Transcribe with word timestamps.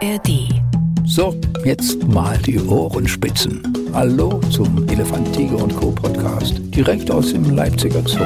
ARD. 0.00 0.48
So, 1.04 1.34
jetzt 1.64 2.06
mal 2.06 2.38
die 2.38 2.60
Ohrenspitzen. 2.60 3.62
Hallo 3.92 4.40
zum 4.50 4.86
Elefant, 4.88 5.32
Tiger 5.34 5.56
und 5.56 5.74
Co. 5.74 5.90
Podcast, 5.90 6.60
direkt 6.66 7.10
aus 7.10 7.32
dem 7.32 7.56
Leipziger 7.56 8.02
Zoo. 8.06 8.24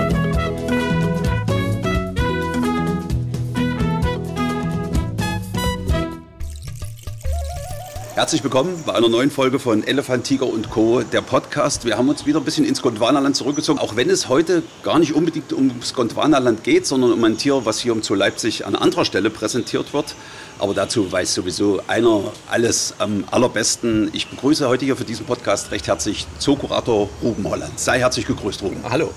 Herzlich 8.14 8.44
willkommen 8.44 8.82
bei 8.84 8.94
einer 8.94 9.08
neuen 9.08 9.30
Folge 9.30 9.58
von 9.58 9.82
Elefant, 9.82 10.24
Tiger 10.24 10.46
und 10.46 10.68
Co., 10.68 11.00
der 11.00 11.22
Podcast. 11.22 11.86
Wir 11.86 11.96
haben 11.96 12.10
uns 12.10 12.26
wieder 12.26 12.40
ein 12.40 12.44
bisschen 12.44 12.66
ins 12.66 12.82
Gondwanaland 12.82 13.34
zurückgezogen, 13.34 13.78
auch 13.78 13.96
wenn 13.96 14.10
es 14.10 14.28
heute 14.28 14.62
gar 14.82 14.98
nicht 14.98 15.14
unbedingt 15.14 15.52
ums 15.54 15.94
Gondwanaland 15.94 16.62
geht, 16.64 16.86
sondern 16.86 17.12
um 17.12 17.24
ein 17.24 17.38
Tier, 17.38 17.64
was 17.64 17.80
hier 17.80 17.92
um 17.92 18.02
zu 18.02 18.14
Leipzig 18.14 18.66
an 18.66 18.76
anderer 18.76 19.06
Stelle 19.06 19.30
präsentiert 19.30 19.94
wird. 19.94 20.14
Aber 20.58 20.74
dazu 20.74 21.10
weiß 21.10 21.34
sowieso 21.34 21.82
einer 21.86 22.32
alles 22.50 22.94
am 22.98 23.24
allerbesten. 23.30 24.10
Ich 24.12 24.28
begrüße 24.28 24.68
heute 24.68 24.84
hier 24.84 24.96
für 24.96 25.04
diesen 25.04 25.26
Podcast 25.26 25.70
recht 25.70 25.86
herzlich 25.88 26.26
Zookurator 26.38 27.08
Ruben 27.22 27.48
Holland. 27.48 27.78
Sei 27.78 27.98
herzlich 27.98 28.26
gegrüßt, 28.26 28.62
Ruben. 28.62 28.82
Hallo. 28.88 29.12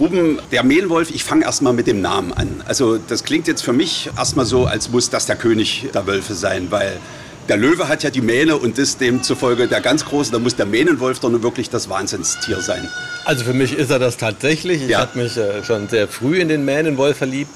Ruben, 0.00 0.40
der 0.50 0.64
Mehlwolf, 0.64 1.10
ich 1.12 1.22
fange 1.22 1.44
erstmal 1.44 1.72
mit 1.72 1.86
dem 1.86 2.00
Namen 2.00 2.32
an. 2.32 2.64
Also 2.66 2.98
das 2.98 3.22
klingt 3.22 3.46
jetzt 3.46 3.62
für 3.62 3.72
mich 3.72 4.10
erstmal 4.16 4.44
so, 4.44 4.66
als 4.66 4.88
muss 4.90 5.08
das 5.08 5.26
der 5.26 5.36
König 5.36 5.86
der 5.94 6.06
Wölfe 6.08 6.34
sein, 6.34 6.66
weil 6.70 6.98
der 7.48 7.56
Löwe 7.56 7.88
hat 7.88 8.02
ja 8.02 8.10
die 8.10 8.20
Mähne 8.20 8.56
und 8.56 8.78
ist 8.78 9.00
demzufolge 9.00 9.68
der 9.68 9.80
ganz 9.80 10.04
große. 10.04 10.32
Da 10.32 10.38
muss 10.38 10.56
der 10.56 10.66
Mähnenwolf 10.66 11.20
doch 11.20 11.30
nur 11.30 11.42
wirklich 11.42 11.70
das 11.70 11.88
Wahnsinnstier 11.88 12.60
sein. 12.60 12.88
Also 13.24 13.44
für 13.44 13.52
mich 13.54 13.72
ist 13.76 13.90
er 13.90 13.98
das 13.98 14.16
tatsächlich. 14.16 14.82
Ich 14.82 14.88
Ja. 14.88 15.00
habe 15.00 15.18
mich 15.18 15.36
äh, 15.36 15.62
schon 15.64 15.88
sehr 15.88 16.08
früh 16.08 16.38
in 16.40 16.48
den 16.48 16.64
Mähnenwolf 16.64 17.16
verliebt. 17.18 17.50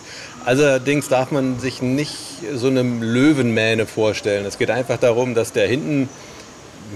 Allerdings 0.44 1.08
darf 1.08 1.30
man 1.30 1.58
sich 1.58 1.82
nicht 1.82 2.14
so 2.54 2.68
eine 2.68 2.82
Löwenmähne 2.82 3.86
vorstellen. 3.86 4.46
Es 4.46 4.58
geht 4.58 4.70
einfach 4.70 4.98
darum, 4.98 5.34
dass 5.34 5.52
der 5.52 5.66
hinten 5.66 6.08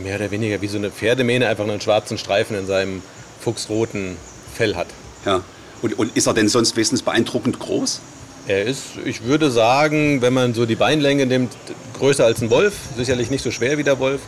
mehr 0.03 0.17
oder 0.17 0.31
weniger 0.31 0.61
wie 0.63 0.69
so 0.69 0.79
eine 0.79 0.91
Pferdemähne 0.91 1.49
einfach 1.49 1.65
einen 1.65 1.81
schwarzen 1.81 2.17
Streifen 2.19 2.57
in 2.57 2.67
seinem 2.67 3.03
fuchsroten 3.41 4.17
Fell 4.55 4.75
hat. 4.77 4.87
Ja. 5.27 5.43
Und, 5.83 5.99
und 5.99 6.17
ist 6.17 6.27
er 6.27 6.35
denn 6.35 6.49
sonst 6.49 6.77
wenigstens 6.77 7.03
beeindruckend 7.03 7.59
groß? 7.59 8.01
Er 8.49 8.65
ist, 8.65 8.83
ich 9.05 9.25
würde 9.25 9.51
sagen, 9.51 10.21
wenn 10.21 10.33
man 10.33 10.53
so 10.53 10.67
die 10.67 10.75
Beinlänge 10.75 11.27
nimmt, 11.27 11.53
größer 11.99 12.25
als 12.25 12.43
ein 12.43 12.51
Wolf. 12.51 12.75
Sicherlich 12.97 13.31
nicht 13.31 13.45
so 13.45 13.51
schwer 13.51 13.79
wie 13.79 13.85
der 13.85 13.99
Wolf. 13.99 14.21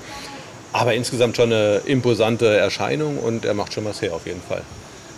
Aber 0.73 0.95
insgesamt 0.95 1.37
schon 1.37 1.53
eine 1.53 1.81
imposante 1.85 2.47
Erscheinung 2.47 3.19
und 3.19 3.45
er 3.45 3.55
macht 3.55 3.73
schon 3.73 3.85
was 3.85 4.03
her 4.03 4.15
auf 4.15 4.27
jeden 4.27 4.43
Fall. 4.43 4.63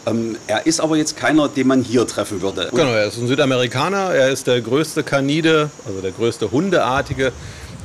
Ähm, 0.06 0.36
er 0.46 0.66
ist 0.66 0.80
aber 0.80 0.96
jetzt 0.96 1.16
keiner, 1.16 1.48
den 1.48 1.66
man 1.66 1.82
hier 1.82 2.06
treffen 2.06 2.40
würde. 2.40 2.68
Genau, 2.70 2.92
er 2.92 3.06
ist 3.06 3.18
ein 3.18 3.26
Südamerikaner. 3.26 4.14
Er 4.14 4.30
ist 4.30 4.46
der 4.46 4.60
größte 4.60 5.02
Kanide, 5.02 5.70
also 5.86 6.00
der 6.00 6.12
größte 6.12 6.50
Hundeartige, 6.50 7.32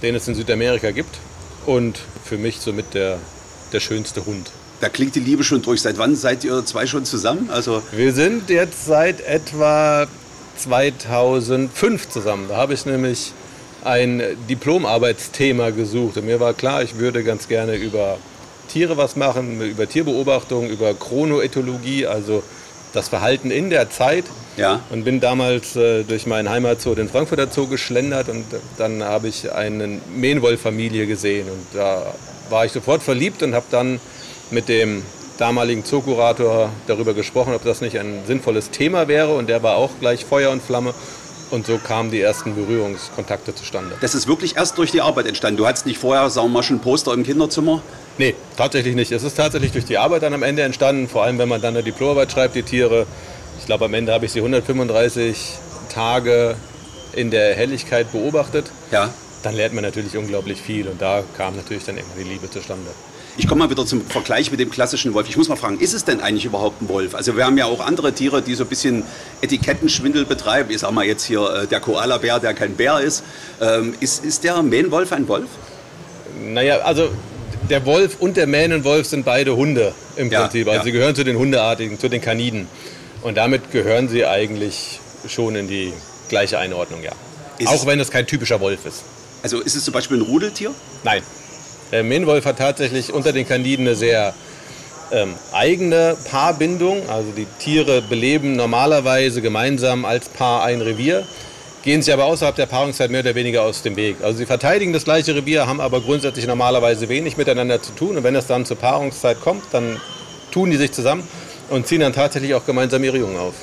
den 0.02 0.16
es 0.16 0.28
in 0.28 0.36
Südamerika 0.36 0.92
gibt. 0.92 1.18
Und 1.66 2.00
für 2.24 2.38
mich 2.38 2.60
somit 2.60 2.94
der, 2.94 3.18
der 3.74 3.80
schönste 3.80 4.26
Hund. 4.26 4.52
Da 4.80 4.90
klingt 4.90 5.16
die 5.16 5.20
Liebe 5.20 5.44
schon 5.44 5.62
durch. 5.62 5.82
Seit 5.82 5.98
wann 5.98 6.16
seid 6.16 6.44
ihr 6.44 6.66
zwei 6.66 6.88
schon 6.88 7.06
zusammen? 7.06 7.50
Also 7.52 7.84
Wir 7.92 8.14
sind 8.14 8.50
jetzt 8.50 8.86
seit 8.86 9.22
etwa 9.22 10.08
2005 10.62 12.10
zusammen. 12.10 12.46
Da 12.50 12.58
habe 12.58 12.74
ich 12.74 12.86
nämlich 12.86 13.34
ein 13.84 14.22
Diplomarbeitsthema 14.50 15.72
gesucht. 15.72 16.18
Und 16.18 16.26
mir 16.26 16.40
war 16.40 16.54
klar, 16.54 16.84
ich 16.84 16.98
würde 16.98 17.24
ganz 17.24 17.48
gerne 17.48 17.76
über 17.76 18.18
Tiere 18.70 18.98
was 18.98 19.16
machen, 19.16 19.60
über 19.62 19.88
Tierbeobachtung, 19.88 20.70
über 20.70 20.94
Chronoethologie, 20.94 22.06
also 22.06 22.44
das 22.94 23.10
Verhalten 23.10 23.52
in 23.52 23.70
der 23.70 23.90
Zeit. 23.90 24.26
Ja. 24.58 24.82
Und 24.90 25.04
bin 25.04 25.20
damals 25.20 25.76
äh, 25.76 26.04
durch 26.04 26.26
meinen 26.26 26.50
Heimatzoo, 26.50 26.94
den 26.94 27.10
Frankfurter 27.10 27.48
Zoo, 27.50 27.68
geschlendert 27.68 28.28
und 28.30 28.44
dann 28.78 29.02
habe 29.04 29.30
ich 29.30 29.52
eine 29.52 30.00
Mähnwollfamilie 30.14 31.08
gesehen. 31.08 31.48
Und 31.50 31.66
da 31.74 32.14
war 32.50 32.66
ich 32.66 32.72
sofort 32.72 33.02
verliebt 33.02 33.44
und 33.44 33.56
habe 33.56 33.66
dann 33.72 34.00
mit 34.52 34.68
dem 34.68 35.04
damaligen 35.42 35.84
Zookurator 35.84 36.70
darüber 36.86 37.16
gesprochen, 37.16 37.56
ob 37.56 37.64
das 37.64 37.82
nicht 37.82 37.98
ein 37.98 38.22
sinnvolles 38.28 38.70
Thema 38.70 39.08
wäre. 39.08 39.34
Und 39.34 39.50
der 39.50 39.64
war 39.64 39.76
auch 39.76 39.90
gleich 40.00 40.24
Feuer 40.24 40.52
und 40.52 40.62
Flamme. 40.62 40.94
Und 41.50 41.66
so 41.66 41.78
kamen 41.80 42.12
die 42.12 42.22
ersten 42.22 42.56
Berührungskontakte 42.56 43.54
zustande. 43.54 43.98
das 44.00 44.16
ist 44.16 44.28
wirklich 44.28 44.56
erst 44.56 44.78
durch 44.78 44.92
die 44.92 45.02
Arbeit 45.02 45.26
entstanden. 45.26 45.58
Du 45.58 45.68
hattest 45.68 45.86
nicht 45.86 45.98
vorher, 45.98 46.30
sagen 46.30 46.48
wir 46.48 46.54
mal, 46.54 46.64
schon 46.64 46.80
Poster 46.80 47.14
im 47.14 47.24
Kinderzimmer. 47.24 47.82
Nee, 48.18 48.36
tatsächlich 48.56 48.96
nicht. 48.96 49.12
Es 49.12 49.24
ist 49.24 49.36
tatsächlich 49.36 49.74
durch 49.74 49.84
die 49.84 49.98
Arbeit 49.98 50.24
dann 50.24 50.34
am 50.34 50.44
Ende 50.44 50.62
entstanden. 50.62 51.10
Vor 51.10 51.24
allem, 51.24 51.40
wenn 51.40 51.50
man 51.50 51.60
dann 51.60 51.74
eine 51.74 51.84
Diplomarbeit 51.84 52.32
schreibt, 52.32 52.56
die 52.56 52.64
Tiere. 52.64 53.06
Ich 53.60 53.66
glaube, 53.66 53.86
am 53.86 53.94
Ende 53.94 54.14
habe 54.14 54.26
ich 54.26 54.32
sie 54.32 54.40
135 54.40 55.58
Tage 55.90 56.56
in 57.14 57.32
der 57.32 57.56
Helligkeit 57.56 58.12
beobachtet. 58.14 58.72
Ja. 58.92 59.14
Dann 59.44 59.56
lernt 59.56 59.74
man 59.74 59.84
natürlich 59.84 60.16
unglaublich 60.16 60.62
viel. 60.62 60.88
Und 60.88 61.02
da 61.02 61.24
kam 61.36 61.58
natürlich 61.58 61.84
dann 61.84 61.98
irgendwann 61.98 62.24
die 62.24 62.30
Liebe 62.30 62.50
zustande. 62.50 62.92
Ich 63.38 63.48
komme 63.48 63.64
mal 63.64 63.70
wieder 63.70 63.86
zum 63.86 64.02
Vergleich 64.06 64.52
mit 64.52 64.60
dem 64.60 64.70
klassischen 64.70 65.14
Wolf. 65.14 65.30
Ich 65.30 65.38
muss 65.38 65.48
mal 65.48 65.56
fragen, 65.56 65.80
ist 65.80 65.94
es 65.94 66.04
denn 66.04 66.20
eigentlich 66.20 66.46
überhaupt 66.46 66.82
ein 66.82 66.90
Wolf? 66.90 67.16
Also 67.16 67.38
wir 67.38 67.46
haben 67.46 67.58
ja 67.58 67.66
auch 67.66 67.80
andere 67.80 68.14
Tiere, 68.14 68.42
die 68.42 68.56
so 68.56 68.64
ein 68.64 68.70
bisschen 68.70 69.04
Etikettenschwindel 69.42 70.26
betreiben. 70.26 70.70
Ich 70.70 70.80
sag 70.80 70.92
mal 70.92 71.06
jetzt 71.06 71.24
hier 71.24 71.42
äh, 71.42 71.68
der 71.68 71.80
Koala-Bär, 71.80 72.40
der 72.40 72.54
kein 72.54 72.76
Bär 72.76 73.00
ist. 73.00 73.24
Ähm, 73.62 73.96
ist. 74.00 74.26
Ist 74.26 74.44
der 74.44 74.62
Mähnwolf 74.62 75.14
ein 75.14 75.28
Wolf? 75.28 75.48
Naja, 76.44 76.80
also 76.80 77.10
der 77.70 77.86
Wolf 77.86 78.18
und 78.20 78.36
der 78.36 78.48
Mähnenwolf 78.48 79.08
sind 79.08 79.24
beide 79.24 79.56
Hunde 79.56 79.94
im 80.18 80.30
Ja, 80.30 80.42
Prinzip. 80.42 80.68
Also 80.68 80.80
ja. 80.80 80.84
sie 80.84 80.92
gehören 80.92 81.16
zu 81.16 81.24
den 81.24 81.38
Hundeartigen, 81.38 82.00
zu 82.00 82.10
den 82.10 82.22
Kaniden. 82.22 82.68
Und 83.22 83.38
damit 83.38 83.72
gehören 83.72 84.10
sie 84.10 84.26
eigentlich 84.26 85.00
schon 85.28 85.56
in 85.56 85.68
die 85.68 85.94
gleiche 86.28 86.60
Einordnung, 86.60 87.02
ja. 87.04 87.12
Ist 87.60 87.68
Auch 87.68 87.86
wenn 87.86 88.00
es 88.00 88.10
kein 88.10 88.26
typischer 88.26 88.60
Wolf 88.60 88.86
ist. 88.86 89.04
Also 89.44 89.62
ist 89.62 89.76
es 89.76 89.86
zum 89.86 89.94
Beispiel 89.94 90.18
ein 90.18 90.24
Rudeltier? 90.24 90.74
Nein. 91.04 91.22
Der 91.92 92.04
Mähnenwolf 92.04 92.46
hat 92.46 92.58
tatsächlich 92.58 93.12
unter 93.12 93.34
den 93.34 93.48
Kaniden 93.48 93.86
eine 93.86 93.96
sehr 93.96 94.34
ähm, 95.12 95.34
eigene 95.52 96.16
Paarbindung. 96.30 97.10
Also 97.10 97.32
die 97.36 97.48
Tiere 97.60 98.02
beleben 98.02 98.56
normalerweise 98.56 99.42
gemeinsam 99.42 100.06
als 100.06 100.30
Paar 100.30 100.64
ein 100.64 100.82
Revier, 100.82 101.26
gehen 101.84 102.02
sich 102.02 102.14
aber 102.14 102.26
außerhalb 102.26 102.56
der 102.56 102.66
Paarungszeit 102.66 103.12
mehr 103.12 103.22
oder 103.22 103.36
weniger 103.36 103.64
aus 103.64 103.82
dem 103.82 103.96
Weg. 103.98 104.18
Also 104.24 104.38
sie 104.38 104.46
verteidigen 104.46 104.94
das 104.94 105.04
gleiche 105.04 105.36
Revier, 105.36 105.68
haben 105.68 105.82
aber 105.82 106.00
grundsätzlich 106.00 106.48
normalerweise 106.48 107.10
wenig 107.10 107.36
miteinander 107.36 107.82
zu 107.82 107.92
tun. 107.94 108.18
Und 108.18 108.24
wenn 108.24 108.36
es 108.36 108.48
dann 108.48 108.66
zur 108.66 108.78
Paarungszeit 108.78 109.42
kommt, 109.42 109.64
dann 109.72 110.00
tun 110.52 110.72
die 110.72 110.78
sich 110.78 110.92
zusammen 110.94 111.28
und 111.70 111.88
ziehen 111.88 112.02
dann 112.02 112.14
tatsächlich 112.14 112.54
auch 112.54 112.66
gemeinsam 112.66 113.04
ihre 113.04 113.18
Jungen 113.18 113.38
auf. 113.38 113.54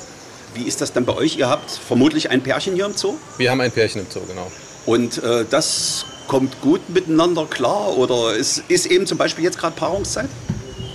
Wie 0.53 0.63
ist 0.63 0.81
das 0.81 0.93
dann 0.93 1.05
bei 1.05 1.15
euch? 1.15 1.37
Ihr 1.37 1.49
habt 1.49 1.71
vermutlich 1.71 2.29
ein 2.29 2.41
Pärchen 2.41 2.73
hier 2.75 2.85
im 2.85 2.95
Zoo 2.95 3.15
Wir 3.37 3.51
haben 3.51 3.61
ein 3.61 3.71
Pärchen 3.71 4.01
im 4.01 4.07
Zoo, 4.09 4.21
genau. 4.27 4.51
und 4.85 5.23
äh, 5.23 5.45
das 5.49 6.05
kommt 6.29 6.61
gut 6.61 6.87
miteinander 6.89 7.45
klar 7.45 7.97
oder 7.97 8.35
ist, 8.35 8.63
ist 8.69 8.85
eben 8.85 9.05
zum 9.05 9.17
Beispiel 9.17 9.43
jetzt 9.43 9.57
gerade 9.57 9.75
Paarungszeit? 9.75 10.29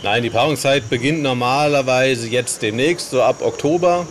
Nein, 0.03 0.23
die 0.23 0.31
Paarungszeit 0.31 0.89
beginnt 0.89 1.23
normalerweise 1.23 2.29
jetzt 2.29 2.63
demnächst, 2.63 3.11
so 3.11 3.21
ab 3.21 3.37
Oktober 3.41 4.07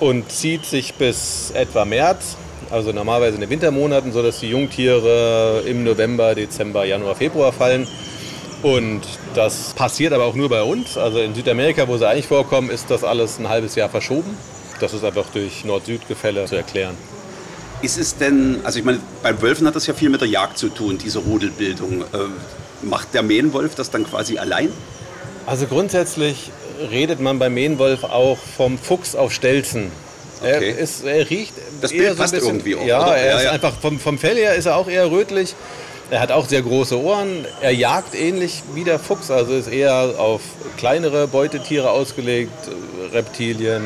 und 0.00 0.30
zieht 0.30 0.66
sich 0.66 0.94
bis 0.94 1.52
etwa 1.52 1.84
März, 1.84 2.36
also 2.70 2.92
normalerweise 2.92 3.36
in 3.36 3.40
den 3.40 3.50
Wintermonaten, 3.50 4.12
sodass 4.12 4.40
die 4.40 4.50
Jungtiere 4.50 5.62
im 5.64 5.84
November, 5.84 6.34
Dezember, 6.34 6.84
Januar, 6.84 7.14
Februar 7.14 7.52
fallen. 7.52 7.86
Und 8.62 9.02
das 9.34 9.74
passiert 9.74 10.12
aber 10.12 10.24
auch 10.24 10.34
nur 10.34 10.48
bei 10.48 10.62
uns. 10.62 10.98
Also 10.98 11.20
in 11.20 11.34
Südamerika, 11.34 11.86
wo 11.86 11.96
sie 11.96 12.08
eigentlich 12.08 12.26
vorkommen, 12.26 12.68
ist 12.70 12.90
das 12.90 13.04
alles 13.04 13.38
ein 13.38 13.48
halbes 13.48 13.76
Jahr 13.76 13.88
verschoben. 13.88 14.36
Das 14.80 14.92
ist 14.92 15.04
einfach 15.04 15.26
durch 15.32 15.64
Nord-Süd-Gefälle 15.64 16.46
zu 16.46 16.56
erklären. 16.56 16.96
Ist 17.82 17.98
es 17.98 18.16
denn, 18.16 18.60
also 18.64 18.78
ich 18.78 18.84
meine, 18.84 18.98
beim 19.22 19.40
Wölfen 19.40 19.66
hat 19.66 19.76
das 19.76 19.86
ja 19.86 19.94
viel 19.94 20.10
mit 20.10 20.20
der 20.20 20.28
Jagd 20.28 20.58
zu 20.58 20.68
tun, 20.68 20.98
diese 20.98 21.20
Rudelbildung. 21.20 22.02
Äh, 22.02 22.06
macht 22.82 23.14
der 23.14 23.22
Mähnwolf 23.22 23.74
das 23.74 23.90
dann 23.90 24.04
quasi 24.04 24.38
allein? 24.38 24.70
Also 25.46 25.66
grundsätzlich 25.66 26.50
redet 26.90 27.20
man 27.20 27.38
beim 27.38 27.54
Mähnwolf 27.54 28.04
auch 28.04 28.38
vom 28.56 28.78
Fuchs 28.78 29.14
auf 29.14 29.32
Stelzen. 29.32 29.90
Okay. 30.40 30.70
Er, 30.70 30.78
ist, 30.78 31.04
er 31.04 31.28
riecht 31.28 31.54
Das 31.80 31.90
Bild 31.90 32.10
so 32.10 32.16
passt 32.16 32.32
bisschen, 32.34 32.48
irgendwie 32.48 32.76
auch, 32.76 32.84
Ja, 32.86 33.02
oder? 33.04 33.16
er 33.16 33.26
Ja, 33.30 33.36
ist 33.38 33.44
ja. 33.44 33.50
einfach 33.52 33.72
vom, 33.80 33.98
vom 33.98 34.18
Fell 34.18 34.36
her 34.36 34.54
ist 34.54 34.66
er 34.66 34.76
auch 34.76 34.88
eher 34.88 35.10
rötlich. 35.10 35.54
Er 36.10 36.20
hat 36.20 36.30
auch 36.32 36.46
sehr 36.48 36.62
große 36.62 36.98
Ohren. 36.98 37.44
Er 37.60 37.72
jagt 37.72 38.14
ähnlich 38.14 38.62
wie 38.74 38.84
der 38.84 38.98
Fuchs, 38.98 39.30
also 39.30 39.52
ist 39.52 39.68
eher 39.68 40.14
auf 40.18 40.40
kleinere 40.78 41.26
Beutetiere 41.26 41.90
ausgelegt, 41.90 42.52
Reptilien, 43.12 43.82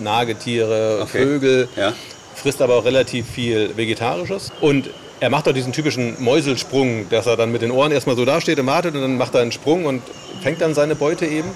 Nagetiere, 0.00 1.00
Okay. 1.02 1.18
Vögel 1.24 1.68
Ja. 1.76 1.92
Frisst 2.40 2.60
aber 2.62 2.76
auch 2.76 2.84
relativ 2.84 3.26
viel 3.28 3.76
Vegetarisches. 3.76 4.50
Und 4.60 4.90
er 5.20 5.30
macht 5.30 5.48
auch 5.48 5.52
diesen 5.52 5.72
typischen 5.72 6.22
Mäuselsprung, 6.22 7.08
dass 7.10 7.26
er 7.26 7.36
dann 7.36 7.52
mit 7.52 7.62
den 7.62 7.70
Ohren 7.70 7.92
erstmal 7.92 8.16
so 8.16 8.24
dasteht 8.24 8.58
und 8.58 8.66
wartet 8.66 8.94
und 8.94 9.02
dann 9.02 9.16
macht 9.18 9.34
er 9.34 9.42
einen 9.42 9.52
Sprung 9.52 9.84
und 9.84 10.02
fängt 10.42 10.60
dann 10.60 10.74
seine 10.74 10.94
Beute 10.96 11.26
eben. 11.26 11.48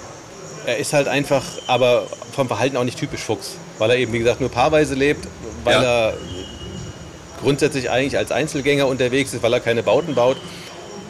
Er 0.67 0.77
ist 0.79 0.93
halt 0.93 1.09
einfach, 1.09 1.43
aber 1.67 2.07
vom 2.33 2.49
Verhalten 2.49 2.77
auch 2.77 2.85
nicht 2.85 2.99
typisch 2.99 3.21
Fuchs, 3.21 3.57
weil 3.79 3.91
er 3.91 3.97
eben, 3.97 4.13
wie 4.13 4.19
gesagt, 4.19 4.41
nur 4.41 4.51
paarweise 4.51 4.95
lebt, 4.95 5.27
weil 5.65 5.75
Ja. 5.75 5.83
er 6.09 6.15
grundsätzlich 7.43 7.91
eigentlich 7.91 8.17
als 8.17 8.33
Einzelgänger 8.33 8.87
unterwegs 8.87 9.35
ist, 9.35 9.43
weil 9.43 9.53
er 9.53 9.61
keine 9.61 9.83
Bauten 9.83 10.15
baut. 10.15 10.37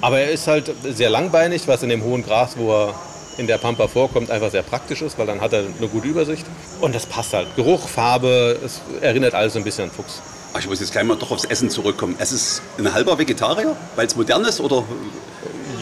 Aber 0.00 0.18
er 0.20 0.30
ist 0.30 0.46
halt 0.46 0.70
sehr 0.84 1.08
langbeinig, 1.10 1.66
was 1.66 1.82
in 1.82 1.88
dem 1.88 2.02
hohen 2.02 2.24
Gras, 2.24 2.56
wo 2.56 2.72
er 2.72 2.94
in 3.38 3.46
der 3.46 3.58
Pampa 3.58 3.88
vorkommt, 3.88 4.30
einfach 4.30 4.50
sehr 4.50 4.62
praktisch 4.62 5.02
ist, 5.02 5.18
weil 5.18 5.26
dann 5.26 5.40
hat 5.40 5.52
er 5.52 5.60
eine 5.60 5.88
gute 5.88 6.08
Übersicht. 6.08 6.46
Und 6.80 6.94
das 6.94 7.06
passt 7.06 7.32
halt. 7.32 7.48
Geruch, 7.56 7.88
Farbe, 7.88 8.58
es 8.64 8.80
erinnert 9.00 9.34
alles 9.34 9.54
so 9.54 9.58
ein 9.58 9.64
bisschen 9.64 9.84
an 9.84 9.90
Fuchs. 9.90 10.22
Ach, 10.52 10.60
ich 10.60 10.68
muss 10.68 10.80
jetzt 10.80 10.92
gleich 10.92 11.04
mal 11.04 11.16
doch 11.16 11.30
aufs 11.30 11.44
Essen 11.44 11.68
zurückkommen. 11.68 12.14
Es 12.18 12.30
ist 12.30 12.62
ein 12.78 12.92
halber 12.92 13.18
Vegetarier, 13.18 13.76
weil 13.96 14.06
es 14.06 14.14
modern 14.14 14.44
ist 14.44 14.60
oder? 14.60 14.84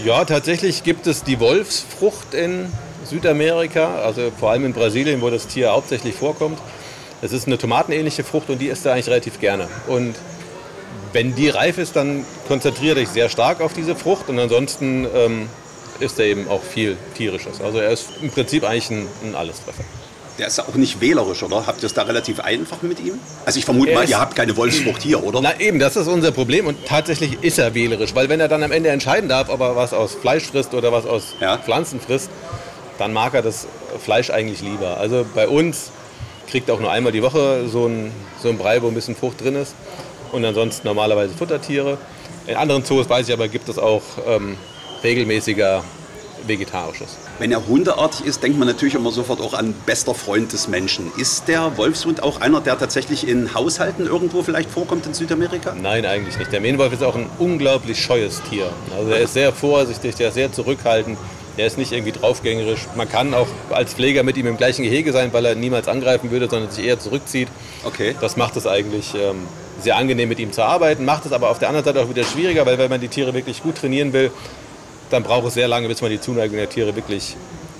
Ja, 0.04 0.24
tatsächlich 0.24 0.82
gibt 0.82 1.06
es 1.06 1.22
die 1.22 1.38
Wolfsfrucht 1.40 2.34
in 2.34 2.72
Südamerika, 3.04 3.96
also 4.02 4.32
vor 4.38 4.50
allem 4.50 4.64
in 4.64 4.72
Brasilien, 4.72 5.20
wo 5.20 5.30
das 5.30 5.46
Tier 5.46 5.72
hauptsächlich 5.72 6.14
vorkommt. 6.14 6.58
Es 7.20 7.32
ist 7.32 7.46
eine 7.46 7.58
tomatenähnliche 7.58 8.24
Frucht 8.24 8.50
und 8.50 8.58
die 8.58 8.66
isst 8.66 8.86
er 8.86 8.94
eigentlich 8.94 9.08
relativ 9.08 9.38
gerne. 9.38 9.68
Und 9.86 10.16
wenn 11.12 11.34
die 11.34 11.50
reif 11.50 11.78
ist, 11.78 11.94
dann 11.94 12.24
konzentriert 12.48 12.96
er 12.96 13.04
sich 13.04 13.10
sehr 13.10 13.28
stark 13.28 13.60
auf 13.60 13.74
diese 13.74 13.94
Frucht 13.94 14.28
und 14.28 14.38
ansonsten 14.38 15.06
ähm, 15.14 15.48
isst 16.02 16.18
er 16.18 16.26
eben 16.26 16.48
auch 16.48 16.62
viel 16.62 16.96
tierisches. 17.16 17.60
Also 17.60 17.78
er 17.78 17.90
ist 17.90 18.08
im 18.20 18.30
Prinzip 18.30 18.64
eigentlich 18.64 18.90
ein, 18.90 19.06
ein 19.24 19.34
Allestreffer. 19.34 19.84
Der 20.38 20.46
ist 20.46 20.58
ja 20.58 20.64
auch 20.64 20.74
nicht 20.74 21.00
wählerisch, 21.00 21.42
oder? 21.42 21.66
Habt 21.66 21.82
ihr 21.82 21.86
es 21.86 21.94
da 21.94 22.02
relativ 22.02 22.40
einfach 22.40 22.80
mit 22.82 23.00
ihm? 23.00 23.18
Also 23.44 23.58
ich 23.58 23.64
vermute 23.64 23.90
er 23.90 23.98
mal, 23.98 24.08
ihr 24.08 24.18
habt 24.18 24.34
keine 24.34 24.56
Wolfsfrucht 24.56 25.02
hier, 25.02 25.22
oder? 25.22 25.40
Na 25.42 25.60
eben, 25.60 25.78
das 25.78 25.96
ist 25.96 26.08
unser 26.08 26.32
Problem 26.32 26.66
und 26.66 26.86
tatsächlich 26.86 27.42
ist 27.42 27.58
er 27.58 27.74
wählerisch, 27.74 28.14
weil 28.14 28.28
wenn 28.28 28.40
er 28.40 28.48
dann 28.48 28.62
am 28.62 28.72
Ende 28.72 28.88
entscheiden 28.88 29.28
darf, 29.28 29.50
ob 29.50 29.60
er 29.60 29.76
was 29.76 29.92
aus 29.92 30.14
Fleisch 30.14 30.44
frisst 30.44 30.72
oder 30.72 30.90
was 30.90 31.04
aus 31.04 31.34
ja. 31.40 31.58
Pflanzen 31.58 32.00
frisst, 32.00 32.30
dann 32.98 33.12
mag 33.12 33.34
er 33.34 33.42
das 33.42 33.66
Fleisch 34.02 34.30
eigentlich 34.30 34.62
lieber. 34.62 34.96
Also 34.96 35.26
bei 35.34 35.48
uns 35.48 35.90
kriegt 36.48 36.68
er 36.68 36.76
auch 36.76 36.80
nur 36.80 36.90
einmal 36.90 37.12
die 37.12 37.22
Woche 37.22 37.68
so 37.68 37.86
ein, 37.86 38.10
so 38.42 38.48
ein 38.48 38.56
Brei, 38.56 38.80
wo 38.80 38.88
ein 38.88 38.94
bisschen 38.94 39.16
Frucht 39.16 39.42
drin 39.42 39.56
ist 39.56 39.74
und 40.32 40.44
ansonsten 40.44 40.86
normalerweise 40.86 41.34
Futtertiere. 41.34 41.98
In 42.46 42.56
anderen 42.56 42.84
Zoos 42.84 43.08
weiß 43.08 43.28
ich 43.28 43.34
aber, 43.34 43.48
gibt 43.48 43.68
es 43.68 43.78
auch 43.78 44.02
ähm, 44.26 44.56
regelmäßiger 45.02 45.82
Vegetarisches. 46.46 47.18
Wenn 47.38 47.52
er 47.52 47.66
hundeartig 47.66 48.26
ist, 48.26 48.42
denkt 48.42 48.58
man 48.58 48.68
natürlich 48.68 48.94
immer 48.94 49.12
sofort 49.12 49.40
auch 49.40 49.54
an 49.54 49.74
bester 49.86 50.14
Freund 50.14 50.52
des 50.52 50.68
Menschen. 50.68 51.10
Ist 51.16 51.48
der 51.48 51.76
Wolfshund 51.76 52.22
auch 52.22 52.40
einer, 52.40 52.60
der 52.60 52.78
tatsächlich 52.78 53.26
in 53.26 53.54
Haushalten 53.54 54.06
irgendwo 54.06 54.42
vielleicht 54.42 54.70
vorkommt 54.70 55.06
in 55.06 55.14
Südamerika? 55.14 55.74
Nein, 55.80 56.04
eigentlich 56.04 56.38
nicht. 56.38 56.52
Der 56.52 56.60
Mähnenwolf 56.60 56.92
ist 56.92 57.02
auch 57.02 57.14
ein 57.14 57.30
unglaublich 57.38 58.02
scheues 58.02 58.42
Tier. 58.48 58.70
Also 58.96 59.10
er 59.10 59.20
ist 59.20 59.34
sehr 59.34 59.52
vorsichtig, 59.52 60.16
der 60.16 60.28
ist 60.28 60.34
sehr 60.34 60.52
zurückhaltend. 60.52 61.18
Der 61.58 61.66
ist 61.66 61.76
nicht 61.76 61.92
irgendwie 61.92 62.12
draufgängerisch. 62.12 62.86
Man 62.96 63.08
kann 63.08 63.34
auch 63.34 63.48
als 63.70 63.92
Pfleger 63.92 64.22
mit 64.22 64.38
ihm 64.38 64.46
im 64.46 64.56
gleichen 64.56 64.84
Gehege 64.84 65.12
sein, 65.12 65.32
weil 65.34 65.44
er 65.44 65.54
niemals 65.54 65.86
angreifen 65.86 66.30
würde, 66.30 66.48
sondern 66.48 66.70
sich 66.70 66.84
eher 66.84 66.98
zurückzieht. 66.98 67.48
Okay. 67.84 68.14
Das 68.22 68.38
macht 68.38 68.56
es 68.56 68.66
eigentlich 68.66 69.14
ähm, 69.14 69.46
sehr 69.78 69.96
angenehm, 69.96 70.30
mit 70.30 70.38
ihm 70.38 70.50
zu 70.50 70.62
arbeiten. 70.62 71.04
Macht 71.04 71.26
es 71.26 71.32
aber 71.32 71.50
auf 71.50 71.58
der 71.58 71.68
anderen 71.68 71.84
Seite 71.84 72.00
auch 72.00 72.08
wieder 72.08 72.24
schwieriger, 72.24 72.64
weil 72.64 72.78
wenn 72.78 72.88
man 72.88 73.02
die 73.02 73.08
Tiere 73.08 73.34
wirklich 73.34 73.62
gut 73.62 73.76
trainieren 73.76 74.14
will, 74.14 74.30
dann 75.12 75.22
braucht 75.22 75.46
es 75.46 75.54
sehr 75.54 75.68
lange, 75.68 75.88
bis 75.88 76.00
man 76.00 76.10
die 76.10 76.20
Zuneigung 76.20 76.56
der 76.56 76.68
Tiere 76.68 76.96
wirklich 76.96 77.36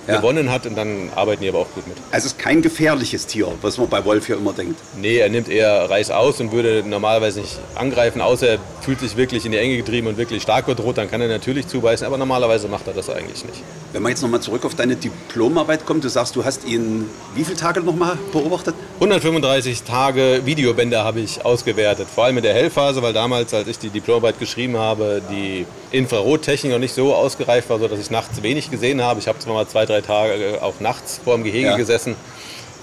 ja. 0.07 0.17
gewonnen 0.17 0.51
hat 0.51 0.65
und 0.65 0.75
dann 0.75 1.09
arbeiten 1.15 1.41
die 1.41 1.49
aber 1.49 1.59
auch 1.59 1.71
gut 1.73 1.87
mit. 1.87 1.97
Also 2.11 2.27
es 2.27 2.33
ist 2.33 2.39
kein 2.39 2.61
gefährliches 2.61 3.25
Tier, 3.25 3.47
was 3.61 3.77
man 3.77 3.89
bei 3.89 4.03
Wolf 4.05 4.29
ja 4.29 4.35
immer 4.35 4.53
denkt. 4.53 4.79
Nee, 4.97 5.17
er 5.17 5.29
nimmt 5.29 5.49
eher 5.49 5.89
Reis 5.89 6.11
aus 6.11 6.39
und 6.39 6.51
würde 6.51 6.83
normalerweise 6.85 7.41
nicht 7.41 7.59
angreifen, 7.75 8.21
außer 8.21 8.47
er 8.47 8.59
fühlt 8.81 8.99
sich 8.99 9.15
wirklich 9.15 9.45
in 9.45 9.51
die 9.51 9.57
Enge 9.57 9.77
getrieben 9.77 10.07
und 10.07 10.17
wirklich 10.17 10.43
stark 10.43 10.65
bedroht, 10.65 10.97
dann 10.97 11.09
kann 11.09 11.21
er 11.21 11.27
natürlich 11.27 11.67
zubeißen, 11.67 12.05
aber 12.05 12.17
normalerweise 12.17 12.67
macht 12.67 12.87
er 12.87 12.93
das 12.93 13.09
eigentlich 13.09 13.45
nicht. 13.45 13.63
Wenn 13.91 14.01
man 14.01 14.11
jetzt 14.11 14.21
nochmal 14.21 14.41
zurück 14.41 14.65
auf 14.65 14.75
deine 14.75 14.95
Diplomarbeit 14.95 15.85
kommt, 15.85 16.03
du 16.03 16.09
sagst, 16.09 16.35
du 16.35 16.43
hast 16.43 16.65
ihn 16.65 17.09
wie 17.35 17.43
viele 17.43 17.57
Tage 17.57 17.81
nochmal 17.81 18.17
beobachtet? 18.31 18.75
135 18.95 19.83
Tage 19.83 20.41
Videobänder 20.45 21.03
habe 21.03 21.19
ich 21.19 21.45
ausgewertet, 21.45 22.07
vor 22.13 22.25
allem 22.25 22.37
in 22.37 22.43
der 22.43 22.53
Hellphase, 22.53 23.01
weil 23.01 23.13
damals, 23.13 23.53
als 23.53 23.67
ich 23.67 23.79
die 23.79 23.89
Diplomarbeit 23.89 24.39
geschrieben 24.39 24.77
habe, 24.77 25.21
die 25.29 25.65
Infrarottechnik 25.91 26.71
noch 26.71 26.79
nicht 26.79 26.93
so 26.93 27.13
ausgereift 27.13 27.69
war, 27.69 27.79
sodass 27.79 27.99
ich 27.99 28.09
nachts 28.09 28.41
wenig 28.41 28.71
gesehen 28.71 29.01
habe. 29.01 29.19
Ich 29.19 29.27
habe 29.27 29.39
zwar 29.39 29.53
mal 29.53 29.67
zwei, 29.67 29.85
drei 29.85 29.92
Tage 30.01 30.59
auch 30.61 30.79
nachts 30.79 31.19
vor 31.23 31.35
dem 31.35 31.43
Gehege 31.43 31.67
ja. 31.67 31.77
gesessen, 31.77 32.15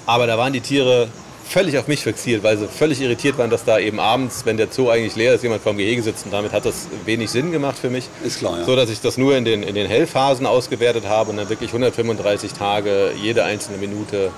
aber 0.06 0.26
da 0.26 0.38
waren 0.38 0.52
die 0.52 0.60
Tiere 0.60 1.08
völlig 1.50 1.76
auf 1.78 1.88
mich 1.88 2.02
fixiert, 2.02 2.44
weil 2.44 2.56
sie 2.56 2.68
völlig 2.68 3.00
irritiert 3.00 3.36
waren, 3.36 3.50
dass 3.50 3.64
da 3.64 3.78
eben 3.78 3.98
abends, 3.98 4.46
wenn 4.46 4.56
der 4.56 4.68
Zoo 4.70 4.88
eigentlich 4.88 5.16
leer 5.16 5.34
ist, 5.34 5.42
jemand 5.42 5.62
vor 5.62 5.72
dem 5.72 5.78
Gehege 5.78 6.00
sitzt. 6.00 6.24
Und 6.24 6.32
damit 6.32 6.52
hat 6.52 6.64
das 6.64 6.86
wenig 7.04 7.30
Sinn 7.30 7.50
gemacht 7.50 7.76
für 7.76 7.90
mich. 7.90 8.08
Ist 8.24 8.38
klar, 8.38 8.60
ja. 8.60 8.64
So, 8.64 8.76
dass 8.76 8.88
ich 8.88 9.00
das 9.00 9.18
nur 9.18 9.36
in 9.36 9.44
den, 9.44 9.64
in 9.64 9.74
den 9.74 9.88
Hellphasen 9.88 10.46
ausgewertet 10.46 11.08
habe 11.08 11.30
und 11.30 11.38
dann 11.38 11.48
wirklich 11.48 11.70
135 11.70 12.52
Tage 12.52 13.12
jede 13.20 13.42
einzelne 13.42 13.78
Minute 13.78 14.30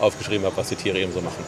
aufgeschrieben 0.00 0.44
habe, 0.46 0.56
was 0.56 0.68
die 0.68 0.76
Tiere 0.76 0.98
eben 0.98 1.12
so 1.12 1.20
machen. 1.20 1.44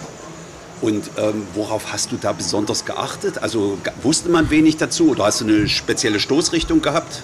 Und 0.80 1.10
ähm, 1.18 1.46
worauf 1.54 1.92
hast 1.92 2.12
du 2.12 2.16
da 2.16 2.32
besonders 2.32 2.84
geachtet? 2.84 3.42
Also 3.42 3.78
wusste 4.02 4.30
man 4.30 4.48
wenig 4.50 4.76
dazu 4.76 5.10
oder 5.10 5.24
hast 5.24 5.40
du 5.40 5.44
eine 5.44 5.68
spezielle 5.68 6.20
Stoßrichtung 6.20 6.80
gehabt? 6.80 7.22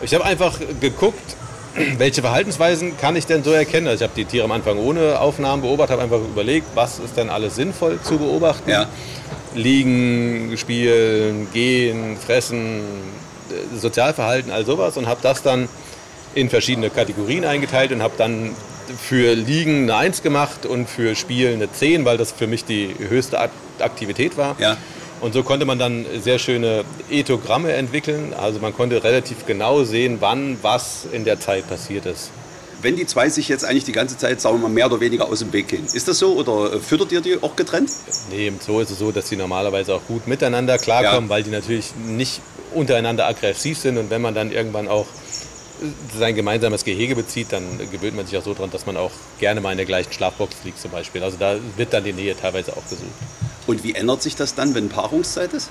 Ich 0.00 0.14
habe 0.14 0.24
einfach 0.24 0.58
geguckt, 0.80 1.36
welche 1.98 2.22
Verhaltensweisen 2.22 2.96
kann 2.98 3.16
ich 3.16 3.26
denn 3.26 3.44
so 3.44 3.52
erkennen? 3.52 3.86
Also 3.86 4.04
ich 4.04 4.10
habe 4.10 4.16
die 4.16 4.24
Tiere 4.24 4.44
am 4.44 4.52
Anfang 4.52 4.78
ohne 4.78 5.20
Aufnahmen 5.20 5.62
beobachtet, 5.62 5.92
habe 5.92 6.02
einfach 6.02 6.20
überlegt, 6.20 6.66
was 6.74 6.98
ist 6.98 7.16
denn 7.16 7.30
alles 7.30 7.56
sinnvoll 7.56 8.00
zu 8.02 8.18
beobachten. 8.18 8.70
Ja. 8.70 8.86
Liegen, 9.54 10.54
spielen, 10.56 11.48
gehen, 11.52 12.16
fressen, 12.16 12.82
Sozialverhalten, 13.74 14.52
all 14.52 14.64
sowas 14.64 14.96
und 14.96 15.06
habe 15.06 15.20
das 15.22 15.42
dann 15.42 15.68
in 16.34 16.50
verschiedene 16.50 16.90
Kategorien 16.90 17.44
eingeteilt 17.44 17.92
und 17.92 18.02
habe 18.02 18.14
dann 18.18 18.54
für 18.96 19.34
Liegen 19.34 19.84
eine 19.84 19.96
1 19.96 20.22
gemacht 20.22 20.66
und 20.66 20.88
für 20.88 21.14
Spielen 21.14 21.54
eine 21.54 21.70
10, 21.70 22.04
weil 22.04 22.16
das 22.16 22.32
für 22.32 22.46
mich 22.46 22.64
die 22.64 22.94
höchste 22.98 23.38
Aktivität 23.80 24.36
war. 24.36 24.56
Ja. 24.58 24.76
Und 25.20 25.34
so 25.34 25.42
konnte 25.42 25.66
man 25.66 25.78
dann 25.78 26.06
sehr 26.20 26.38
schöne 26.38 26.84
Ethogramme 27.10 27.72
entwickeln. 27.72 28.32
Also 28.34 28.60
man 28.60 28.72
konnte 28.72 29.02
relativ 29.02 29.46
genau 29.46 29.84
sehen, 29.84 30.18
wann 30.20 30.58
was 30.62 31.06
in 31.10 31.24
der 31.24 31.40
Zeit 31.40 31.68
passiert 31.68 32.06
ist. 32.06 32.30
Wenn 32.80 32.94
die 32.94 33.06
zwei 33.06 33.28
sich 33.28 33.48
jetzt 33.48 33.64
eigentlich 33.64 33.84
die 33.84 33.92
ganze 33.92 34.16
Zeit, 34.16 34.40
sagen 34.40 34.56
wir 34.56 34.68
mal, 34.68 34.74
mehr 34.74 34.86
oder 34.86 35.00
weniger 35.00 35.28
aus 35.28 35.40
dem 35.40 35.52
Weg 35.52 35.66
gehen, 35.66 35.84
ist 35.92 36.06
das 36.06 36.20
so 36.20 36.34
oder 36.34 36.78
füttert 36.78 37.10
ihr 37.10 37.20
die 37.20 37.42
auch 37.42 37.56
getrennt? 37.56 37.90
Nee, 38.30 38.46
im 38.46 38.60
Zoo 38.60 38.78
ist 38.78 38.90
es 38.90 39.00
so, 39.00 39.10
dass 39.10 39.28
sie 39.28 39.34
normalerweise 39.34 39.94
auch 39.94 40.02
gut 40.06 40.28
miteinander 40.28 40.78
klarkommen, 40.78 41.24
ja. 41.24 41.28
weil 41.28 41.42
die 41.42 41.50
natürlich 41.50 41.86
nicht 41.96 42.40
untereinander 42.72 43.26
aggressiv 43.26 43.78
sind 43.78 43.98
und 43.98 44.10
wenn 44.10 44.22
man 44.22 44.34
dann 44.34 44.52
irgendwann 44.52 44.86
auch 44.86 45.06
sein 46.16 46.36
gemeinsames 46.36 46.84
Gehege 46.84 47.16
bezieht, 47.16 47.52
dann 47.52 47.64
gewöhnt 47.90 48.16
man 48.16 48.26
sich 48.26 48.38
auch 48.38 48.44
so 48.44 48.54
dran, 48.54 48.70
dass 48.70 48.86
man 48.86 48.96
auch 48.96 49.12
gerne 49.40 49.60
mal 49.60 49.72
in 49.72 49.76
der 49.76 49.86
gleichen 49.86 50.12
Schlafbox 50.12 50.56
liegt 50.64 50.78
zum 50.78 50.90
Beispiel. 50.90 51.22
Also 51.22 51.36
da 51.38 51.56
wird 51.76 51.92
dann 51.92 52.04
die 52.04 52.12
Nähe 52.12 52.36
teilweise 52.36 52.72
auch 52.72 52.82
gesucht. 52.88 53.08
Und 53.68 53.84
wie 53.84 53.94
ändert 53.94 54.22
sich 54.22 54.34
das 54.34 54.54
dann, 54.54 54.74
wenn 54.74 54.88
Paarungszeit 54.88 55.52
ist? 55.52 55.68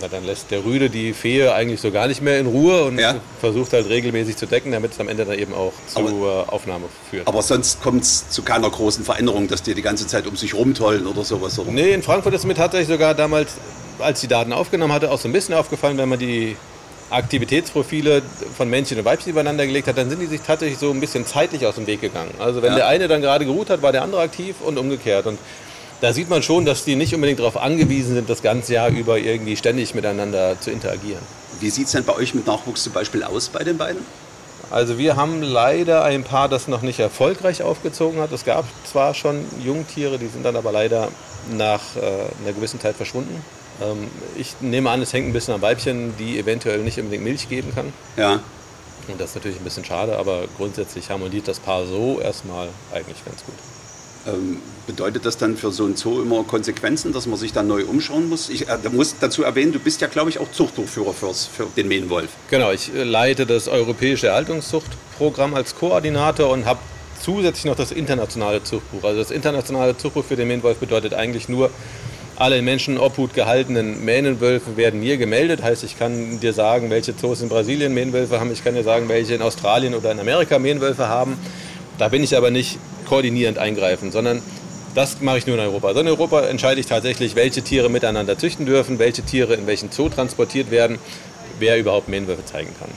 Na, 0.00 0.08
dann 0.08 0.24
lässt 0.26 0.50
der 0.50 0.64
Rüde 0.64 0.90
die 0.90 1.14
Fee 1.14 1.48
eigentlich 1.48 1.80
so 1.80 1.90
gar 1.90 2.08
nicht 2.08 2.20
mehr 2.20 2.38
in 2.38 2.46
Ruhe 2.46 2.84
und 2.84 2.98
ja. 2.98 3.14
versucht 3.40 3.72
halt 3.72 3.88
regelmäßig 3.88 4.36
zu 4.36 4.46
decken, 4.46 4.72
damit 4.72 4.92
es 4.92 5.00
am 5.00 5.08
Ende 5.08 5.24
dann 5.24 5.38
eben 5.38 5.54
auch 5.54 5.72
zur 5.86 6.08
aber, 6.08 6.52
Aufnahme 6.52 6.86
führt. 7.08 7.26
Aber 7.26 7.40
sonst 7.42 7.82
kommt 7.82 8.02
es 8.02 8.28
zu 8.28 8.42
keiner 8.42 8.68
großen 8.68 9.04
Veränderung, 9.04 9.48
dass 9.48 9.62
die 9.62 9.74
die 9.74 9.82
ganze 9.82 10.06
Zeit 10.06 10.26
um 10.26 10.36
sich 10.36 10.52
rumtollen 10.52 11.06
oder 11.06 11.24
sowas? 11.24 11.58
Oder? 11.58 11.70
Nee, 11.70 11.92
in 11.92 12.02
Frankfurt 12.02 12.34
ist 12.34 12.44
mir 12.44 12.54
tatsächlich 12.54 12.88
sogar 12.88 13.14
damals, 13.14 13.52
als 13.98 14.20
die 14.20 14.28
Daten 14.28 14.52
aufgenommen 14.52 14.92
hatte, 14.92 15.10
auch 15.10 15.20
so 15.20 15.28
ein 15.28 15.32
bisschen 15.32 15.54
aufgefallen, 15.54 15.96
wenn 15.96 16.08
man 16.08 16.18
die 16.18 16.56
Aktivitätsprofile 17.10 18.22
von 18.56 18.68
Männchen 18.68 18.98
und 18.98 19.04
Weibchen 19.04 19.30
übereinander 19.30 19.66
gelegt 19.66 19.86
hat, 19.88 19.96
dann 19.96 20.10
sind 20.10 20.20
die 20.20 20.26
sich 20.26 20.40
tatsächlich 20.40 20.78
so 20.78 20.90
ein 20.90 21.00
bisschen 21.00 21.24
zeitlich 21.24 21.66
aus 21.66 21.76
dem 21.76 21.86
Weg 21.86 22.00
gegangen. 22.00 22.32
Also 22.40 22.60
wenn 22.60 22.72
ja. 22.72 22.76
der 22.76 22.86
eine 22.88 23.08
dann 23.08 23.20
gerade 23.20 23.44
geruht 23.44 23.70
hat, 23.70 23.82
war 23.82 23.92
der 23.92 24.02
andere 24.02 24.22
aktiv 24.22 24.56
und 24.60 24.76
umgekehrt. 24.78 25.26
Und 25.26 25.38
da 26.04 26.12
sieht 26.12 26.28
man 26.28 26.42
schon, 26.42 26.66
dass 26.66 26.84
die 26.84 26.96
nicht 26.96 27.14
unbedingt 27.14 27.40
darauf 27.40 27.56
angewiesen 27.56 28.14
sind, 28.14 28.28
das 28.28 28.42
ganze 28.42 28.74
Jahr 28.74 28.90
über 28.90 29.16
irgendwie 29.16 29.56
ständig 29.56 29.94
miteinander 29.94 30.60
zu 30.60 30.70
interagieren. 30.70 31.22
Wie 31.60 31.70
sieht 31.70 31.86
es 31.86 31.92
denn 31.92 32.04
bei 32.04 32.14
euch 32.14 32.34
mit 32.34 32.46
Nachwuchs 32.46 32.82
zum 32.82 32.92
Beispiel 32.92 33.24
aus 33.24 33.48
bei 33.48 33.64
den 33.64 33.78
beiden? 33.78 34.04
Also 34.70 34.98
wir 34.98 35.16
haben 35.16 35.40
leider 35.40 36.04
ein 36.04 36.22
Paar, 36.22 36.50
das 36.50 36.68
noch 36.68 36.82
nicht 36.82 37.00
erfolgreich 37.00 37.62
aufgezogen 37.62 38.20
hat. 38.20 38.32
Es 38.32 38.44
gab 38.44 38.66
zwar 38.84 39.14
schon 39.14 39.46
Jungtiere, 39.64 40.18
die 40.18 40.26
sind 40.26 40.44
dann 40.44 40.56
aber 40.56 40.72
leider 40.72 41.08
nach 41.50 41.96
äh, 41.96 42.00
einer 42.42 42.52
gewissen 42.54 42.80
Zeit 42.80 42.96
verschwunden. 42.96 43.42
Ähm, 43.80 44.08
ich 44.36 44.56
nehme 44.60 44.90
an, 44.90 45.00
es 45.00 45.10
hängt 45.14 45.26
ein 45.26 45.32
bisschen 45.32 45.54
am 45.54 45.62
Weibchen, 45.62 46.14
die 46.18 46.38
eventuell 46.38 46.80
nicht 46.80 46.98
unbedingt 46.98 47.24
Milch 47.24 47.48
geben 47.48 47.72
kann. 47.74 47.94
Ja. 48.18 48.40
Und 49.08 49.18
das 49.18 49.30
ist 49.30 49.36
natürlich 49.36 49.58
ein 49.58 49.64
bisschen 49.64 49.86
schade, 49.86 50.18
aber 50.18 50.42
grundsätzlich 50.58 51.08
harmoniert 51.08 51.48
das 51.48 51.60
Paar 51.60 51.86
so 51.86 52.20
erstmal 52.20 52.68
eigentlich 52.92 53.24
ganz 53.24 53.42
gut. 53.46 53.54
Ähm, 54.26 54.58
bedeutet 54.86 55.26
das 55.26 55.36
dann 55.36 55.56
für 55.56 55.70
so 55.70 55.84
ein 55.84 55.96
Zoo 55.96 56.22
immer 56.22 56.44
Konsequenzen, 56.44 57.12
dass 57.12 57.26
man 57.26 57.38
sich 57.38 57.52
dann 57.52 57.66
neu 57.66 57.84
umschauen 57.84 58.28
muss? 58.28 58.48
Ich 58.48 58.68
äh, 58.68 58.78
muss 58.90 59.16
dazu 59.20 59.42
erwähnen, 59.42 59.72
du 59.72 59.78
bist 59.78 60.00
ja, 60.00 60.06
glaube 60.06 60.30
ich, 60.30 60.38
auch 60.38 60.50
Zuchtdurchführer 60.50 61.12
fürs, 61.12 61.46
für 61.46 61.66
den 61.76 61.88
Mähnenwolf. 61.88 62.30
Genau, 62.50 62.72
ich 62.72 62.94
äh, 62.94 63.02
leite 63.02 63.46
das 63.46 63.68
Europäische 63.68 64.28
Erhaltungszuchtprogramm 64.28 65.54
als 65.54 65.74
Koordinator 65.74 66.50
und 66.50 66.64
habe 66.64 66.80
zusätzlich 67.22 67.66
noch 67.66 67.76
das 67.76 67.92
internationale 67.92 68.62
Zuchtbuch. 68.62 69.04
Also 69.04 69.18
das 69.18 69.30
internationale 69.30 69.96
Zuchtbuch 69.96 70.24
für 70.24 70.36
den 70.36 70.48
Mähnenwolf 70.48 70.78
bedeutet 70.78 71.14
eigentlich 71.14 71.48
nur, 71.48 71.70
alle 72.36 72.58
in 72.58 72.64
Menschenobhut 72.64 73.32
gehaltenen 73.32 74.04
Mähnenwölfe 74.04 74.76
werden 74.76 74.98
mir 75.00 75.16
gemeldet. 75.18 75.62
Heißt, 75.62 75.84
ich 75.84 75.96
kann 75.98 76.40
dir 76.40 76.52
sagen, 76.52 76.90
welche 76.90 77.16
Zoos 77.16 77.40
in 77.42 77.48
Brasilien 77.48 77.94
Mähnenwölfe 77.94 78.40
haben. 78.40 78.50
Ich 78.52 78.64
kann 78.64 78.74
dir 78.74 78.82
sagen, 78.82 79.08
welche 79.08 79.34
in 79.34 79.42
Australien 79.42 79.94
oder 79.94 80.10
in 80.10 80.18
Amerika 80.18 80.58
Mähnenwölfe 80.58 81.08
haben. 81.08 81.38
Da 81.96 82.08
bin 82.08 82.24
ich 82.24 82.36
aber 82.36 82.50
nicht 82.50 82.78
koordinierend 83.14 83.58
eingreifen, 83.58 84.10
sondern 84.10 84.42
das 84.96 85.20
mache 85.20 85.38
ich 85.38 85.46
nur 85.46 85.54
in 85.56 85.62
Europa. 85.62 85.86
Also 85.88 86.00
in 86.00 86.08
Europa 86.08 86.40
entscheide 86.42 86.80
ich 86.80 86.86
tatsächlich, 86.86 87.36
welche 87.36 87.62
Tiere 87.62 87.88
miteinander 87.88 88.36
züchten 88.36 88.66
dürfen, 88.66 88.98
welche 88.98 89.22
Tiere 89.22 89.54
in 89.54 89.68
welchen 89.68 89.90
Zoo 89.92 90.08
transportiert 90.08 90.72
werden, 90.72 90.98
wer 91.60 91.78
überhaupt 91.78 92.08
Mähnenwölfe 92.08 92.44
zeigen 92.44 92.70
kann. 92.80 92.88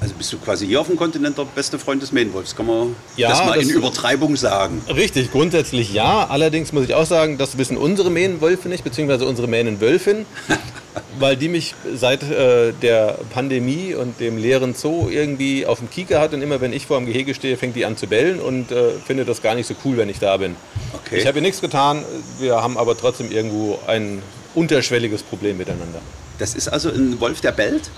Also 0.00 0.14
bist 0.14 0.32
du 0.32 0.38
quasi 0.38 0.66
hier 0.66 0.80
auf 0.80 0.86
dem 0.86 0.96
Kontinent 0.96 1.36
der 1.36 1.44
beste 1.44 1.78
Freund 1.78 2.00
des 2.02 2.12
Mähnwolfs, 2.12 2.54
kann 2.56 2.66
man 2.66 2.96
Ja, 3.16 3.28
das 3.30 3.44
mal 3.44 3.54
das- 3.58 3.64
in 3.64 3.70
Übertreibung 3.70 4.36
sagen. 4.36 4.80
Richtig, 4.94 5.30
grundsätzlich 5.30 5.92
ja. 5.92 6.26
Allerdings 6.26 6.72
muss 6.72 6.84
ich 6.84 6.94
auch 6.94 7.06
sagen, 7.06 7.36
das 7.38 7.58
wissen 7.58 7.76
unsere 7.76 8.10
Mähnenwölfe 8.10 8.68
nicht, 8.70 8.82
beziehungsweise 8.84 9.26
unsere 9.26 9.46
Mähnenwölfin, 9.48 10.24
weil 11.18 11.36
die 11.36 11.48
mich 11.48 11.74
seit 11.94 12.22
äh, 12.22 12.72
der 12.72 13.18
Pandemie 13.32 13.94
und 13.94 14.20
dem 14.20 14.38
leeren 14.38 14.74
Zoo 14.74 15.08
irgendwie 15.08 15.66
auf 15.66 15.78
dem 15.78 15.90
Kieker 15.90 16.20
hat 16.20 16.32
und 16.34 16.42
immer 16.42 16.60
wenn 16.60 16.72
ich 16.72 16.86
vor 16.86 16.98
dem 16.98 17.06
Gehege 17.06 17.34
stehe, 17.34 17.56
fängt 17.56 17.76
die 17.76 17.84
an 17.84 17.96
zu 17.96 18.06
bellen 18.06 18.40
und 18.40 18.72
äh, 18.72 18.92
findet 19.04 19.28
das 19.28 19.42
gar 19.42 19.54
nicht 19.54 19.66
so 19.66 19.74
cool, 19.84 19.96
wenn 19.96 20.08
ich 20.08 20.18
da 20.18 20.36
bin. 20.36 20.56
Okay. 20.94 21.18
Ich 21.18 21.26
habe 21.26 21.38
ihr 21.38 21.42
nichts 21.42 21.60
getan, 21.60 22.04
wir 22.38 22.62
haben 22.62 22.78
aber 22.78 22.96
trotzdem 22.96 23.30
irgendwo 23.30 23.78
ein 23.86 24.22
unterschwelliges 24.54 25.22
Problem 25.22 25.58
miteinander. 25.58 26.00
Das 26.38 26.54
ist 26.54 26.68
also 26.68 26.90
ein 26.90 27.20
Wolf, 27.20 27.40
der 27.40 27.52
bellt? 27.52 27.90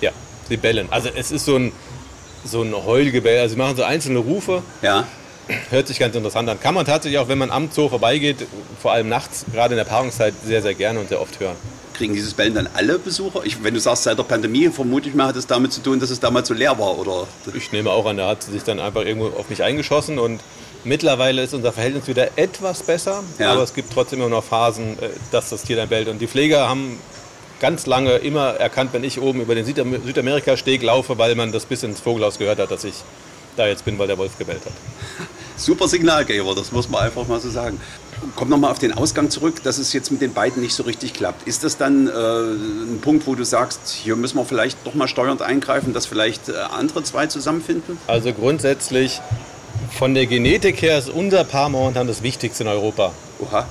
Ja, 0.00 0.10
sie 0.48 0.56
bellen. 0.56 0.88
Also 0.90 1.10
es 1.14 1.30
ist 1.30 1.44
so 1.44 1.56
ein, 1.56 1.72
so 2.44 2.62
ein 2.62 2.74
Heulgebell, 2.74 3.40
also 3.40 3.54
sie 3.54 3.58
machen 3.58 3.76
so 3.76 3.82
einzelne 3.82 4.18
Rufe. 4.18 4.62
Ja. 4.82 5.06
Hört 5.70 5.88
sich 5.88 5.98
ganz 5.98 6.16
interessant 6.16 6.48
an. 6.48 6.58
Kann 6.58 6.74
man 6.74 6.86
tatsächlich 6.86 7.18
auch, 7.18 7.28
wenn 7.28 7.36
man 7.36 7.50
am 7.50 7.70
Zoo 7.70 7.90
vorbeigeht, 7.90 8.46
vor 8.80 8.92
allem 8.92 9.10
nachts, 9.10 9.44
gerade 9.52 9.74
in 9.74 9.76
der 9.76 9.84
Paarungszeit, 9.84 10.32
sehr, 10.42 10.62
sehr 10.62 10.72
gerne 10.72 11.00
und 11.00 11.10
sehr 11.10 11.20
oft 11.20 11.38
hören. 11.38 11.56
Kriegen 11.94 12.12
dieses 12.14 12.34
Bellen 12.34 12.54
dann 12.54 12.68
alle 12.74 12.98
Besucher? 12.98 13.40
Ich, 13.44 13.62
wenn 13.62 13.72
du 13.74 13.80
sagst, 13.80 14.02
seit 14.02 14.18
der 14.18 14.24
Pandemie, 14.24 14.68
vermute 14.68 15.08
ich 15.08 15.14
mal, 15.14 15.28
hat 15.28 15.36
es 15.36 15.46
damit 15.46 15.72
zu 15.72 15.80
tun, 15.82 16.00
dass 16.00 16.10
es 16.10 16.20
damals 16.20 16.48
so 16.48 16.54
leer 16.54 16.78
war, 16.78 16.98
oder? 16.98 17.26
Ich 17.54 17.72
nehme 17.72 17.90
auch 17.90 18.04
an, 18.06 18.16
da 18.18 18.28
hat 18.28 18.42
sie 18.42 18.52
sich 18.52 18.62
dann 18.64 18.80
einfach 18.80 19.02
irgendwo 19.02 19.28
auf 19.38 19.48
mich 19.48 19.62
eingeschossen 19.62 20.18
und 20.18 20.40
mittlerweile 20.84 21.42
ist 21.42 21.54
unser 21.54 21.72
Verhältnis 21.72 22.06
wieder 22.08 22.36
etwas 22.36 22.82
besser, 22.82 23.22
Ja. 23.38 23.52
aber 23.52 23.62
es 23.62 23.72
gibt 23.72 23.92
trotzdem 23.92 24.20
immer 24.20 24.28
noch 24.28 24.44
Phasen, 24.44 24.98
äh, 25.00 25.08
dass 25.32 25.50
das 25.50 25.62
Tier 25.62 25.76
dann 25.76 25.88
bellt. 25.88 26.08
Und 26.08 26.18
die 26.18 26.26
Pfleger 26.26 26.68
haben 26.68 26.98
ganz 27.60 27.86
lange 27.86 28.16
immer 28.16 28.48
erkannt, 28.54 28.90
wenn 28.92 29.04
ich 29.04 29.20
oben 29.20 29.40
über 29.40 29.54
den 29.54 29.64
Südam 29.64 29.94
Südamerika-Steg 30.04 30.82
laufe, 30.82 31.16
weil 31.16 31.34
man 31.36 31.52
das 31.52 31.64
bis 31.64 31.82
ins 31.84 32.00
Vogelhaus 32.00 32.38
gehört 32.38 32.58
hat, 32.58 32.70
dass 32.70 32.84
ich 32.84 32.94
da 33.56 33.66
jetzt 33.66 33.84
bin, 33.84 33.98
weil 33.98 34.08
der 34.08 34.18
Wolf 34.18 34.36
gebellt 34.36 34.60
hat. 34.66 34.72
Super 35.56 35.86
Signalgeber, 35.86 36.54
das 36.56 36.72
muss 36.72 36.88
man 36.88 37.04
einfach 37.04 37.26
mal 37.28 37.40
so 37.40 37.48
sagen. 37.48 37.80
Komm 38.36 38.48
nochmal 38.48 38.70
auf 38.70 38.78
den 38.78 38.92
Ausgang 38.92 39.30
zurück, 39.30 39.62
dass 39.62 39.78
es 39.78 39.92
jetzt 39.92 40.10
mit 40.10 40.20
den 40.20 40.32
beiden 40.32 40.62
nicht 40.62 40.74
so 40.74 40.82
richtig 40.82 41.12
klappt. 41.14 41.46
Ist 41.46 41.62
das 41.64 41.76
dann 41.76 42.08
äh, 42.08 42.10
ein 42.10 43.00
Punkt, 43.00 43.26
wo 43.26 43.34
du 43.34 43.44
sagst, 43.44 43.88
hier 43.88 44.16
müssen 44.16 44.36
wir 44.38 44.44
vielleicht 44.44 44.78
doch 44.86 44.94
mal 44.94 45.08
steuernd 45.08 45.42
eingreifen, 45.42 45.92
dass 45.92 46.06
vielleicht 46.06 46.48
äh, 46.48 46.54
andere 46.56 47.02
zwei 47.04 47.26
zusammenfinden? 47.26 47.98
Also 48.06 48.32
grundsätzlich 48.32 49.20
von 49.98 50.14
der 50.14 50.26
Genetik 50.26 50.82
her 50.82 50.98
ist 50.98 51.08
unser 51.10 51.44
Paar 51.44 51.68
momentan 51.68 52.06
das 52.06 52.22
Wichtigste 52.22 52.64
in 52.64 52.68
Europa. 52.68 53.12
Oha. 53.40 53.66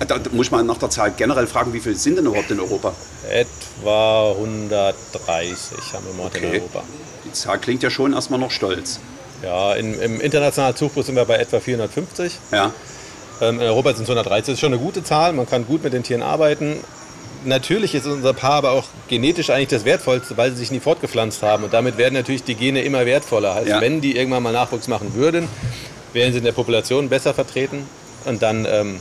Da 0.00 0.04
da 0.18 0.30
muss 0.30 0.50
man 0.52 0.64
nach 0.64 0.78
der 0.78 0.90
Zahl 0.90 1.12
generell 1.16 1.48
fragen, 1.48 1.72
wie 1.72 1.80
viele 1.80 1.96
sind 1.96 2.16
denn 2.16 2.26
überhaupt 2.26 2.50
in 2.52 2.60
Europa? 2.60 2.94
Etwa 3.28 4.30
130 4.32 5.92
haben 5.92 6.06
wir 6.06 6.14
momentan 6.14 6.42
in 6.42 6.48
Okay. 6.48 6.58
Europa. 6.60 6.82
Die 7.24 7.32
Zahl 7.32 7.58
klingt 7.58 7.82
ja 7.82 7.90
schon 7.90 8.12
erstmal 8.12 8.38
noch 8.38 8.50
stolz. 8.52 9.00
Ja, 9.42 9.74
in, 9.74 10.00
im 10.00 10.20
internationalen 10.20 10.76
Zuchtbuch 10.76 11.04
sind 11.04 11.16
wir 11.16 11.24
bei 11.24 11.36
etwa 11.36 11.60
450. 11.60 12.32
Ja. 12.52 12.72
Ähm, 13.40 13.56
in 13.60 13.66
Europa 13.66 13.90
sind 13.94 14.04
es 14.04 14.10
130. 14.10 14.46
Das 14.46 14.54
ist 14.54 14.60
schon 14.60 14.72
eine 14.72 14.82
gute 14.82 15.02
Zahl. 15.04 15.32
Man 15.32 15.46
kann 15.48 15.66
gut 15.66 15.82
mit 15.84 15.92
den 15.92 16.02
Tieren 16.02 16.22
arbeiten. 16.22 16.78
Natürlich 17.44 17.94
ist 17.94 18.06
unser 18.06 18.34
Paar 18.34 18.54
aber 18.54 18.72
auch 18.72 18.84
genetisch 19.06 19.50
eigentlich 19.50 19.68
das 19.68 19.84
Wertvollste, 19.84 20.36
weil 20.36 20.50
sie 20.50 20.56
sich 20.58 20.70
nie 20.72 20.80
fortgepflanzt 20.80 21.42
haben. 21.42 21.64
Und 21.64 21.72
damit 21.72 21.96
werden 21.96 22.14
natürlich 22.14 22.42
die 22.42 22.56
Gene 22.56 22.82
immer 22.82 23.06
wertvoller. 23.06 23.54
Heißt, 23.54 23.68
Ja. 23.68 23.80
wenn 23.80 24.00
die 24.00 24.16
irgendwann 24.16 24.42
mal 24.42 24.52
Nachwuchs 24.52 24.88
machen 24.88 25.14
würden, 25.14 25.48
wären 26.12 26.32
sie 26.32 26.38
in 26.38 26.44
der 26.44 26.52
Population 26.52 27.08
besser 27.08 27.34
vertreten. 27.34 27.86
Und 28.24 28.42
dann 28.42 28.66
ähm, 28.68 29.00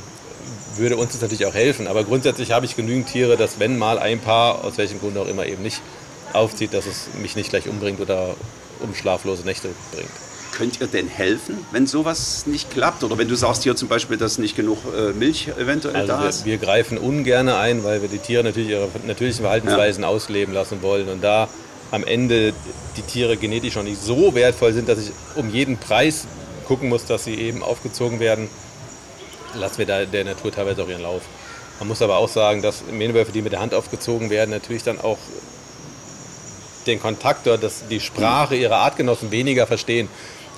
würde 0.75 0.97
uns 0.97 1.13
das 1.13 1.21
natürlich 1.21 1.47
auch 1.47 1.55
helfen. 1.55 1.87
Aber 1.87 2.03
grundsätzlich 2.03 2.51
habe 2.51 2.65
ich 2.67 2.75
genügend 2.75 3.07
Tiere, 3.07 3.37
dass 3.37 3.59
wenn 3.59 3.77
mal 3.77 3.97
ein 3.97 4.19
Paar, 4.19 4.63
aus 4.63 4.77
welchem 4.77 4.99
Grund 4.99 5.17
auch 5.17 5.27
immer, 5.27 5.47
eben 5.47 5.63
nicht 5.63 5.81
aufzieht, 6.33 6.73
dass 6.75 6.85
es 6.85 7.07
mich 7.19 7.35
nicht 7.35 7.49
gleich 7.49 7.67
umbringt 7.67 7.99
oder 7.99 8.35
um 8.81 8.93
schlaflose 8.93 9.43
Nächte 9.43 9.69
bringt. 9.91 10.09
Könnt 10.57 10.81
ihr 10.81 10.87
denn 10.87 11.07
helfen, 11.07 11.65
wenn 11.71 11.85
sowas 11.85 12.47
nicht 12.47 12.71
klappt? 12.71 13.03
Oder 13.03 13.17
wenn 13.19 13.27
du 13.27 13.35
sagst 13.35 13.61
hier 13.61 13.75
zum 13.75 13.89
Beispiel, 13.89 14.17
dass 14.17 14.39
nicht 14.39 14.55
genug 14.55 14.79
äh, 14.97 15.13
Milch 15.13 15.49
eventuell 15.49 15.95
Also 15.95 16.07
da 16.07 16.21
wir, 16.21 16.29
ist? 16.29 16.45
wir 16.45 16.57
greifen 16.57 16.97
ungern 16.97 17.47
ein, 17.47 17.83
weil 17.83 18.01
wir 18.01 18.09
die 18.09 18.17
Tiere 18.17 18.43
natürlich 18.43 18.69
ihre 18.69 18.89
natürlichen 19.05 19.41
Verhaltensweisen 19.41 20.03
ausleben 20.03 20.55
lassen 20.55 20.81
wollen. 20.81 21.09
Und 21.09 21.23
da 21.23 21.47
am 21.91 22.03
Ende 22.03 22.53
die 22.97 23.01
Tiere 23.03 23.37
genetisch 23.37 23.75
noch 23.75 23.83
nicht 23.83 24.01
so 24.01 24.33
wertvoll 24.33 24.73
sind, 24.73 24.89
dass 24.89 24.97
ich 24.97 25.11
um 25.35 25.51
jeden 25.51 25.77
Preis 25.77 26.25
gucken 26.67 26.89
muss, 26.89 27.05
dass 27.05 27.25
sie 27.25 27.35
eben 27.35 27.61
aufgezogen 27.61 28.19
werden, 28.19 28.49
lassen 29.53 29.77
wir 29.77 29.85
da 29.85 30.05
der 30.05 30.25
Natur 30.25 30.51
teilweise 30.51 30.83
auch 30.83 30.89
ihren 30.89 31.03
Lauf. 31.03 31.21
Man 31.79 31.87
muss 31.87 32.01
aber 32.01 32.17
auch 32.17 32.29
sagen, 32.29 32.63
dass 32.63 32.83
Mähnwölfe, 32.91 33.31
die 33.31 33.43
mit 33.43 33.53
der 33.53 33.59
Hand 33.59 33.75
aufgezogen 33.75 34.31
werden, 34.31 34.49
natürlich 34.49 34.81
dann 34.81 34.99
auch 34.99 35.19
den 36.87 36.99
Kontakt 36.99 37.45
oder 37.45 37.57
das, 37.57 37.83
die 37.89 37.99
Sprache 37.99 38.55
ihrer 38.55 38.77
Artgenossen 38.77 39.29
weniger 39.29 39.67
verstehen. 39.67 40.09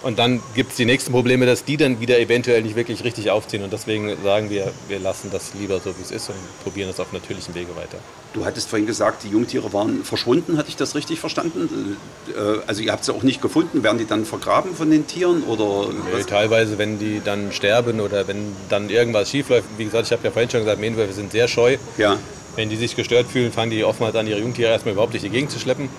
Und 0.01 0.18
dann 0.18 0.41
gibt 0.56 0.72
es 0.72 0.77
die 0.77 0.86
nächsten 0.86 1.12
Probleme, 1.12 1.46
dass 1.46 1.65
die 1.65 1.75
dann 1.75 2.00
wieder 2.00 2.20
eventuell 2.20 2.62
nicht 2.62 2.75
wirklich 2.77 3.03
richtig 3.03 3.32
aufziehen. 3.32 3.63
Und 3.63 3.74
deswegen 3.74 4.15
sagen 4.24 4.50
wir, 4.50 4.72
wir 4.88 4.98
lassen 5.00 5.29
das 5.29 5.53
lieber 5.60 5.79
so, 5.79 5.89
wie 5.98 6.01
es 6.01 6.12
ist 6.12 6.29
und 6.29 6.36
probieren 6.63 6.88
das 6.89 7.00
auf 7.01 7.12
natürlichen 7.12 7.53
Wege 7.53 7.75
weiter. 7.75 7.98
Du 8.34 8.46
hattest 8.46 8.70
vorhin 8.70 8.86
gesagt, 8.86 9.24
die 9.24 9.29
Jungtiere 9.29 9.74
waren 9.74 10.06
verschwunden. 10.06 10.58
Hatte 10.58 10.70
ich 10.70 10.77
das 10.77 10.96
richtig 10.96 11.20
verstanden? 11.20 11.98
Äh, 12.29 12.60
Also 12.65 12.82
ihr 12.82 12.94
habt 12.94 13.03
sie 13.03 13.13
auch 13.13 13.24
nicht 13.24 13.41
gefunden. 13.41 13.84
Werden 13.84 13.98
die 13.98 14.06
dann 14.06 14.24
vergraben 14.25 14.74
von 14.74 14.89
den 14.89 15.06
Tieren? 15.06 15.44
Oder 15.44 15.89
was? 16.13 16.25
teilweise, 16.27 16.77
wenn 16.77 16.98
die 16.98 17.22
dann 17.24 17.51
sterben 17.51 18.00
oder 18.00 18.25
wenn 18.27 18.53
dann 18.70 18.89
irgendwas 18.89 19.29
schief 19.29 19.50
läuft, 19.50 19.68
wie 19.77 19.86
gesagt, 19.86 20.06
ich 20.08 20.12
habe 20.13 20.24
ja 20.24 20.32
vorhin 20.32 20.50
schon 20.50 20.62
gesagt, 20.62 20.79
Mähnwölfe 20.79 21.13
sind 21.13 21.32
sehr 21.34 21.48
scheu. 21.50 21.77
Ja. 21.98 22.18
Wenn 22.56 22.70
die 22.70 22.77
sich 22.77 22.96
gestört 22.96 23.27
fühlen, 23.27 23.51
fangen 23.51 23.72
die 23.72 23.84
oftmals 23.84 24.15
an, 24.15 24.27
ihre 24.27 24.39
Jungtiere 24.39 24.72
erstmal 24.72 24.94
überhaupt 24.94 25.13
nicht 25.13 25.25
die 25.25 25.29
Gegend 25.29 25.51
zu 25.51 25.60
schleppen. 25.60 25.89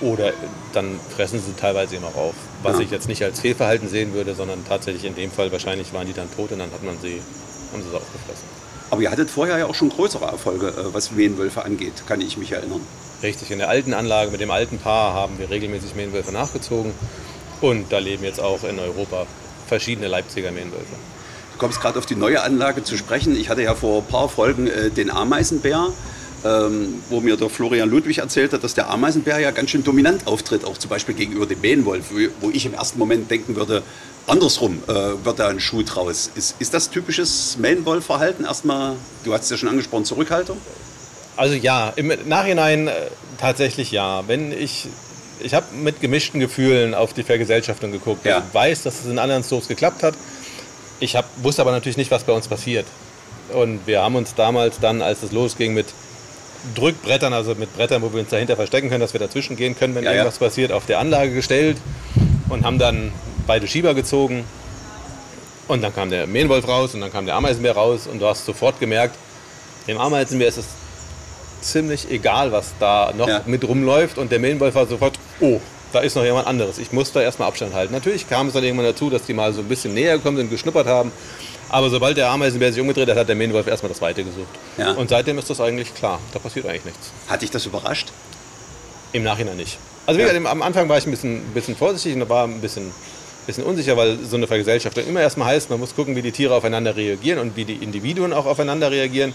Oder 0.00 0.32
dann 0.72 0.98
fressen 1.14 1.40
sie 1.40 1.52
teilweise 1.58 1.96
eben 1.96 2.04
auch 2.04 2.16
auf. 2.16 2.34
Was 2.62 2.76
Ja. 2.76 2.82
ich 2.84 2.90
jetzt 2.90 3.08
nicht 3.08 3.22
als 3.22 3.40
Fehlverhalten 3.40 3.88
sehen 3.88 4.12
würde, 4.14 4.34
sondern 4.34 4.64
tatsächlich 4.66 5.04
in 5.04 5.14
dem 5.14 5.30
Fall 5.30 5.52
wahrscheinlich 5.52 5.92
waren 5.92 6.06
die 6.06 6.12
dann 6.12 6.28
tot 6.34 6.52
und 6.52 6.58
dann 6.58 6.70
hat 6.72 6.82
man 6.82 6.96
sie, 7.00 7.20
haben 7.72 7.82
sie 7.82 7.90
sie 7.90 7.96
aufgefressen. 7.96 8.44
Aber 8.90 9.00
ihr 9.02 9.10
hattet 9.10 9.30
vorher 9.30 9.58
ja 9.58 9.66
auch 9.66 9.74
schon 9.74 9.88
größere 9.90 10.24
Erfolge, 10.26 10.68
äh, 10.68 10.92
was 10.94 11.10
Mähnwölfe 11.12 11.64
angeht, 11.64 11.92
kann 12.06 12.20
ich 12.20 12.36
mich 12.36 12.52
erinnern. 12.52 12.80
Richtig, 13.22 13.50
in 13.50 13.58
der 13.58 13.68
alten 13.68 13.94
Anlage 13.94 14.30
mit 14.30 14.40
dem 14.40 14.50
alten 14.50 14.78
Paar 14.78 15.14
haben 15.14 15.38
wir 15.38 15.48
regelmäßig 15.50 15.94
Mähnwölfe 15.94 16.32
nachgezogen. 16.32 16.92
Und 17.60 17.90
da 17.92 17.98
leben 17.98 18.24
jetzt 18.24 18.40
auch 18.40 18.62
in 18.64 18.78
Europa 18.78 19.26
verschiedene 19.66 20.08
Leipziger 20.08 20.50
Mähnwölfe. 20.50 20.84
Du 21.52 21.58
kommst 21.58 21.80
gerade 21.80 21.98
auf 21.98 22.04
die 22.04 22.16
neue 22.16 22.42
Anlage 22.42 22.82
zu 22.84 22.96
sprechen. 22.98 23.34
Ich 23.36 23.48
hatte 23.48 23.62
ja 23.62 23.74
vor 23.74 24.02
ein 24.02 24.06
paar 24.08 24.28
Folgen 24.28 24.66
äh, 24.66 24.90
den 24.90 25.10
Ameisenbär, 25.10 25.88
ähm, 26.44 27.02
wo 27.10 27.20
mir 27.20 27.36
der 27.36 27.48
Florian 27.48 27.88
Ludwig 27.88 28.18
erzählt 28.18 28.52
hat, 28.52 28.62
dass 28.62 28.74
der 28.74 28.90
Ameisenbär 28.90 29.38
ja 29.38 29.50
ganz 29.50 29.70
schön 29.70 29.82
dominant 29.82 30.26
auftritt, 30.26 30.64
auch 30.64 30.76
zum 30.76 30.90
Beispiel 30.90 31.14
gegenüber 31.14 31.46
dem 31.46 31.60
Mähnwolf, 31.60 32.04
wo- 32.40 32.50
ich 32.50 32.66
im 32.66 32.74
ersten 32.74 32.98
Moment 32.98 33.30
denken 33.30 33.56
würde, 33.56 33.82
andersrum 34.26 34.82
äh, 34.86 34.92
wird 35.24 35.38
da 35.38 35.48
ein 35.48 35.60
Schuh 35.60 35.82
draus. 35.82 36.30
Ist, 36.34 36.56
ist 36.58 36.74
das 36.74 36.90
typisches 36.90 37.56
Mähnwolf-Verhalten? 37.58 38.44
Erstmal, 38.44 38.96
du 39.24 39.32
hast 39.32 39.44
es 39.44 39.50
ja 39.50 39.56
schon 39.56 39.68
angesprochen, 39.70 40.04
Zurückhaltung? 40.04 40.58
Also 41.36 41.54
ja, 41.54 41.92
im 41.96 42.12
Nachhinein 42.26 42.88
äh, 42.88 42.92
tatsächlich 43.40 43.90
ja. 43.90 44.22
Wenn 44.28 44.52
ich, 44.52 44.86
ich 45.40 45.54
habe 45.54 45.66
mit 45.74 46.00
gemischten 46.00 46.40
Gefühlen 46.40 46.94
auf 46.94 47.12
die 47.12 47.22
Vergesellschaftung 47.22 47.90
geguckt. 47.90 48.24
Ja. 48.24 48.44
Ich 48.46 48.54
weiß, 48.54 48.82
dass 48.82 49.00
es 49.00 49.06
in 49.06 49.18
anderen 49.18 49.42
Zoos 49.42 49.66
geklappt 49.66 50.02
hat. 50.02 50.14
Ich 51.00 51.16
hab, 51.16 51.24
wusste 51.42 51.62
aber 51.62 51.72
natürlich 51.72 51.96
nicht, 51.96 52.10
was 52.10 52.22
bei 52.24 52.32
uns 52.32 52.46
passiert. 52.48 52.86
Und 53.52 53.86
wir 53.86 54.00
haben 54.00 54.14
uns 54.14 54.34
damals 54.34 54.78
dann, 54.80 55.02
als 55.02 55.22
es 55.22 55.32
losging 55.32 55.74
mit 55.74 55.86
Drückbrettern, 56.74 57.32
also 57.32 57.54
mit 57.54 57.74
Brettern, 57.76 58.02
wo 58.02 58.12
wir 58.12 58.20
uns 58.20 58.30
dahinter 58.30 58.56
verstecken 58.56 58.88
können, 58.88 59.00
dass 59.00 59.12
wir 59.12 59.20
dazwischen 59.20 59.56
gehen 59.56 59.76
können, 59.76 59.94
wenn 59.94 60.04
Ja, 60.04 60.10
ja. 60.10 60.16
irgendwas 60.18 60.38
passiert, 60.38 60.72
auf 60.72 60.86
der 60.86 60.98
Anlage 60.98 61.32
gestellt 61.34 61.76
und 62.48 62.64
haben 62.64 62.78
dann 62.78 63.12
beide 63.46 63.66
Schieber 63.66 63.94
gezogen. 63.94 64.44
Und 65.68 65.82
dann 65.82 65.94
kam 65.94 66.10
der 66.10 66.26
Mähnwolf 66.26 66.66
raus 66.68 66.94
und 66.94 67.00
dann 67.00 67.12
kam 67.12 67.26
der 67.26 67.36
Ameisenbär 67.36 67.72
raus 67.72 68.06
und 68.10 68.20
du 68.20 68.26
hast 68.26 68.44
sofort 68.44 68.80
gemerkt, 68.80 69.14
dem 69.88 69.98
Ameisenbär 69.98 70.48
ist 70.48 70.58
es 70.58 70.66
ziemlich 71.62 72.10
egal, 72.10 72.52
was 72.52 72.72
da 72.78 73.12
noch 73.16 73.28
Ja. 73.28 73.40
mit 73.46 73.66
rumläuft. 73.66 74.18
Und 74.18 74.30
der 74.32 74.38
Mähnwolf 74.38 74.74
war 74.74 74.86
sofort, 74.86 75.18
oh, 75.40 75.60
da 75.92 76.00
ist 76.00 76.16
noch 76.16 76.24
jemand 76.24 76.46
anderes. 76.46 76.78
Ich 76.78 76.92
muss 76.92 77.12
da 77.12 77.22
erstmal 77.22 77.48
Abstand 77.48 77.72
halten. 77.74 77.94
Natürlich 77.94 78.28
kam 78.28 78.48
es 78.48 78.52
dann 78.54 78.64
irgendwann 78.64 78.86
dazu, 78.86 79.08
dass 79.10 79.22
die 79.22 79.32
mal 79.32 79.52
so 79.52 79.60
ein 79.60 79.68
bisschen 79.68 79.94
näher 79.94 80.16
gekommen 80.18 80.36
sind, 80.36 80.50
geschnuppert 80.50 80.86
haben. 80.86 81.12
Aber 81.74 81.90
sobald 81.90 82.16
der 82.16 82.30
Ameisenbär 82.30 82.72
sich 82.72 82.80
umgedreht 82.80 83.08
hat, 83.08 83.16
hat 83.16 83.28
der 83.28 83.34
Mähnwolf 83.34 83.66
erstmal 83.66 83.88
das 83.90 84.00
Weite 84.00 84.22
gesucht. 84.22 84.46
Ja. 84.78 84.92
Und 84.92 85.10
seitdem 85.10 85.38
ist 85.38 85.50
das 85.50 85.60
eigentlich 85.60 85.92
klar. 85.92 86.20
Da 86.32 86.38
passiert 86.38 86.66
eigentlich 86.66 86.84
nichts. 86.84 87.10
Hat 87.26 87.42
dich 87.42 87.50
das 87.50 87.66
überrascht? 87.66 88.12
Im 89.12 89.24
Nachhinein 89.24 89.56
nicht. 89.56 89.76
Also 90.06 90.18
wie 90.18 90.22
Ja. 90.22 90.28
gesagt, 90.32 90.46
am 90.46 90.62
Anfang 90.62 90.88
war 90.88 90.98
ich 90.98 91.04
ein 91.06 91.10
bisschen, 91.10 91.40
bisschen 91.52 91.74
vorsichtig 91.74 92.14
und 92.14 92.28
war 92.28 92.44
ein 92.46 92.60
bisschen, 92.60 92.92
bisschen 93.48 93.64
unsicher, 93.64 93.96
weil 93.96 94.18
so 94.24 94.36
eine 94.36 94.46
Vergesellschaftung 94.46 95.04
immer 95.04 95.20
erstmal 95.20 95.48
heißt, 95.48 95.68
man 95.68 95.80
muss 95.80 95.96
gucken, 95.96 96.14
wie 96.14 96.22
die 96.22 96.30
Tiere 96.30 96.54
aufeinander 96.54 96.94
reagieren 96.94 97.40
und 97.40 97.56
wie 97.56 97.64
die 97.64 97.74
Individuen 97.82 98.32
auch 98.32 98.46
aufeinander 98.46 98.92
reagieren. 98.92 99.32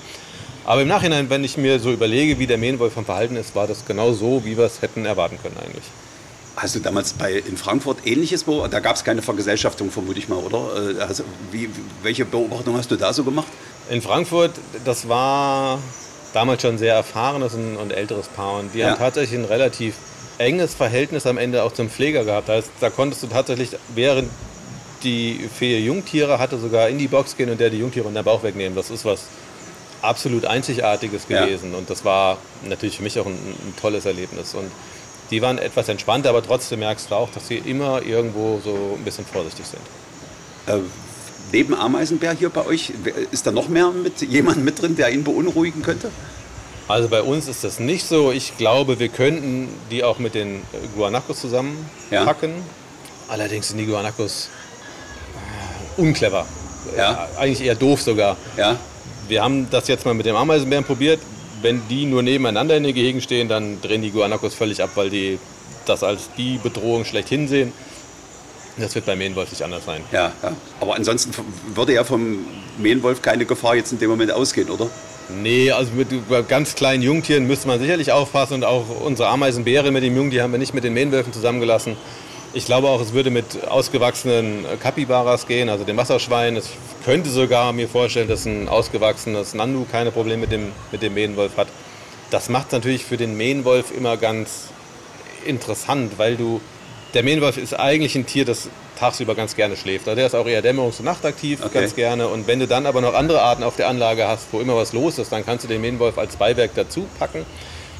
Aber 0.63 0.81
im 0.81 0.87
Nachhinein, 0.87 1.29
wenn 1.29 1.43
ich 1.43 1.57
mir 1.57 1.77
so 1.81 1.91
überlege, 1.91 2.39
wie 2.39 2.47
der 2.47 2.57
Mähnwolf 2.57 2.93
vom 2.93 3.03
Verhalten 3.03 3.35
ist, 3.35 3.53
war 3.53 3.67
das 3.67 3.83
genau 3.85 4.13
so, 4.13 4.45
wie 4.45 4.57
wir 4.57 4.63
es 4.63 4.81
hätten 4.81 5.05
erwarten 5.05 5.37
können 5.43 5.57
eigentlich. 5.57 5.83
Hast 6.61 6.75
du 6.75 6.79
damals 6.79 7.13
bei, 7.13 7.33
in 7.35 7.55
Frankfurt 7.55 8.05
ähnliches 8.05 8.43
beobachtet? 8.43 8.73
Da 8.73 8.79
gab 8.81 8.97
es 8.97 9.03
keine 9.05 9.21
Vergesellschaftung, 9.21 9.91
vermute 9.91 10.19
ich 10.19 10.27
mal, 10.27 10.37
oder? 10.39 10.97
Äh, 10.97 11.01
Also, 11.01 11.23
wie, 11.51 11.69
welche 12.03 12.25
Beobachtung 12.25 12.75
hast 12.77 12.91
du 12.91 12.97
da 12.97 13.13
so 13.13 13.23
gemacht? 13.23 13.47
In 13.89 14.01
Frankfurt, 14.01 14.51
das 14.83 15.07
war 15.07 15.79
damals 16.33 16.61
schon 16.61 16.71
ein 16.75 16.77
sehr 16.77 16.95
erfahrenes 16.95 17.53
und, 17.53 17.77
und 17.77 17.91
älteres 17.91 18.27
Paar 18.27 18.59
und 18.59 18.73
die 18.73 18.79
Ja. 18.79 18.89
haben 18.91 18.97
tatsächlich 18.99 19.39
ein 19.39 19.45
relativ 19.45 19.95
enges 20.37 20.73
Verhältnis 20.75 21.25
am 21.25 21.37
Ende 21.37 21.63
auch 21.63 21.71
zum 21.73 21.89
Pfleger 21.89 22.25
gehabt. 22.25 22.49
Da, 22.49 22.55
ist, 22.57 22.69
da 22.81 22.89
konntest 22.89 23.23
du 23.23 23.27
tatsächlich, 23.27 23.69
während 23.95 24.29
die 25.03 25.49
Fee 25.57 25.79
Jungtiere 25.79 26.39
hatte, 26.39 26.59
sogar 26.59 26.89
in 26.89 26.97
die 26.97 27.07
Box 27.07 27.37
gehen 27.37 27.49
und 27.49 27.59
der 27.59 27.69
die 27.69 27.79
Jungtiere 27.79 28.07
in 28.09 28.13
den 28.13 28.23
Bauch 28.23 28.43
wegnehmen. 28.43 28.75
Das 28.75 28.89
ist 28.89 29.05
was 29.05 29.21
absolut 30.01 30.45
Einzigartiges 30.45 31.27
gewesen. 31.27 31.71
Ja. 31.71 31.77
Und 31.77 31.89
das 31.89 32.03
war 32.05 32.37
natürlich 32.63 32.97
für 32.97 33.03
mich 33.03 33.17
auch 33.19 33.25
ein, 33.25 33.33
ein, 33.33 33.73
tolles 33.79 34.05
Erlebnis. 34.05 34.53
Und 34.55 34.69
die 35.31 35.41
waren 35.41 35.57
etwas 35.57 35.89
entspannter, 35.89 36.29
aber 36.29 36.43
trotzdem 36.43 36.79
merkst 36.79 37.11
du 37.11 37.15
auch, 37.15 37.29
dass 37.29 37.47
sie 37.47 37.57
immer 37.57 38.01
irgendwo 38.01 38.59
so 38.63 38.95
ein 38.97 39.03
bisschen 39.03 39.25
vorsichtig 39.25 39.65
sind. 39.65 39.81
Äh, 40.67 40.81
neben 41.51 41.75
Ameisenbär 41.75 42.33
hier 42.33 42.49
bei 42.49 42.65
euch, 42.65 42.91
ist 43.31 43.45
da 43.45 43.51
noch 43.51 43.69
mehr 43.69 43.91
mit 43.91 44.21
jemand 44.21 44.63
mit 44.63 44.81
drin, 44.81 44.95
der 44.95 45.09
ihn 45.09 45.23
beunruhigen 45.23 45.81
könnte? 45.81 46.11
Also 46.87 47.07
bei 47.07 47.21
uns 47.21 47.47
ist 47.47 47.63
das 47.63 47.79
nicht 47.79 48.07
so. 48.07 48.31
Ich 48.31 48.57
glaube, 48.57 48.99
wir 48.99 49.09
könnten 49.09 49.69
die 49.91 50.03
auch 50.03 50.17
mit 50.17 50.33
den 50.33 50.63
Guanacos 50.95 51.39
zusammenpacken. 51.39 52.49
Ja. 52.49 52.63
Allerdings 53.27 53.67
sind 53.67 53.77
die 53.77 53.85
Guanacos 53.85 54.49
äh, 55.97 56.01
unclever. 56.01 56.47
Ja. 56.97 57.27
Äh, 57.35 57.39
eigentlich 57.39 57.61
eher 57.61 57.75
doof 57.75 58.01
sogar. 58.01 58.37
Ja. 58.57 58.77
Wir 59.27 59.43
haben 59.43 59.69
das 59.69 59.87
jetzt 59.87 60.05
mal 60.05 60.15
mit 60.15 60.25
dem 60.25 60.35
Ameisenbären 60.35 60.83
probiert. 60.83 61.19
Wenn 61.61 61.81
die 61.89 62.05
nur 62.05 62.23
nebeneinander 62.23 62.77
in 62.77 62.83
den 62.83 62.93
Gehegen 62.93 63.21
stehen, 63.21 63.49
dann 63.49 63.81
drehen 63.81 64.01
die 64.01 64.11
Guanacos 64.11 64.53
völlig 64.55 64.81
ab, 64.81 64.91
weil 64.95 65.09
die 65.09 65.39
das 65.85 66.03
als 66.03 66.29
die 66.37 66.57
Bedrohung 66.61 67.05
schlechthin 67.05 67.47
sehen. 67.47 67.73
Das 68.77 68.95
wird 68.95 69.05
beim 69.05 69.17
Mähenwolf 69.17 69.49
nicht 69.49 69.61
anders 69.61 69.85
sein. 69.85 70.01
Ja, 70.11 70.31
ja, 70.41 70.53
aber 70.79 70.95
ansonsten 70.95 71.31
würde 71.75 71.93
ja 71.93 72.03
vom 72.03 72.45
Mähenwolf 72.77 73.21
keine 73.21 73.45
Gefahr 73.45 73.75
jetzt 73.75 73.91
in 73.91 73.99
dem 73.99 74.09
Moment 74.09 74.31
ausgehen, 74.31 74.69
oder? 74.69 74.89
Nee, 75.29 75.71
also 75.71 75.91
mit 75.91 76.07
ganz 76.47 76.75
kleinen 76.75 77.03
Jungtieren 77.03 77.45
müsste 77.45 77.67
man 77.67 77.79
sicherlich 77.79 78.11
aufpassen 78.11 78.55
und 78.55 78.63
auch 78.63 78.85
unsere 79.01 79.29
Ameisenbären 79.29 79.93
mit 79.93 80.03
dem 80.03 80.15
Jungtier 80.15 80.43
haben 80.43 80.51
wir 80.51 80.59
nicht 80.59 80.73
mit 80.73 80.83
den 80.83 80.93
Mähenwölfen 80.93 81.33
zusammengelassen. 81.33 81.97
Ich 82.51 82.65
glaube 82.65 82.87
auch, 82.87 82.99
es 82.99 83.13
würde 83.13 83.29
mit 83.29 83.67
ausgewachsenen 83.67 84.65
Kapibaras 84.81 85.45
gehen, 85.45 85.69
also 85.69 85.83
dem 85.83 85.97
Wasserschwein. 85.97 86.57
Ich 86.57 86.65
könnte 87.05 87.29
sogar 87.29 87.73
mir 87.73 87.87
vorstellen, 87.87 88.27
dass 88.27 88.45
ein 88.45 88.67
ausgewachsenes 88.67 89.53
Nandu 89.53 89.85
keine 89.91 90.09
Probleme 90.09 90.41
mit 90.41 90.51
dem, 90.51 90.71
mit 90.91 91.03
dem 91.03 91.13
Mähenwolf 91.13 91.57
hat. 91.57 91.67
Das 92.31 92.49
macht 92.49 92.67
es 92.67 92.71
natürlich 92.71 93.05
für 93.05 93.17
den 93.17 93.37
Mähenwolf 93.37 93.95
immer 93.95 94.17
ganz 94.17 94.69
interessant, 95.45 96.13
weil 96.17 96.37
du 96.37 96.59
der 97.13 97.23
Mähenwolf 97.23 97.57
ist 97.57 97.73
eigentlich 97.73 98.15
ein 98.15 98.25
Tier, 98.25 98.45
das 98.45 98.69
tagsüber 98.99 99.35
ganz 99.35 99.55
gerne 99.55 99.77
schläft. 99.77 100.07
Also 100.07 100.15
der 100.15 100.27
ist 100.27 100.35
auch 100.35 100.47
eher 100.47 100.63
dämmerungs- 100.63 100.99
und 100.99 101.05
nachtaktiv, 101.05 101.63
okay. 101.63 101.81
ganz 101.81 101.95
gerne. 101.95 102.27
Und 102.27 102.47
wenn 102.47 102.59
du 102.59 102.67
dann 102.67 102.87
aber 102.87 103.01
noch 103.01 103.13
andere 103.13 103.41
Arten 103.41 103.63
auf 103.63 103.75
der 103.75 103.87
Anlage 103.87 104.27
hast, 104.27 104.47
wo 104.51 104.59
immer 104.59 104.75
was 104.75 104.93
los 104.93 105.19
ist, 105.19 105.31
dann 105.31 105.45
kannst 105.45 105.65
du 105.65 105.67
den 105.67 105.81
Mähenwolf 105.81 106.17
als 106.17 106.35
Beiwerk 106.35 106.71
dazu 106.75 107.07
packen. 107.19 107.45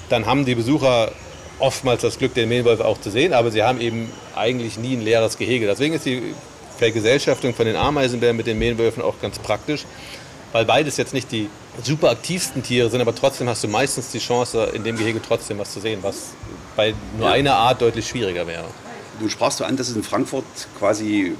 Dann 0.10 0.25
haben 0.25 0.46
die 0.46 0.56
Besucher 0.56 1.12
oftmals 1.59 2.01
das 2.01 2.17
Glück, 2.17 2.33
den 2.33 2.49
Mähenwolf 2.49 2.79
auch 2.79 2.99
zu 2.99 3.11
sehen, 3.11 3.33
aber 3.33 3.51
sie 3.51 3.63
haben 3.63 3.79
eben 3.81 4.11
eigentlich 4.35 4.77
nie 4.77 4.95
ein 4.95 5.01
leeres 5.01 5.37
Gehege. 5.37 5.67
Deswegen 5.67 5.93
ist 5.93 6.05
die 6.05 6.33
Vergesellschaftung 6.77 7.53
von 7.53 7.65
den 7.65 7.75
Ameisenbären 7.75 8.37
mit 8.37 8.47
den 8.47 8.57
Mähenwölfen 8.57 9.03
auch 9.03 9.19
ganz 9.21 9.37
praktisch, 9.39 9.85
weil 10.51 10.65
beides 10.65 10.97
jetzt 10.97 11.13
nicht 11.13 11.31
die 11.31 11.49
super 11.83 12.09
aktivsten 12.11 12.63
Tiere 12.63 12.89
sind, 12.89 13.01
aber 13.01 13.13
trotzdem 13.13 13.47
hast 13.49 13.63
du 13.63 13.67
meistens 13.67 14.11
die 14.11 14.19
Chance, 14.19 14.71
in 14.73 14.83
dem 14.83 14.97
Gehege 14.97 15.21
trotzdem 15.21 15.59
was 15.59 15.73
zu 15.73 15.79
sehen, 15.79 15.99
was 16.01 16.29
bei 16.75 16.93
nur 17.17 17.27
ja. 17.27 17.33
einer 17.33 17.55
Art 17.55 17.81
deutlich 17.81 18.07
schwieriger 18.07 18.47
wäre. 18.47 18.65
Du 19.19 19.29
sprachst 19.29 19.57
so 19.57 19.65
an, 19.65 19.75
dass 19.75 19.89
es 19.89 19.95
in 19.95 20.03
Frankfurt 20.03 20.45
quasi 20.77 21.35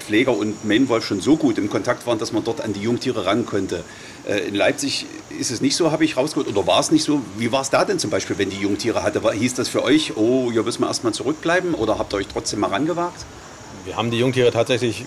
Pfleger 0.00 0.36
und 0.36 0.64
Mähenwolf 0.64 1.06
schon 1.06 1.20
so 1.20 1.36
gut 1.36 1.58
im 1.58 1.70
Kontakt 1.70 2.06
waren, 2.06 2.18
dass 2.18 2.32
man 2.32 2.44
dort 2.44 2.60
an 2.60 2.72
die 2.72 2.80
Jungtiere 2.80 3.24
ran 3.24 3.46
konnte. 3.46 3.84
Äh, 4.26 4.48
in 4.48 4.54
Leipzig 4.54 5.06
ist 5.38 5.50
es 5.50 5.60
nicht 5.60 5.76
so, 5.76 5.90
habe 5.90 6.04
ich 6.04 6.16
rausgehört, 6.16 6.48
oder 6.48 6.66
war 6.66 6.80
es 6.80 6.90
nicht 6.90 7.04
so? 7.04 7.20
Wie 7.36 7.52
war 7.52 7.62
es 7.62 7.70
da 7.70 7.84
denn 7.84 7.98
zum 7.98 8.10
Beispiel, 8.10 8.38
wenn 8.38 8.50
die 8.50 8.58
Jungtiere 8.58 9.02
hatte? 9.02 9.20
Hieß 9.32 9.54
das 9.54 9.68
für 9.68 9.82
euch, 9.82 10.16
oh, 10.16 10.50
hier 10.52 10.62
müssen 10.62 10.82
wir 10.82 10.88
erstmal 10.88 11.12
zurückbleiben 11.12 11.74
oder 11.74 11.98
habt 11.98 12.12
ihr 12.14 12.18
euch 12.18 12.28
trotzdem 12.28 12.60
mal 12.60 12.70
rangewagt? 12.70 13.24
Wir 13.84 13.96
haben 13.96 14.10
die 14.10 14.18
Jungtiere 14.18 14.50
tatsächlich 14.50 15.04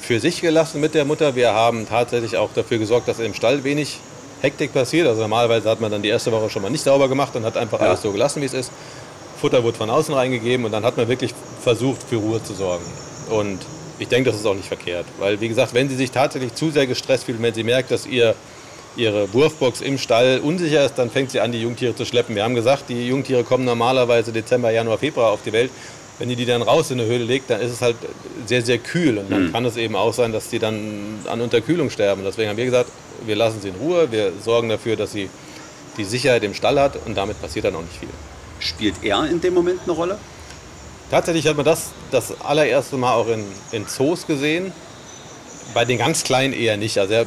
für 0.00 0.20
sich 0.20 0.40
gelassen 0.40 0.80
mit 0.80 0.94
der 0.94 1.04
Mutter. 1.04 1.34
Wir 1.34 1.52
haben 1.52 1.88
tatsächlich 1.88 2.36
auch 2.36 2.50
dafür 2.54 2.78
gesorgt, 2.78 3.08
dass 3.08 3.18
im 3.18 3.34
Stall 3.34 3.64
wenig 3.64 3.98
Hektik 4.40 4.72
passiert. 4.72 5.08
Also 5.08 5.22
normalerweise 5.22 5.68
hat 5.68 5.80
man 5.80 5.90
dann 5.90 6.02
die 6.02 6.08
erste 6.08 6.30
Woche 6.30 6.48
schon 6.50 6.62
mal 6.62 6.70
nicht 6.70 6.84
sauber 6.84 7.08
gemacht 7.08 7.34
und 7.34 7.44
hat 7.44 7.56
einfach 7.56 7.80
ja. 7.80 7.86
alles 7.86 8.02
so 8.02 8.12
gelassen, 8.12 8.42
wie 8.42 8.46
es 8.46 8.54
ist. 8.54 8.70
Futter 9.40 9.64
wurde 9.64 9.76
von 9.76 9.90
außen 9.90 10.14
reingegeben 10.14 10.64
und 10.64 10.72
dann 10.72 10.84
hat 10.84 10.96
man 10.96 11.08
wirklich 11.08 11.34
versucht, 11.62 12.02
für 12.02 12.16
Ruhe 12.16 12.42
zu 12.42 12.54
sorgen. 12.54 12.84
Und 13.30 13.58
ich 13.98 14.08
denke, 14.08 14.30
das 14.30 14.40
ist 14.40 14.46
auch 14.46 14.54
nicht 14.54 14.68
verkehrt. 14.68 15.06
Weil, 15.18 15.40
wie 15.40 15.48
gesagt, 15.48 15.74
wenn 15.74 15.88
sie 15.88 15.96
sich 15.96 16.10
tatsächlich 16.10 16.54
zu 16.54 16.70
sehr 16.70 16.86
gestresst 16.86 17.24
fühlt, 17.24 17.40
wenn 17.40 17.54
sie 17.54 17.64
merkt, 17.64 17.90
dass 17.90 18.06
ihr, 18.06 18.34
ihre 18.96 19.32
Wurfbox 19.32 19.80
im 19.80 19.98
Stall 19.98 20.40
unsicher 20.42 20.84
ist, 20.84 20.94
dann 20.96 21.10
fängt 21.10 21.30
sie 21.30 21.40
an, 21.40 21.52
die 21.52 21.62
Jungtiere 21.62 21.94
zu 21.94 22.04
schleppen. 22.04 22.34
Wir 22.34 22.44
haben 22.44 22.54
gesagt, 22.54 22.84
die 22.88 23.08
Jungtiere 23.08 23.44
kommen 23.44 23.64
normalerweise 23.64 24.32
Dezember, 24.32 24.70
Januar, 24.70 24.98
Februar 24.98 25.30
auf 25.30 25.40
die 25.44 25.52
Welt. 25.52 25.70
Wenn 26.18 26.30
die 26.30 26.36
die 26.36 26.46
dann 26.46 26.62
raus 26.62 26.90
in 26.90 26.98
eine 26.98 27.08
Höhle 27.08 27.24
legt, 27.24 27.50
dann 27.50 27.60
ist 27.60 27.72
es 27.72 27.82
halt 27.82 27.96
sehr, 28.46 28.62
sehr 28.62 28.78
kühl. 28.78 29.18
Und 29.18 29.30
dann 29.30 29.48
mhm. 29.48 29.52
kann 29.52 29.64
es 29.66 29.76
eben 29.76 29.96
auch 29.96 30.14
sein, 30.14 30.32
dass 30.32 30.48
die 30.48 30.58
dann 30.58 31.20
an 31.26 31.42
Unterkühlung 31.42 31.90
sterben. 31.90 32.22
Deswegen 32.24 32.48
haben 32.48 32.56
wir 32.56 32.64
gesagt, 32.64 32.90
wir 33.26 33.36
lassen 33.36 33.60
sie 33.60 33.68
in 33.68 33.74
Ruhe, 33.74 34.10
wir 34.10 34.32
sorgen 34.42 34.70
dafür, 34.70 34.96
dass 34.96 35.12
sie 35.12 35.28
die 35.98 36.04
Sicherheit 36.04 36.42
im 36.42 36.54
Stall 36.54 36.80
hat 36.80 36.98
und 37.06 37.16
damit 37.16 37.40
passiert 37.40 37.66
dann 37.66 37.74
auch 37.74 37.82
nicht 37.82 37.98
viel. 37.98 38.08
Spielt 38.60 38.94
er 39.02 39.26
in 39.26 39.40
dem 39.40 39.54
Moment 39.54 39.80
eine 39.84 39.92
Rolle? 39.92 40.18
Tatsächlich 41.10 41.46
hat 41.46 41.56
man 41.56 41.64
das 41.64 41.90
das 42.10 42.40
allererste 42.40 42.96
Mal 42.96 43.14
auch 43.14 43.28
in, 43.28 43.44
in 43.72 43.86
Zoos 43.86 44.26
gesehen. 44.26 44.72
Bei 45.74 45.84
den 45.84 45.98
ganz 45.98 46.24
Kleinen 46.24 46.52
eher 46.52 46.76
nicht. 46.76 46.98
Also 46.98 47.14
er 47.14 47.26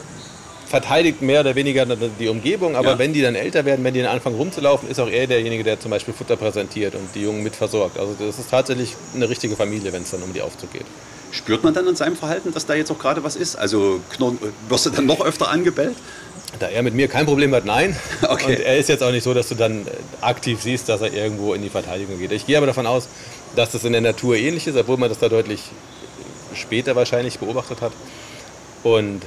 verteidigt 0.70 1.22
mehr 1.22 1.42
oder 1.42 1.56
weniger 1.56 1.86
die 1.86 2.28
Umgebung, 2.28 2.76
aber 2.76 2.92
ja. 2.92 3.00
wenn 3.00 3.12
die 3.12 3.22
dann 3.22 3.36
älter 3.36 3.66
werden, 3.66 3.84
wenn 3.84 3.94
die 3.94 4.02
dann 4.02 4.12
anfangen 4.12 4.36
rumzulaufen, 4.36 4.88
ist 4.88 5.00
auch 5.00 5.10
er 5.10 5.26
derjenige, 5.26 5.64
der 5.64 5.80
zum 5.80 5.90
Beispiel 5.92 6.14
Futter 6.14 6.36
präsentiert 6.36 6.94
und 6.94 7.10
die 7.16 7.22
Jungen 7.22 7.42
mit 7.42 7.56
versorgt. 7.56 7.98
Also 7.98 8.16
das 8.20 8.38
ist 8.38 8.52
tatsächlich 8.52 8.96
eine 9.16 9.28
richtige 9.28 9.56
Familie, 9.56 9.92
wenn 9.92 10.04
es 10.04 10.12
dann 10.12 10.22
um 10.22 10.32
die 10.32 10.42
Aufzug 10.42 10.72
geht. 10.72 10.86
Spürt 11.32 11.64
man 11.64 11.74
dann 11.74 11.88
in 11.88 11.96
seinem 11.96 12.16
Verhalten, 12.16 12.54
dass 12.54 12.66
da 12.66 12.76
jetzt 12.76 12.92
auch 12.92 13.00
gerade 13.00 13.24
was 13.24 13.36
ist? 13.36 13.56
Also 13.56 14.00
wirst 14.68 14.86
du 14.86 14.90
dann 14.92 15.06
noch 15.06 15.22
öfter 15.22 15.50
angebellt? 15.50 15.96
Da 16.58 16.68
er 16.68 16.82
mit 16.82 16.96
mir 16.96 17.08
kein 17.08 17.26
Problem 17.26 17.54
hat, 17.54 17.66
nein. 17.66 17.96
Okay. 18.28 18.46
Und 18.46 18.60
er 18.60 18.78
ist 18.78 18.90
jetzt 18.90 19.04
auch 19.04 19.12
nicht 19.12 19.24
so, 19.24 19.34
dass 19.34 19.50
du 19.50 19.56
dann 19.56 19.86
aktiv 20.22 20.62
siehst, 20.62 20.90
dass 20.90 21.02
er 21.02 21.14
irgendwo 21.14 21.54
in 21.54 21.62
die 21.62 21.70
Verteidigung 21.70 22.18
geht. 22.18 22.32
Ich 22.32 22.46
gehe 22.46 22.58
aber 22.58 22.66
davon 22.68 22.88
aus, 22.88 23.08
dass 23.56 23.72
das 23.72 23.84
in 23.84 23.92
der 23.92 24.02
Natur 24.02 24.36
ähnlich 24.36 24.68
ist, 24.68 24.76
obwohl 24.76 24.98
man 24.98 25.10
das 25.10 25.20
da 25.20 25.30
deutlich 25.30 25.62
später 26.54 26.96
wahrscheinlich 26.96 27.40
beobachtet 27.40 27.82
hat. 27.82 27.92
Und 28.84 29.22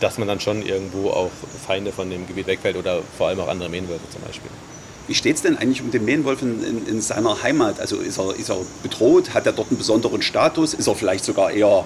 dass 0.00 0.18
man 0.18 0.28
dann 0.28 0.40
schon 0.40 0.62
irgendwo 0.62 1.10
auch 1.10 1.30
Feinde 1.66 1.92
von 1.92 2.10
dem 2.10 2.26
Gebiet 2.26 2.46
wegfällt 2.46 2.76
oder 2.76 3.00
vor 3.16 3.28
allem 3.28 3.40
auch 3.40 3.48
andere 3.48 3.68
Mähenwölfe 3.68 4.08
zum 4.10 4.22
Beispiel. 4.22 4.50
Wie 5.08 5.14
steht 5.14 5.36
es 5.36 5.42
denn 5.42 5.56
eigentlich 5.56 5.82
um 5.82 5.90
den 5.90 6.04
Mähenwolf 6.04 6.42
in, 6.42 6.86
in, 6.86 7.00
seiner 7.00 7.42
Heimat? 7.42 7.78
Also 7.78 7.96
ist 7.96 8.18
er, 8.18 8.34
ist 8.34 8.50
er 8.50 8.58
bedroht? 8.82 9.34
Hat 9.34 9.46
er 9.46 9.52
dort 9.52 9.68
einen 9.68 9.78
besonderen 9.78 10.20
Status? 10.20 10.74
Ist 10.74 10.88
er 10.88 10.96
vielleicht 10.96 11.24
sogar 11.24 11.52
eher, 11.52 11.84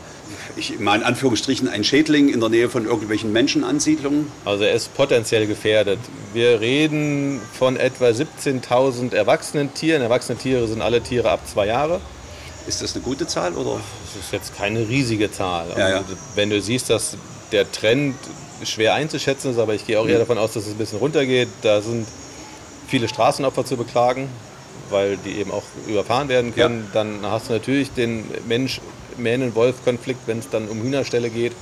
ich 0.56 0.78
meine 0.78 1.02
in 1.02 1.08
Anführungsstrichen, 1.08 1.68
ein 1.68 1.84
Schädling 1.84 2.30
in 2.30 2.40
der 2.40 2.48
Nähe 2.48 2.70
von 2.70 2.86
irgendwelchen 2.86 3.32
Menschenansiedlungen? 3.32 4.32
Also 4.46 4.64
er 4.64 4.72
ist 4.72 4.94
potenziell 4.94 5.46
gefährdet. 5.46 5.98
Wir 6.32 6.60
reden 6.60 7.40
von 7.52 7.76
etwa 7.76 8.06
17.000 8.06 9.14
erwachsenen 9.14 9.74
Tieren. 9.74 10.00
Erwachsene 10.00 10.38
Tiere 10.38 10.66
sind 10.66 10.80
alle 10.80 11.02
Tiere 11.02 11.30
ab 11.30 11.40
zwei 11.46 11.66
Jahre. 11.66 12.00
Ist 12.66 12.82
das 12.82 12.94
eine 12.94 13.04
gute 13.04 13.26
Zahl? 13.26 13.52
Oder? 13.54 13.80
Das 14.04 14.24
ist 14.24 14.32
jetzt 14.32 14.56
keine 14.56 14.88
riesige 14.88 15.30
Zahl. 15.30 15.66
Ja, 15.76 15.88
ja. 15.88 15.96
Also, 15.96 16.14
wenn 16.36 16.48
du 16.48 16.60
siehst, 16.60 16.88
dass 16.88 17.16
der 17.52 17.70
Trend 17.70 18.14
schwer 18.64 18.94
einzuschätzen 18.94 19.50
ist, 19.50 19.58
aber 19.58 19.74
ich 19.74 19.86
gehe 19.86 19.98
auch 19.98 20.06
eher 20.06 20.16
mhm. 20.16 20.20
davon 20.20 20.38
aus, 20.38 20.52
dass 20.52 20.66
es 20.66 20.72
ein 20.72 20.78
bisschen 20.78 20.98
runtergeht. 20.98 21.48
Da 21.62 21.80
sind 21.82 22.06
viele 22.90 23.08
Straßenopfer 23.08 23.64
zu 23.64 23.76
beklagen, 23.76 24.28
weil 24.90 25.16
die 25.16 25.38
eben 25.38 25.52
auch 25.52 25.62
überfahren 25.86 26.28
werden 26.28 26.54
können. 26.54 26.88
Ja. 26.88 27.02
Dann 27.02 27.20
hast 27.22 27.48
du 27.48 27.52
natürlich 27.52 27.92
den 27.92 28.24
Mensch-Mähnen-Wolf-Konflikt, 28.48 30.20
wenn 30.26 30.40
es 30.40 30.50
dann 30.50 30.68
um 30.68 30.82
Hühnerställe 30.82 31.30
geht. 31.30 31.52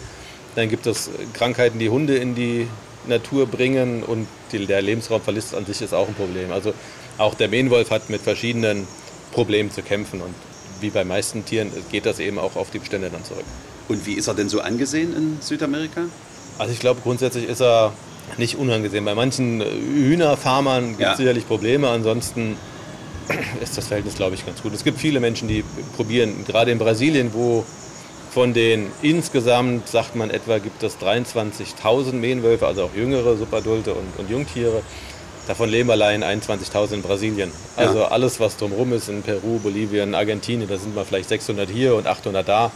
Dann 0.57 0.69
gibt 0.69 0.87
es 0.87 1.11
Krankheiten, 1.35 1.79
die 1.79 1.91
Hunde 1.91 2.17
in 2.17 2.35
die 2.35 2.67
Natur 3.07 3.47
bringen 3.47 4.03
und 4.03 4.27
die, 4.51 4.67
der 4.67 4.83
Lebensraumverlust 4.83 5.55
an 5.55 5.67
sich 5.67 5.81
ist 5.83 5.95
auch 5.95 6.09
ein 6.09 6.15
Problem. 6.15 6.51
Also 6.51 6.73
auch 7.19 7.35
der 7.35 7.49
Mähnwolf 7.49 7.91
hat 7.91 8.11
mit 8.11 8.23
verschiedenen 8.23 8.89
Problemen 9.33 9.71
zu 9.71 9.83
kämpfen 9.83 10.21
und 10.21 10.35
wie 10.81 10.91
bei 10.91 11.05
meisten 11.05 11.45
Tieren 11.45 11.71
geht 11.91 12.07
das 12.07 12.19
eben 12.19 12.39
auch 12.39 12.57
auf 12.57 12.71
die 12.71 12.79
Bestände 12.79 13.11
dann 13.11 13.25
zurück. 13.25 13.45
Und 13.89 14.07
wie 14.07 14.15
ist 14.15 14.29
er 14.29 14.35
denn 14.35 14.49
so 14.49 14.61
angesehen 14.61 15.15
in 15.17 15.39
Südamerika? 15.41 16.03
Also 16.59 16.73
ich 16.73 16.81
glaube 16.81 17.01
grundsätzlich 17.03 17.49
ist 17.49 17.61
er 17.61 17.93
nicht 18.37 18.57
unangesehen. 18.57 19.05
Bei 19.05 19.15
manchen 19.15 19.63
Hühnerfarmern 19.63 20.91
gibt 20.91 21.01
es 21.01 21.07
ja. 21.07 21.17
sicherlich 21.17 21.47
Probleme, 21.47 21.89
ansonsten 21.89 22.57
ist 23.63 23.77
das 23.77 23.87
Verhältnis, 23.87 24.17
glaube 24.17 24.35
ich, 24.35 24.45
ganz 24.45 24.63
gut. 24.63 24.75
Es 24.75 24.85
gibt 24.85 24.99
viele 24.99 25.21
Menschen, 25.21 25.49
die 25.49 25.65
probieren, 25.97 26.45
gerade 26.47 26.71
in 26.71 26.79
Brasilien, 26.79 27.33
wo 27.33 27.65
von 28.31 28.53
den 28.53 28.87
insgesamt, 29.03 29.89
sagt 29.89 30.15
man 30.15 30.31
etwa, 30.31 30.59
gibt 30.59 30.83
es 30.83 30.99
23.000 30.99 32.13
Mähenwölfe, 32.13 32.67
also 32.67 32.85
auch 32.85 32.95
jüngere 32.95 33.37
Subadulte 33.37 33.95
und, 33.95 34.19
und 34.19 34.31
Jungtiere. 34.31 34.83
Davon 35.47 35.71
leben 35.71 35.91
allein 35.91 36.23
21.000 36.23 36.95
in 36.95 37.03
Brasilien. 37.03 37.51
Also 37.75 38.01
ja. 38.01 38.09
alles, 38.09 38.39
was 38.39 38.59
drumherum 38.59 38.93
ist, 38.93 39.09
in 39.09 39.23
Peru, 39.23 39.59
Bolivien, 39.59 40.15
Argentinien, 40.15 40.69
da 40.69 40.77
sind 40.77 40.95
wir 40.95 41.07
vielleicht 41.07 41.31
600 41.31 41.71
hier 41.71 41.95
und 41.95 42.07
800 42.07 42.47
da. 42.47 42.71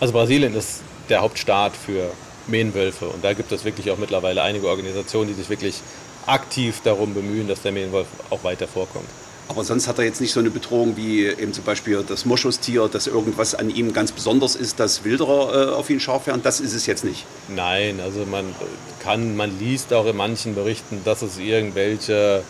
Also 0.00 0.14
Brasilien 0.14 0.54
ist 0.54 0.80
der 1.10 1.20
Hauptstaat 1.20 1.72
für 1.76 2.10
Mähenwölfe. 2.46 3.06
Und 3.06 3.24
da 3.24 3.32
gibt 3.32 3.52
es 3.52 3.64
wirklich 3.64 3.90
auch 3.90 3.98
mittlerweile 3.98 4.42
einige 4.42 4.68
Organisationen, 4.68 5.28
die 5.28 5.34
sich 5.34 5.48
wirklich 5.48 5.80
aktiv 6.26 6.80
darum 6.84 7.14
bemühen, 7.14 7.48
dass 7.48 7.62
der 7.62 7.72
Mähenwolf 7.72 8.06
auch 8.30 8.44
weiter 8.44 8.68
vorkommt. 8.68 9.08
Aber 9.50 9.64
sonst 9.64 9.88
hat 9.88 9.98
er 9.98 10.04
jetzt 10.04 10.20
nicht 10.20 10.32
so 10.32 10.38
eine 10.38 10.50
Bedrohung 10.50 10.96
wie 10.96 11.26
eben 11.26 11.52
zum 11.52 11.64
Beispiel 11.64 12.04
das 12.06 12.24
Moschustier, 12.24 12.88
dass 12.88 13.08
irgendwas 13.08 13.56
an 13.56 13.68
ihm 13.68 13.92
ganz 13.92 14.12
besonders 14.12 14.54
ist, 14.54 14.78
dass 14.78 15.02
Wilderer 15.02 15.70
äh, 15.70 15.72
auf 15.72 15.90
ihn 15.90 15.98
scharf 15.98 16.28
werden. 16.28 16.40
Das 16.44 16.60
ist 16.60 16.72
es 16.72 16.86
jetzt 16.86 17.04
nicht. 17.04 17.26
Nein, 17.48 17.98
also 17.98 18.24
man 18.26 18.54
kann, 19.02 19.34
man 19.34 19.58
liest 19.58 19.92
auch 19.92 20.06
in 20.06 20.16
manchen 20.16 20.54
Berichten, 20.54 21.00
dass 21.04 21.22
es 21.22 21.38
irgendwelche 21.38 22.44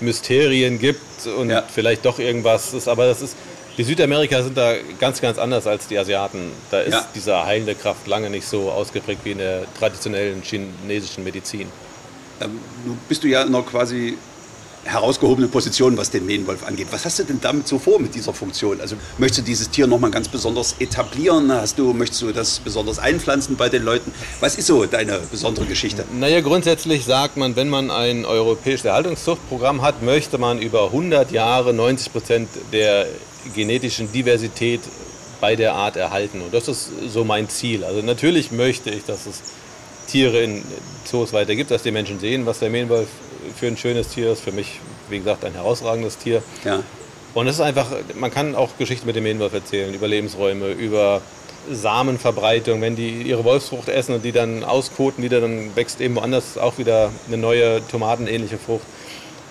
Mysterien 0.00 0.80
gibt 0.80 1.26
und 1.38 1.50
ja. 1.50 1.62
vielleicht 1.62 2.04
doch 2.04 2.18
irgendwas 2.18 2.74
ist. 2.74 2.88
Aber 2.88 3.06
das 3.06 3.22
ist, 3.22 3.36
die 3.76 3.84
Südamerika 3.84 4.42
sind 4.42 4.56
da 4.56 4.74
ganz, 4.98 5.20
ganz 5.20 5.38
anders 5.38 5.66
als 5.66 5.86
die 5.86 5.98
Asiaten. 5.98 6.50
Da 6.70 6.80
ist 6.80 6.94
ja. 6.94 7.08
diese 7.14 7.44
heilende 7.44 7.74
Kraft 7.74 8.06
lange 8.06 8.30
nicht 8.30 8.46
so 8.46 8.70
ausgeprägt 8.70 9.20
wie 9.24 9.32
in 9.32 9.38
der 9.38 9.62
traditionellen 9.78 10.42
chinesischen 10.42 11.24
Medizin. 11.24 11.68
Ähm, 12.40 12.60
nun 12.84 12.98
bist 13.08 13.24
du 13.24 13.28
ja 13.28 13.44
noch 13.44 13.66
quasi 13.66 14.16
herausgehobene 14.86 15.48
Position, 15.48 15.96
was 15.96 16.10
den 16.10 16.26
Mähenwolf 16.26 16.66
angeht. 16.66 16.88
Was 16.90 17.04
hast 17.04 17.18
du 17.18 17.24
denn 17.24 17.40
damit 17.40 17.66
so 17.66 17.78
vor 17.78 17.98
mit 17.98 18.14
dieser 18.14 18.32
Funktion? 18.32 18.80
Also 18.80 18.96
möchtest 19.18 19.40
du 19.40 19.44
dieses 19.44 19.68
Tier 19.70 19.86
nochmal 19.86 20.10
ganz 20.10 20.28
besonders 20.28 20.76
etablieren? 20.78 21.50
Hast 21.52 21.78
du, 21.78 21.92
möchtest 21.92 22.22
du 22.22 22.32
das 22.32 22.60
besonders 22.60 22.98
einpflanzen 22.98 23.56
bei 23.56 23.68
den 23.68 23.82
Leuten? 23.82 24.12
Was 24.40 24.56
ist 24.56 24.66
so 24.66 24.86
deine 24.86 25.18
besondere 25.30 25.66
Geschichte? 25.66 26.04
Naja, 26.12 26.40
grundsätzlich 26.40 27.04
sagt 27.04 27.36
man, 27.36 27.56
wenn 27.56 27.68
man 27.68 27.90
ein 27.90 28.24
europäisches 28.24 28.84
Erhaltungszuchtprogramm 28.84 29.82
hat, 29.82 30.02
möchte 30.02 30.38
man 30.38 30.60
über 30.60 30.86
100 30.86 31.32
Jahre 31.32 31.74
90 31.74 32.12
Prozent 32.12 32.48
der 32.72 33.06
genetischen 33.54 34.10
Diversität 34.12 34.80
bei 35.40 35.56
der 35.56 35.74
Art 35.74 35.96
erhalten. 35.96 36.40
Und 36.40 36.54
das 36.54 36.68
ist 36.68 36.90
so 37.08 37.24
mein 37.24 37.48
Ziel. 37.48 37.84
Also 37.84 38.02
natürlich 38.02 38.52
möchte 38.52 38.90
ich, 38.90 39.04
dass 39.04 39.26
es 39.26 39.42
Tiere 40.06 40.40
in 40.40 40.64
Zoos 41.04 41.32
weiter 41.32 41.54
gibt, 41.54 41.70
dass 41.70 41.82
die 41.82 41.90
Menschen 41.90 42.18
sehen, 42.20 42.46
was 42.46 42.60
der 42.60 42.70
Mähenwolf 42.70 43.08
für 43.58 43.66
ein 43.66 43.76
schönes 43.76 44.08
Tier 44.08 44.32
ist. 44.32 44.40
Für 44.40 44.52
mich, 44.52 44.80
wie 45.10 45.18
gesagt, 45.18 45.44
ein 45.44 45.52
herausragendes 45.52 46.18
Tier. 46.18 46.42
Ja. 46.64 46.82
Und 47.34 47.48
es 47.48 47.56
ist 47.56 47.60
einfach, 47.60 47.88
man 48.14 48.30
kann 48.30 48.54
auch 48.54 48.70
Geschichten 48.78 49.06
mit 49.06 49.14
dem 49.14 49.24
Mähenwolf 49.24 49.52
erzählen, 49.52 49.92
über 49.92 50.08
Lebensräume, 50.08 50.70
über 50.70 51.20
Samenverbreitung, 51.70 52.80
wenn 52.80 52.96
die 52.96 53.22
ihre 53.22 53.44
Wolfsfrucht 53.44 53.88
essen 53.88 54.14
und 54.14 54.24
die 54.24 54.32
dann 54.32 54.64
auskoten 54.64 55.22
wieder, 55.22 55.40
dann 55.40 55.74
wächst 55.74 56.00
eben 56.00 56.14
woanders 56.16 56.56
auch 56.58 56.78
wieder 56.78 57.10
eine 57.26 57.36
neue 57.36 57.86
tomatenähnliche 57.88 58.56
Frucht. 58.56 58.86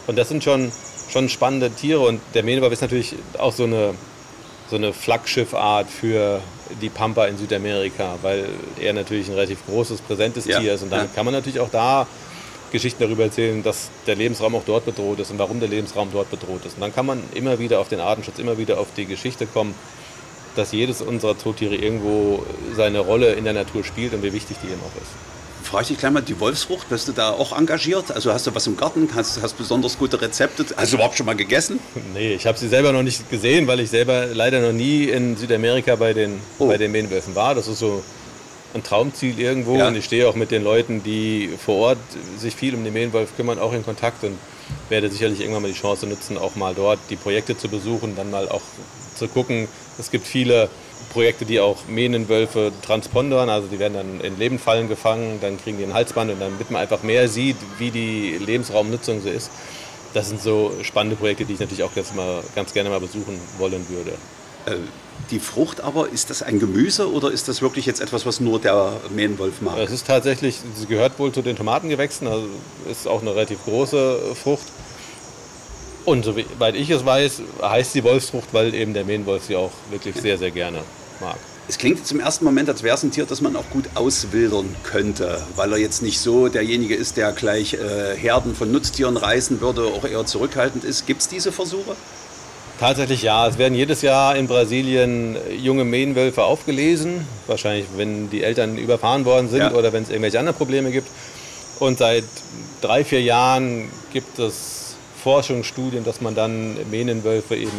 Und 0.08 0.18
das 0.18 0.30
sind 0.30 0.44
schon, 0.44 0.72
schon 1.10 1.30
spannende 1.30 1.72
Tiere 1.72 2.02
und 2.02 2.20
der 2.34 2.44
Mähnenwolf 2.44 2.74
ist 2.74 2.82
natürlich 2.82 3.16
auch 3.38 3.54
so 3.54 3.64
eine, 3.64 3.94
so 4.70 4.76
eine 4.76 4.94
Flaggschiffart 4.94 5.90
für 5.90 6.42
die 6.82 6.90
Pampa 6.90 7.26
in 7.26 7.38
Südamerika, 7.38 8.18
weil 8.22 8.50
er 8.80 8.94
natürlich 8.94 9.28
ein 9.28 9.36
relativ 9.36 9.66
großes, 9.68 10.02
präsentes 10.02 10.46
ja. 10.46 10.60
Tier 10.60 10.74
ist 10.74 10.84
und 10.84 10.92
dann 10.92 11.02
ja. 11.02 11.10
kann 11.14 11.26
man 11.26 11.34
natürlich 11.34 11.60
auch 11.60 11.70
da 11.70 12.08
Geschichten 12.72 13.04
darüber 13.04 13.24
erzählen, 13.24 13.64
dass 13.64 13.90
der 14.08 14.16
Lebensraum 14.16 14.56
auch 14.56 14.64
dort 14.66 14.86
bedroht 14.86 15.20
ist 15.20 15.32
und 15.32 15.40
warum 15.40 15.60
der 15.60 15.70
Lebensraum 15.70 16.10
dort 16.12 16.30
bedroht 16.30 16.66
ist. 16.66 16.76
Und 16.76 16.82
dann 16.82 16.94
kann 16.94 17.06
man 17.06 17.24
immer 17.34 17.60
wieder 17.60 17.80
auf 17.80 17.88
den 17.88 18.00
Artenschutz, 18.00 18.40
immer 18.40 18.58
wieder 18.58 18.80
auf 18.80 18.88
die 18.98 19.06
Geschichte 19.06 19.46
kommen, 19.46 19.76
dass 20.56 20.72
jedes 20.72 21.02
unserer 21.02 21.38
Zootiere 21.38 21.76
irgendwo 21.76 22.44
seine 22.76 23.00
Rolle 23.00 23.34
in 23.34 23.44
der 23.44 23.54
Natur 23.54 23.84
spielt 23.84 24.14
und 24.14 24.24
wie 24.24 24.34
wichtig 24.34 24.58
die 24.64 24.68
eben 24.68 24.82
auch 24.82 25.02
ist. 25.02 25.35
Frage 25.66 25.82
ich 25.84 25.88
dich 25.90 25.98
gleich 25.98 26.12
mal, 26.12 26.22
die 26.22 26.40
Wolfsfrucht, 26.40 26.90
bist 26.90 27.08
du 27.08 27.12
da 27.12 27.32
auch 27.32 27.58
engagiert? 27.58 28.12
Also 28.12 28.32
hast 28.32 28.46
du 28.46 28.54
was 28.54 28.68
im 28.68 28.78
Garten? 28.78 29.10
Hast, 29.16 29.38
du 29.38 29.42
besonders 29.58 29.98
gute 29.98 30.22
Rezepte? 30.22 30.66
Hast 30.78 30.92
du 30.92 30.98
überhaupt 30.98 31.18
schon 31.18 31.26
mal 31.26 31.36
gegessen? 31.36 31.80
Nee, 32.14 32.36
ich 32.36 32.46
habe 32.46 32.58
sie 32.58 32.68
selber 32.68 32.92
noch 32.92 33.02
nicht 33.02 33.30
gesehen, 33.30 33.66
weil 33.66 33.80
ich 33.80 33.90
selber 33.90 34.28
leider 34.28 34.62
noch 34.62 34.74
nie 34.74 35.06
in 35.06 35.36
Südamerika 35.36 35.96
bei 35.96 36.14
den, 36.14 36.40
oh. 36.60 36.68
bei 36.68 36.78
den 36.78 36.92
Mähnwölfen 36.92 37.34
war. 37.34 37.56
Das 37.56 37.68
ist 37.68 37.80
so 37.80 38.04
ein 38.76 38.84
Traumziel 38.84 39.40
irgendwo 39.40 39.78
ja. 39.78 39.88
und 39.88 39.96
ich 39.96 40.06
stehe 40.06 40.28
auch 40.28 40.36
mit 40.36 40.52
den 40.52 40.64
Leuten, 40.64 41.04
die 41.04 41.50
vor 41.58 41.76
Ort 41.78 41.98
sich 42.38 42.56
viel 42.56 42.76
um 42.76 42.84
den 42.84 42.94
Mähenwolf 42.94 43.36
kümmern, 43.36 43.58
auch 43.58 43.74
in 43.74 43.84
Kontakt 43.84 44.24
und 44.24 44.38
werde 44.90 45.10
sicherlich 45.10 45.40
irgendwann 45.40 45.64
mal 45.64 45.72
die 45.72 45.80
Chance 45.80 46.06
nutzen, 46.06 46.38
auch 46.38 46.56
mal 46.56 46.76
dort 46.76 47.00
die 47.10 47.16
Projekte 47.16 47.58
zu 47.58 47.70
besuchen, 47.70 48.16
dann 48.16 48.30
mal 48.30 48.50
auch 48.50 48.62
zu 49.16 49.28
gucken. 49.28 49.68
Es 49.98 50.12
gibt 50.12 50.28
viele 50.28 50.70
Projekte, 51.16 51.46
die 51.46 51.62
auch 51.62 51.78
Mähnenwölfe 51.88 52.74
transpondern, 52.86 53.48
also 53.48 53.70
die 53.70 53.80
werden 53.80 53.94
dann 53.94 54.20
in 54.20 54.38
Lebenfallen 54.38 54.90
gefangen, 54.90 55.40
dann 55.40 55.58
kriegen 55.58 55.78
die 55.78 55.86
ein 55.86 55.94
Halsband 55.94 56.30
und 56.30 56.42
damit 56.42 56.70
man 56.70 56.82
einfach 56.82 57.04
mehr 57.04 57.30
sieht, 57.30 57.56
wie 57.78 57.90
die 57.90 58.38
Lebensraumnutzung 58.38 59.22
so 59.22 59.30
ist. 59.30 59.50
Das 60.14 60.28
sind 60.28 60.42
so 60.42 60.74
spannende 60.82 61.16
Projekte, 61.16 61.46
die 61.46 61.54
ich 61.54 61.60
natürlich 61.62 61.84
auch 61.84 61.96
jetzt 61.96 62.16
mal 62.18 62.44
ganz 62.54 62.74
gerne 62.74 62.90
mal 62.90 63.00
besuchen 63.00 63.40
wollen 63.58 63.88
würde. 63.88 64.12
Äh, 64.66 64.82
die 65.32 65.40
Frucht 65.40 65.80
aber, 65.80 66.10
ist 66.10 66.30
das 66.30 66.44
ein 66.44 66.60
Gemüse 66.60 67.10
oder 67.10 67.32
ist 67.32 67.48
das 67.48 67.62
wirklich 67.62 67.86
jetzt 67.86 68.02
etwas, 68.02 68.26
was 68.26 68.42
nur 68.42 68.60
der 68.60 69.00
Mähnenwolf 69.16 69.62
mag? 69.62 69.78
Es 69.78 69.92
ist 69.92 70.08
tatsächlich, 70.08 70.60
sie 70.76 70.86
gehört 70.86 71.18
wohl 71.18 71.32
zu 71.32 71.42
den 71.42 71.56
Tomatengewächsen, 71.56 72.28
also 72.28 72.46
ist 72.92 73.08
auch 73.08 73.22
eine 73.22 73.34
relativ 73.34 73.64
große 73.64 74.36
Frucht. 74.44 74.68
Und 76.04 76.26
soweit 76.26 76.76
ich 76.76 76.90
es 76.90 77.06
weiß, 77.06 77.42
heißt 77.62 77.94
sie 77.94 78.04
Wolfsfrucht, 78.04 78.50
weil 78.52 78.76
eben 78.76 78.94
der 78.94 79.06
Mähnenwolf 79.06 79.46
sie 79.46 79.56
auch 79.56 79.72
wirklich 79.92 80.18
sehr, 80.18 80.38
sehr 80.38 80.52
gerne 80.52 80.80
mag. 81.22 81.38
Es 81.68 81.80
klingt 81.80 82.06
zum 82.06 82.20
ersten 82.20 82.46
Moment, 82.46 82.70
als 82.70 82.84
wäre 82.84 82.96
es 82.96 83.02
ein 83.02 83.10
Tier, 83.10 83.26
das 83.26 83.42
man 83.42 83.56
auch 83.56 83.68
gut 83.72 83.86
auswildern 83.96 84.76
könnte, 84.84 85.42
weil 85.56 85.72
er 85.72 85.80
jetzt 85.80 86.04
nicht 86.04 86.20
so 86.20 86.48
derjenige 86.48 86.94
ist, 86.94 87.18
der 87.18 87.32
gleich 87.32 87.74
äh, 87.74 88.16
Herden 88.16 88.54
von 88.56 88.72
Nutztieren 88.72 89.18
reißen 89.18 89.62
würde, 89.62 89.86
auch 89.86 90.06
eher 90.06 90.26
zurückhaltend 90.26 90.84
ist. 90.84 91.08
Gibt 91.08 91.22
es 91.22 91.28
diese 91.28 91.52
Versuche? 91.52 91.96
Tatsächlich 92.80 93.24
ja. 93.24 93.48
Es 93.48 93.58
werden 93.58 93.74
jedes 93.74 94.04
Jahr 94.04 94.36
in 94.36 94.48
Brasilien 94.48 95.38
junge 95.58 95.86
Mähenwölfe 95.86 96.44
aufgelesen. 96.44 97.26
Wahrscheinlich, 97.48 97.88
wenn 97.96 98.30
die 98.30 98.44
Eltern 98.44 98.78
überfahren 98.78 99.26
worden 99.26 99.50
sind 99.50 99.60
ja. 99.60 99.74
oder 99.74 99.92
wenn 99.92 100.04
es 100.04 100.10
irgendwelche 100.10 100.38
anderen 100.38 100.58
Probleme 100.58 100.92
gibt. 100.92 101.08
Und 101.80 101.98
seit 101.98 102.26
drei, 102.82 103.04
vier 103.04 103.22
Jahren 103.22 103.90
gibt 104.14 104.38
es 104.38 104.96
Forschungsstudien, 105.24 106.04
dass 106.04 106.22
man 106.22 106.36
dann 106.36 106.78
Mähnenwölfe 106.92 107.56
eben 107.56 107.72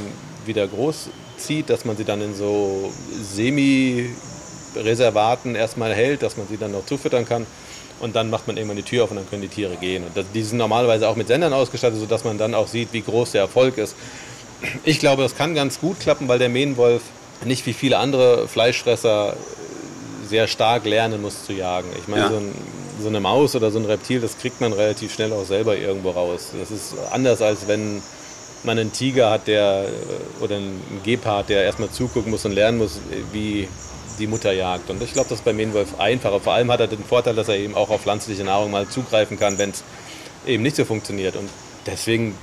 wieder 0.44 0.66
groß 0.66 1.10
zieht, 1.38 1.70
dass 1.70 1.84
man 1.84 1.96
sie 1.96 2.04
dann 2.04 2.20
in 2.20 2.34
so 2.34 2.92
Semi-Reservaten 3.22 5.54
erstmal 5.54 5.94
hält, 5.94 6.22
dass 6.22 6.36
man 6.36 6.48
sie 6.48 6.56
dann 6.56 6.72
noch 6.72 6.84
zufüttern 6.86 7.24
kann. 7.26 7.46
Und 7.98 8.14
dann 8.14 8.28
macht 8.28 8.46
man 8.46 8.58
irgendwann 8.58 8.76
die 8.76 8.82
Tür 8.82 9.04
auf 9.04 9.10
und 9.10 9.16
dann 9.16 9.28
können 9.28 9.42
die 9.42 9.48
Tiere 9.48 9.76
gehen. 9.76 10.04
Und 10.04 10.12
die 10.34 10.42
sind 10.42 10.58
normalerweise 10.58 11.08
auch 11.08 11.16
mit 11.16 11.28
Sendern 11.28 11.54
ausgestattet, 11.54 11.98
sodass 11.98 12.24
man 12.24 12.36
dann 12.36 12.54
auch 12.54 12.68
sieht, 12.68 12.92
wie 12.92 13.00
groß 13.00 13.32
der 13.32 13.40
Erfolg 13.42 13.78
ist. 13.78 13.96
Ich 14.84 14.98
glaube, 14.98 15.22
das 15.22 15.34
kann 15.34 15.54
ganz 15.54 15.80
gut 15.80 16.00
klappen, 16.00 16.28
weil 16.28 16.38
der 16.38 16.50
Mähnenwolf 16.50 17.02
nicht 17.44 17.66
wie 17.66 17.72
viele 17.72 17.98
andere 17.98 18.48
Fleischfresser 18.48 19.36
sehr 20.26 20.48
stark 20.48 20.84
lernen 20.84 21.22
muss 21.22 21.44
zu 21.44 21.52
jagen. 21.52 21.88
Ich 21.98 22.08
meine, 22.08 22.22
ja. 22.22 22.30
so, 22.30 22.36
ein, 22.36 22.54
so, 23.02 23.08
eine 23.08 23.20
Maus 23.20 23.54
oder 23.54 23.70
so 23.70 23.78
ein 23.78 23.84
Reptil, 23.84 24.20
das 24.20 24.38
kriegt 24.38 24.60
man 24.60 24.72
relativ 24.72 25.14
schnell 25.14 25.32
auch 25.32 25.44
selber 25.44 25.76
irgendwo 25.76 26.10
raus. 26.10 26.50
Das 26.58 26.70
ist 26.70 26.94
anders, 27.12 27.42
als 27.42 27.68
wenn 27.68 28.02
man 28.66 28.78
einen 28.78 28.92
Tiger 28.92 29.30
hat, 29.30 29.46
der 29.46 29.86
oder 30.40 30.56
einen 30.56 30.82
Gepard, 31.04 31.48
der 31.48 31.64
erstmal 31.64 31.90
zugucken 31.90 32.30
muss 32.30 32.44
und 32.44 32.52
lernen 32.52 32.78
muss, 32.78 32.98
wie 33.32 33.68
die 34.18 34.26
Mutter 34.26 34.52
jagt. 34.52 34.90
Und 34.90 35.02
ich 35.02 35.12
glaube, 35.12 35.28
das 35.28 35.38
ist 35.38 35.44
bei 35.44 35.52
Mähnenwolf 35.52 35.98
einfacher. 35.98 36.40
Vor 36.40 36.54
allem 36.54 36.70
hat 36.70 36.80
er 36.80 36.86
den 36.86 37.04
Vorteil, 37.04 37.34
dass 37.34 37.48
er 37.48 37.56
eben 37.56 37.74
auch 37.74 37.90
auf 37.90 38.02
pflanzliche 38.02 38.44
Nahrung 38.44 38.70
mal 38.70 38.88
zugreifen 38.88 39.38
kann, 39.38 39.58
wenn 39.58 39.70
es 39.70 39.82
eben 40.46 40.62
nicht 40.62 40.76
so 40.76 40.84
funktioniert. 40.84 41.36
Und 41.36 41.48
deswegen 41.86 42.34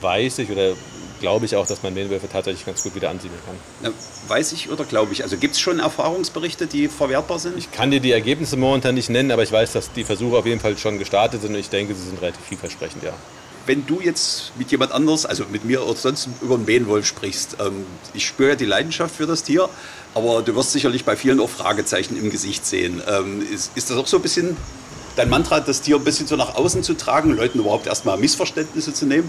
weiß 0.00 0.38
ich 0.38 0.50
oder 0.50 0.74
glaube 1.20 1.46
ich 1.46 1.56
auch, 1.56 1.66
dass 1.66 1.82
man 1.82 1.94
Mähnenwölfe 1.94 2.28
tatsächlich 2.28 2.64
ganz 2.64 2.82
gut 2.82 2.94
wieder 2.94 3.10
ansiedeln 3.10 3.40
kann. 3.44 3.92
Weiß 4.28 4.52
ich 4.52 4.70
oder 4.70 4.84
glaube 4.84 5.12
ich? 5.12 5.22
Also 5.24 5.36
gibt 5.36 5.54
es 5.54 5.60
schon 5.60 5.80
Erfahrungsberichte, 5.80 6.66
die 6.66 6.88
verwertbar 6.88 7.38
sind? 7.38 7.58
Ich 7.58 7.72
kann 7.72 7.90
dir 7.90 8.00
die 8.00 8.12
Ergebnisse 8.12 8.56
momentan 8.56 8.94
nicht 8.94 9.10
nennen, 9.10 9.32
aber 9.32 9.42
ich 9.42 9.50
weiß, 9.50 9.72
dass 9.72 9.92
die 9.92 10.04
Versuche 10.04 10.36
auf 10.36 10.46
jeden 10.46 10.60
Fall 10.60 10.78
schon 10.78 10.98
gestartet 10.98 11.42
sind 11.42 11.54
und 11.54 11.60
ich 11.60 11.70
denke, 11.70 11.94
sie 11.94 12.04
sind 12.04 12.22
relativ 12.22 12.44
vielversprechend, 12.44 13.02
ja. 13.02 13.12
Wenn 13.68 13.86
du 13.86 14.00
jetzt 14.00 14.52
mit 14.56 14.70
jemand 14.70 14.92
anders, 14.92 15.26
also 15.26 15.44
mit 15.52 15.66
mir 15.66 15.84
oder 15.84 15.94
sonst 15.94 16.26
über 16.40 16.54
einen 16.54 16.64
Mähnenwolf 16.64 17.04
sprichst, 17.04 17.58
ähm, 17.60 17.84
ich 18.14 18.26
spüre 18.26 18.50
ja 18.50 18.54
die 18.56 18.64
Leidenschaft 18.64 19.14
für 19.14 19.26
das 19.26 19.42
Tier, 19.42 19.68
aber 20.14 20.40
du 20.40 20.56
wirst 20.56 20.72
sicherlich 20.72 21.04
bei 21.04 21.16
vielen 21.16 21.38
auch 21.38 21.50
Fragezeichen 21.50 22.16
im 22.16 22.30
Gesicht 22.30 22.64
sehen. 22.64 23.02
Ähm, 23.06 23.42
ist, 23.52 23.72
ist 23.76 23.90
das 23.90 23.98
auch 23.98 24.06
so 24.06 24.16
ein 24.16 24.22
bisschen 24.22 24.56
dein 25.16 25.28
Mantra, 25.28 25.60
das 25.60 25.82
Tier 25.82 25.96
ein 25.96 26.04
bisschen 26.04 26.26
so 26.26 26.36
nach 26.36 26.54
außen 26.54 26.82
zu 26.82 26.94
tragen, 26.94 27.36
Leuten 27.36 27.58
überhaupt 27.58 27.86
erstmal 27.86 28.16
Missverständnisse 28.16 28.94
zu 28.94 29.04
nehmen? 29.04 29.28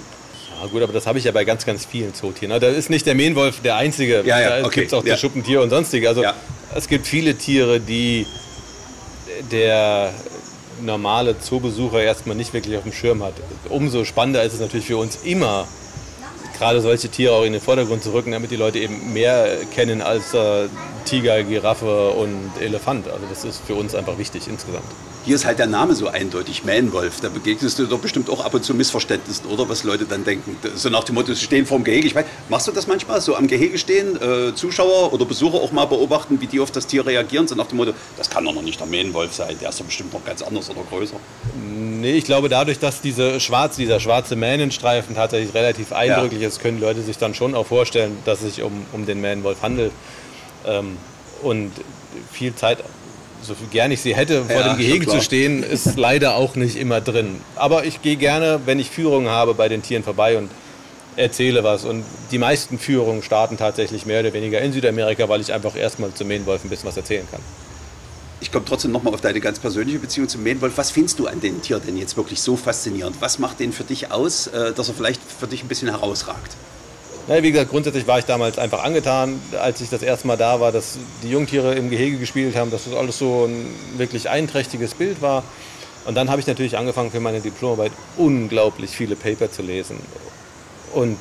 Ja 0.61 0.67
gut, 0.67 0.83
aber 0.83 0.93
das 0.93 1.05
habe 1.05 1.19
ich 1.19 1.25
ja 1.25 1.33
bei 1.33 1.43
ganz, 1.43 1.65
ganz 1.65 1.85
vielen 1.85 2.13
Zootieren. 2.13 2.53
Ne? 2.53 2.61
Da 2.61 2.69
ist 2.69 2.89
nicht 2.89 3.05
der 3.05 3.15
Mähnwolf 3.15 3.59
der 3.61 3.75
einzige. 3.75 4.23
Ja, 4.25 4.39
ja, 4.39 4.59
da 4.61 4.65
okay. 4.65 4.81
gibt 4.81 4.87
es 4.87 4.93
auch 4.93 5.03
ja. 5.03 5.15
die 5.15 5.19
Schuppentiere 5.19 5.61
und 5.61 5.69
sonstige. 5.69 6.07
Also 6.07 6.23
ja. 6.23 6.33
es 6.73 6.87
gibt 6.87 7.07
viele 7.07 7.35
Tiere, 7.35 7.81
die 7.81 8.25
der 9.51 10.13
normale 10.81 11.39
Zoobesucher 11.39 12.01
erstmal 12.01 12.35
nicht 12.35 12.53
wirklich 12.53 12.77
auf 12.77 12.83
dem 12.83 12.93
Schirm 12.93 13.23
hat. 13.23 13.33
Umso 13.69 14.05
spannender 14.05 14.43
ist 14.43 14.53
es 14.53 14.59
natürlich 14.59 14.85
für 14.87 14.97
uns 14.97 15.19
immer, 15.23 15.67
gerade 16.57 16.81
solche 16.81 17.09
Tiere 17.09 17.33
auch 17.33 17.43
in 17.43 17.53
den 17.53 17.61
Vordergrund 17.61 18.03
zu 18.03 18.11
rücken, 18.13 18.31
damit 18.31 18.51
die 18.51 18.57
Leute 18.57 18.79
eben 18.79 19.13
mehr 19.13 19.57
kennen 19.73 20.01
als 20.01 20.33
äh, 20.33 20.67
Tiger, 21.05 21.43
Giraffe 21.43 22.09
und 22.09 22.51
Elefant. 22.59 23.07
Also 23.07 23.25
das 23.29 23.45
ist 23.45 23.61
für 23.65 23.75
uns 23.75 23.95
einfach 23.95 24.17
wichtig 24.17 24.47
insgesamt. 24.47 24.83
Hier 25.29 25.35
ist 25.35 25.45
halt 25.45 25.59
der 25.59 25.67
Name 25.67 25.93
so 25.93 26.07
eindeutig, 26.07 26.63
Manwolf. 26.63 27.21
Da 27.21 27.29
begegnest 27.29 27.77
du 27.77 27.85
doch 27.85 27.99
bestimmt 27.99 28.31
auch 28.31 28.43
ab 28.43 28.55
und 28.55 28.65
zu 28.65 28.73
Missverständnissen, 28.73 29.45
oder? 29.45 29.69
Was 29.69 29.83
Leute 29.83 30.05
dann 30.05 30.23
denken. 30.23 30.57
So 30.73 30.89
nach 30.89 31.03
dem 31.03 31.13
Motto, 31.13 31.31
sie 31.35 31.45
stehen 31.45 31.67
vorm 31.67 31.83
Gehege. 31.83 32.07
Ich 32.07 32.15
weiß, 32.15 32.25
machst 32.49 32.67
du 32.67 32.71
das 32.71 32.87
manchmal? 32.87 33.21
So 33.21 33.35
am 33.35 33.45
Gehege 33.45 33.77
stehen, 33.77 34.19
äh, 34.19 34.55
Zuschauer 34.55 35.13
oder 35.13 35.25
Besucher 35.25 35.57
auch 35.57 35.71
mal 35.71 35.85
beobachten, 35.85 36.41
wie 36.41 36.47
die 36.47 36.59
auf 36.59 36.71
das 36.71 36.87
Tier 36.87 37.05
reagieren? 37.05 37.47
So 37.47 37.53
nach 37.53 37.67
dem 37.67 37.77
Motto, 37.77 37.93
das 38.17 38.27
kann 38.27 38.43
doch 38.43 38.55
noch 38.55 38.63
nicht 38.63 38.79
der 38.79 38.87
Mähnenwolf 38.87 39.31
sein, 39.31 39.55
der 39.61 39.69
ist 39.69 39.79
doch 39.79 39.85
bestimmt 39.85 40.11
noch 40.13 40.25
ganz 40.25 40.41
anders 40.41 40.67
oder 40.71 40.81
größer. 40.89 41.17
Nee, 41.63 42.13
ich 42.13 42.23
glaube, 42.23 42.49
dadurch, 42.49 42.79
dass 42.79 42.99
diese 42.99 43.39
schwarz, 43.39 43.75
dieser 43.75 43.99
schwarze 43.99 44.35
Mähnenstreifen 44.35 45.13
tatsächlich 45.13 45.53
relativ 45.53 45.93
eindrücklich 45.93 46.41
ja. 46.41 46.47
ist, 46.47 46.59
können 46.59 46.81
Leute 46.81 47.03
sich 47.03 47.19
dann 47.19 47.35
schon 47.35 47.53
auch 47.53 47.67
vorstellen, 47.67 48.17
dass 48.25 48.41
es 48.41 48.55
sich 48.55 48.63
um, 48.63 48.83
um 48.93 49.05
den 49.05 49.21
Mähnenwolf 49.21 49.61
handelt. 49.61 49.91
Ähm, 50.65 50.97
und 51.43 51.71
viel 52.31 52.55
Zeit, 52.55 52.83
so 53.41 53.55
viel 53.55 53.67
gern 53.67 53.91
ich 53.91 54.01
sie 54.01 54.15
hätte, 54.15 54.45
vor 54.45 54.61
ja, 54.61 54.73
dem 54.73 54.77
Gehege 54.77 55.07
zu 55.07 55.21
stehen, 55.21 55.63
ist 55.63 55.95
leider 55.97 56.35
auch 56.35 56.55
nicht 56.55 56.75
immer 56.75 57.01
drin. 57.01 57.41
Aber 57.55 57.85
ich 57.85 58.01
gehe 58.01 58.15
gerne, 58.15 58.61
wenn 58.65 58.79
ich 58.79 58.89
Führungen 58.89 59.29
habe, 59.29 59.53
bei 59.53 59.69
den 59.69 59.81
Tieren 59.81 60.03
vorbei 60.03 60.37
und 60.37 60.49
erzähle 61.15 61.63
was. 61.63 61.85
Und 61.85 62.03
die 62.31 62.37
meisten 62.37 62.79
Führungen 62.79 63.23
starten 63.23 63.57
tatsächlich 63.57 64.05
mehr 64.05 64.21
oder 64.21 64.33
weniger 64.33 64.59
in 64.61 64.73
Südamerika, 64.73 65.29
weil 65.29 65.41
ich 65.41 65.53
einfach 65.53 65.75
erstmal 65.75 66.13
zum 66.13 66.27
Mähnenwolf 66.27 66.63
ein 66.63 66.69
bisschen 66.69 66.87
was 66.87 66.97
erzählen 66.97 67.27
kann. 67.29 67.41
Ich 68.41 68.53
komme 68.53 68.63
trotzdem 68.65 68.91
nochmal 68.91 69.13
auf 69.13 69.21
deine 69.21 69.41
ganz 69.41 69.59
persönliche 69.59 69.99
Beziehung 69.99 70.29
zum 70.29 70.43
Mähnenwolf. 70.43 70.77
Was 70.77 70.91
findest 70.91 71.19
du 71.19 71.27
an 71.27 71.41
dem 71.41 71.61
Tier 71.61 71.79
denn 71.79 71.97
jetzt 71.97 72.15
wirklich 72.15 72.41
so 72.41 72.55
faszinierend? 72.55 73.17
Was 73.19 73.37
macht 73.37 73.59
den 73.59 73.73
für 73.73 73.83
dich 73.83 74.11
aus, 74.11 74.47
äh, 74.47 74.71
dass 74.73 74.87
er 74.87 74.93
vielleicht 74.93 75.21
für 75.21 75.47
dich 75.47 75.63
ein 75.63 75.67
bisschen 75.67 75.89
herausragt? 75.89 76.55
Ja, 77.29 77.43
wie 77.43 77.51
gesagt, 77.51 77.69
grundsätzlich 77.69 78.07
war 78.07 78.17
ich 78.17 78.25
damals 78.25 78.57
einfach 78.57 78.83
angetan, 78.83 79.39
als 79.61 79.81
ich 79.81 79.89
das 79.91 80.01
erste 80.01 80.25
Mal 80.25 80.35
da 80.35 80.59
war, 80.59 80.71
dass 80.71 80.97
die 81.21 81.29
Jungtiere 81.29 81.75
im 81.75 81.91
Gehege 81.91 82.17
gespielt 82.17 82.55
haben, 82.55 82.71
dass 82.71 82.85
das 82.85 82.95
alles 82.95 83.19
so 83.19 83.45
ein 83.45 83.67
wirklich 83.97 84.31
einträchtiges 84.31 84.95
Bild 84.95 85.21
war. 85.21 85.43
Und 86.07 86.15
dann 86.15 86.31
habe 86.31 86.41
ich 86.41 86.47
natürlich 86.47 86.75
angefangen 86.75 87.11
für 87.11 87.19
meine 87.19 87.39
Diplomarbeit 87.39 87.91
unglaublich 88.17 88.89
viele 88.89 89.15
Paper 89.15 89.51
zu 89.51 89.61
lesen 89.61 89.99
und 90.95 91.19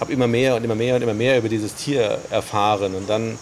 habe 0.00 0.10
immer 0.10 0.26
mehr 0.26 0.56
und 0.56 0.64
immer 0.64 0.74
mehr 0.74 0.96
und 0.96 1.02
immer 1.02 1.12
mehr 1.12 1.36
über 1.36 1.50
dieses 1.50 1.74
Tier 1.74 2.16
erfahren. 2.30 2.94
Und 2.94 3.10
dann 3.10 3.38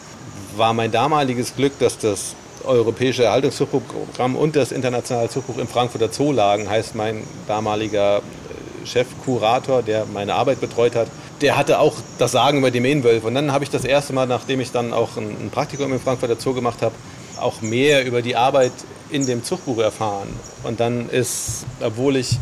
war 0.56 0.72
mein 0.72 0.90
damaliges 0.90 1.54
Glück, 1.54 1.78
dass 1.78 1.96
das 1.96 2.34
europäische 2.64 3.22
Erhaltungszuchtprogramm 3.22 4.34
und 4.34 4.56
das 4.56 4.72
internationale 4.72 5.28
Zuchtbuch 5.28 5.58
im 5.58 5.68
Frankfurter 5.68 6.12
Zoo 6.12 6.32
lagen, 6.32 6.68
heißt 6.68 6.96
mein 6.96 7.22
damaliger 7.46 8.18
äh, 8.18 8.84
Chefkurator, 8.84 9.82
der 9.82 10.06
meine 10.12 10.34
Arbeit 10.34 10.60
betreut 10.60 10.96
hat, 10.96 11.06
der 11.44 11.58
hatte 11.58 11.78
auch 11.78 11.94
das 12.16 12.32
Sagen 12.32 12.58
über 12.58 12.70
die 12.70 12.80
Mähnwölfe. 12.80 13.26
Und 13.26 13.34
dann 13.34 13.52
habe 13.52 13.64
ich 13.64 13.70
das 13.70 13.84
erste 13.84 14.14
Mal, 14.14 14.26
nachdem 14.26 14.60
ich 14.60 14.72
dann 14.72 14.94
auch 14.94 15.18
ein 15.18 15.50
Praktikum 15.52 15.92
im 15.92 16.00
Frankfurter 16.00 16.40
Zoo 16.40 16.54
gemacht 16.54 16.80
habe, 16.80 16.94
auch 17.38 17.60
mehr 17.60 18.06
über 18.06 18.22
die 18.22 18.34
Arbeit 18.34 18.72
in 19.10 19.26
dem 19.26 19.44
Zuchtbuch 19.44 19.78
erfahren. 19.78 20.28
Und 20.62 20.80
dann 20.80 21.10
ist, 21.10 21.66
obwohl 21.82 22.16
ich 22.16 22.38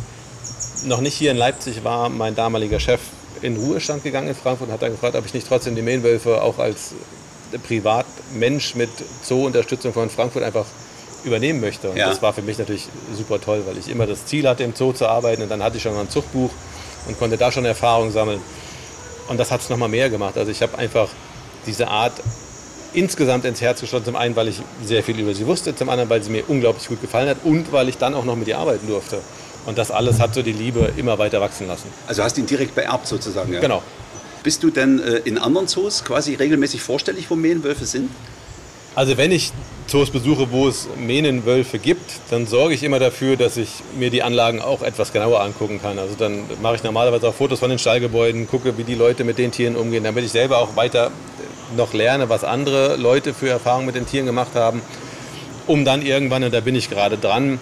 noch 0.85 1.01
nicht 1.01 1.15
hier 1.15 1.33
in 1.33 1.37
Leipzig 1.37 1.83
war, 1.83 2.11
mein 2.11 2.37
damaliger 2.37 2.79
Chef 2.79 3.01
in 3.41 3.57
Ruhestand 3.57 4.05
gegangen 4.05 4.29
in 4.29 4.37
Frankfurt 4.37 4.69
und 4.69 4.75
hat 4.75 4.83
dann 4.83 4.93
gefragt, 4.93 5.17
ob 5.17 5.27
ich 5.27 5.35
nicht 5.35 5.49
trotzdem 5.49 5.75
die 5.75 5.83
Mähnwölfe 5.83 6.41
auch 6.41 6.61
als 6.61 6.95
Privatmensch 7.67 8.77
mit 8.77 8.91
Zoo-Unterstützung 9.23 9.93
von 9.93 10.11
Frankfurt 10.11 10.45
einfach 10.45 10.67
übernehmen 11.25 11.61
möchte. 11.61 11.91
Und 11.91 11.97
ja. 11.97 12.09
das 12.09 12.23
war 12.23 12.33
für 12.33 12.43
mich 12.43 12.57
natürlich 12.57 12.87
super 13.13 13.41
toll, 13.41 13.65
weil 13.67 13.79
ich 13.79 13.89
immer 13.89 14.07
das 14.07 14.27
Ziel 14.27 14.49
hatte, 14.49 14.63
im 14.63 14.77
Zoo 14.77 14.93
zu 14.93 15.09
arbeiten. 15.09 15.43
Und 15.43 15.49
dann 15.49 15.61
hatte 15.61 15.79
ich 15.79 15.83
schon 15.83 15.95
mal 15.95 16.03
ein 16.03 16.11
Zuchtbuch 16.11 16.51
und 17.09 17.19
konnte 17.19 17.37
da 17.37 17.51
schon 17.51 17.65
Erfahrung 17.65 18.13
sammeln. 18.13 18.41
Und 19.33 19.39
das 19.39 19.51
hat 19.51 19.63
es 19.63 19.71
nochmal 19.71 19.89
mehr 19.89 20.11
gemacht. 20.11 20.37
Also 20.37 20.51
ich 20.51 20.61
habe 20.61 20.77
einfach 20.77 21.09
diese 21.67 21.89
Art 21.89 22.13
insgesamt 22.93 23.47
ins 23.47 23.63
Herz 23.63 23.81
geschlossen. 23.81 24.05
Zum 24.05 24.17
einen, 24.17 24.37
weil 24.37 24.49
ich 24.49 24.61
sehr 24.85 25.03
viel 25.03 25.19
über 25.19 25.33
sie 25.35 25.47
wusste, 25.47 25.75
zum 25.75 25.89
anderen, 25.89 26.11
weil 26.11 26.23
sie 26.23 26.31
mir 26.31 26.45
unglaublich 26.49 26.87
gut 26.87 27.01
gefallen 27.01 27.31
hat 27.31 27.39
und 27.43 27.73
weil 27.73 27.89
ich 27.89 27.97
dann 27.97 28.13
auch 28.13 28.27
noch 28.27 28.37
mit 28.37 28.47
ihr 28.47 28.59
arbeiten 28.59 28.87
durfte. 28.87 29.23
Und 29.65 29.79
das 29.79 29.91
alles 29.91 30.21
hat 30.21 30.35
so 30.35 30.43
die 30.43 30.53
Liebe 30.53 30.93
immer 30.99 31.19
weiter 31.19 31.41
wachsen 31.41 31.67
lassen. 31.67 31.89
Also 32.07 32.23
hast 32.23 32.37
du 32.37 32.43
ihn 32.43 32.47
direkt 32.47 32.75
beerbt 32.75 33.07
sozusagen, 33.07 33.55
ja? 33.55 33.61
Genau. 33.61 33.83
Bist 34.43 34.63
du 34.65 34.71
denn 34.71 35.01
äh, 35.01 35.19
in 35.25 35.39
anderen 35.39 35.67
Zoos 35.67 36.05
quasi 36.05 36.35
regelmäßig 36.35 36.83
vorstellig, 36.83 37.31
wo 37.31 37.35
Mähnenwölfe 37.35 37.87
sind? 37.87 38.11
Also 38.95 39.17
wenn 39.17 39.33
ich 39.33 39.53
Zoos 39.87 40.11
besuche, 40.11 40.53
wo 40.53 40.69
es 40.69 40.87
Mähnenwölfe 40.99 41.79
gibt, 41.79 42.13
dann 42.31 42.47
sorge 42.47 42.75
ich 42.75 42.83
immer 42.83 42.99
dafür, 42.99 43.37
dass 43.37 43.57
ich 43.57 43.69
mir 43.99 44.11
die 44.11 44.23
Anlagen 44.23 44.61
auch 44.61 44.83
etwas 44.83 45.13
genauer 45.13 45.41
angucken 45.41 45.81
kann. 45.81 45.99
Also 45.99 46.15
dann 46.15 46.45
mache 46.61 46.77
ich 46.77 46.83
normalerweise 46.83 47.29
auch 47.29 47.35
Fotos 47.35 47.59
von 47.59 47.71
den 47.71 47.79
Stallgebäuden, 47.79 48.47
gucke, 48.47 48.77
wie 48.77 48.85
die 48.85 48.95
Leute 48.95 49.25
mit 49.25 49.39
den 49.39 49.51
Tieren 49.51 49.77
umgehen, 49.77 50.05
damit 50.05 50.25
ich 50.25 50.33
selber 50.33 50.59
auch 50.59 50.77
weiter 50.77 51.11
noch 51.77 51.95
lerne, 51.95 52.29
was 52.29 52.45
andere 52.45 52.97
Leute 52.97 53.33
für 53.33 53.49
Erfahrungen 53.49 53.87
mit 53.87 53.95
den 53.95 54.07
Tieren 54.07 54.27
gemacht 54.27 54.55
haben, 54.55 54.83
um 55.67 55.87
dann 55.87 56.05
irgendwann, 56.05 56.45
und 56.45 56.53
da 56.53 56.61
bin 56.61 56.75
ich 56.75 56.91
gerade 56.91 57.17
dran, 57.17 57.59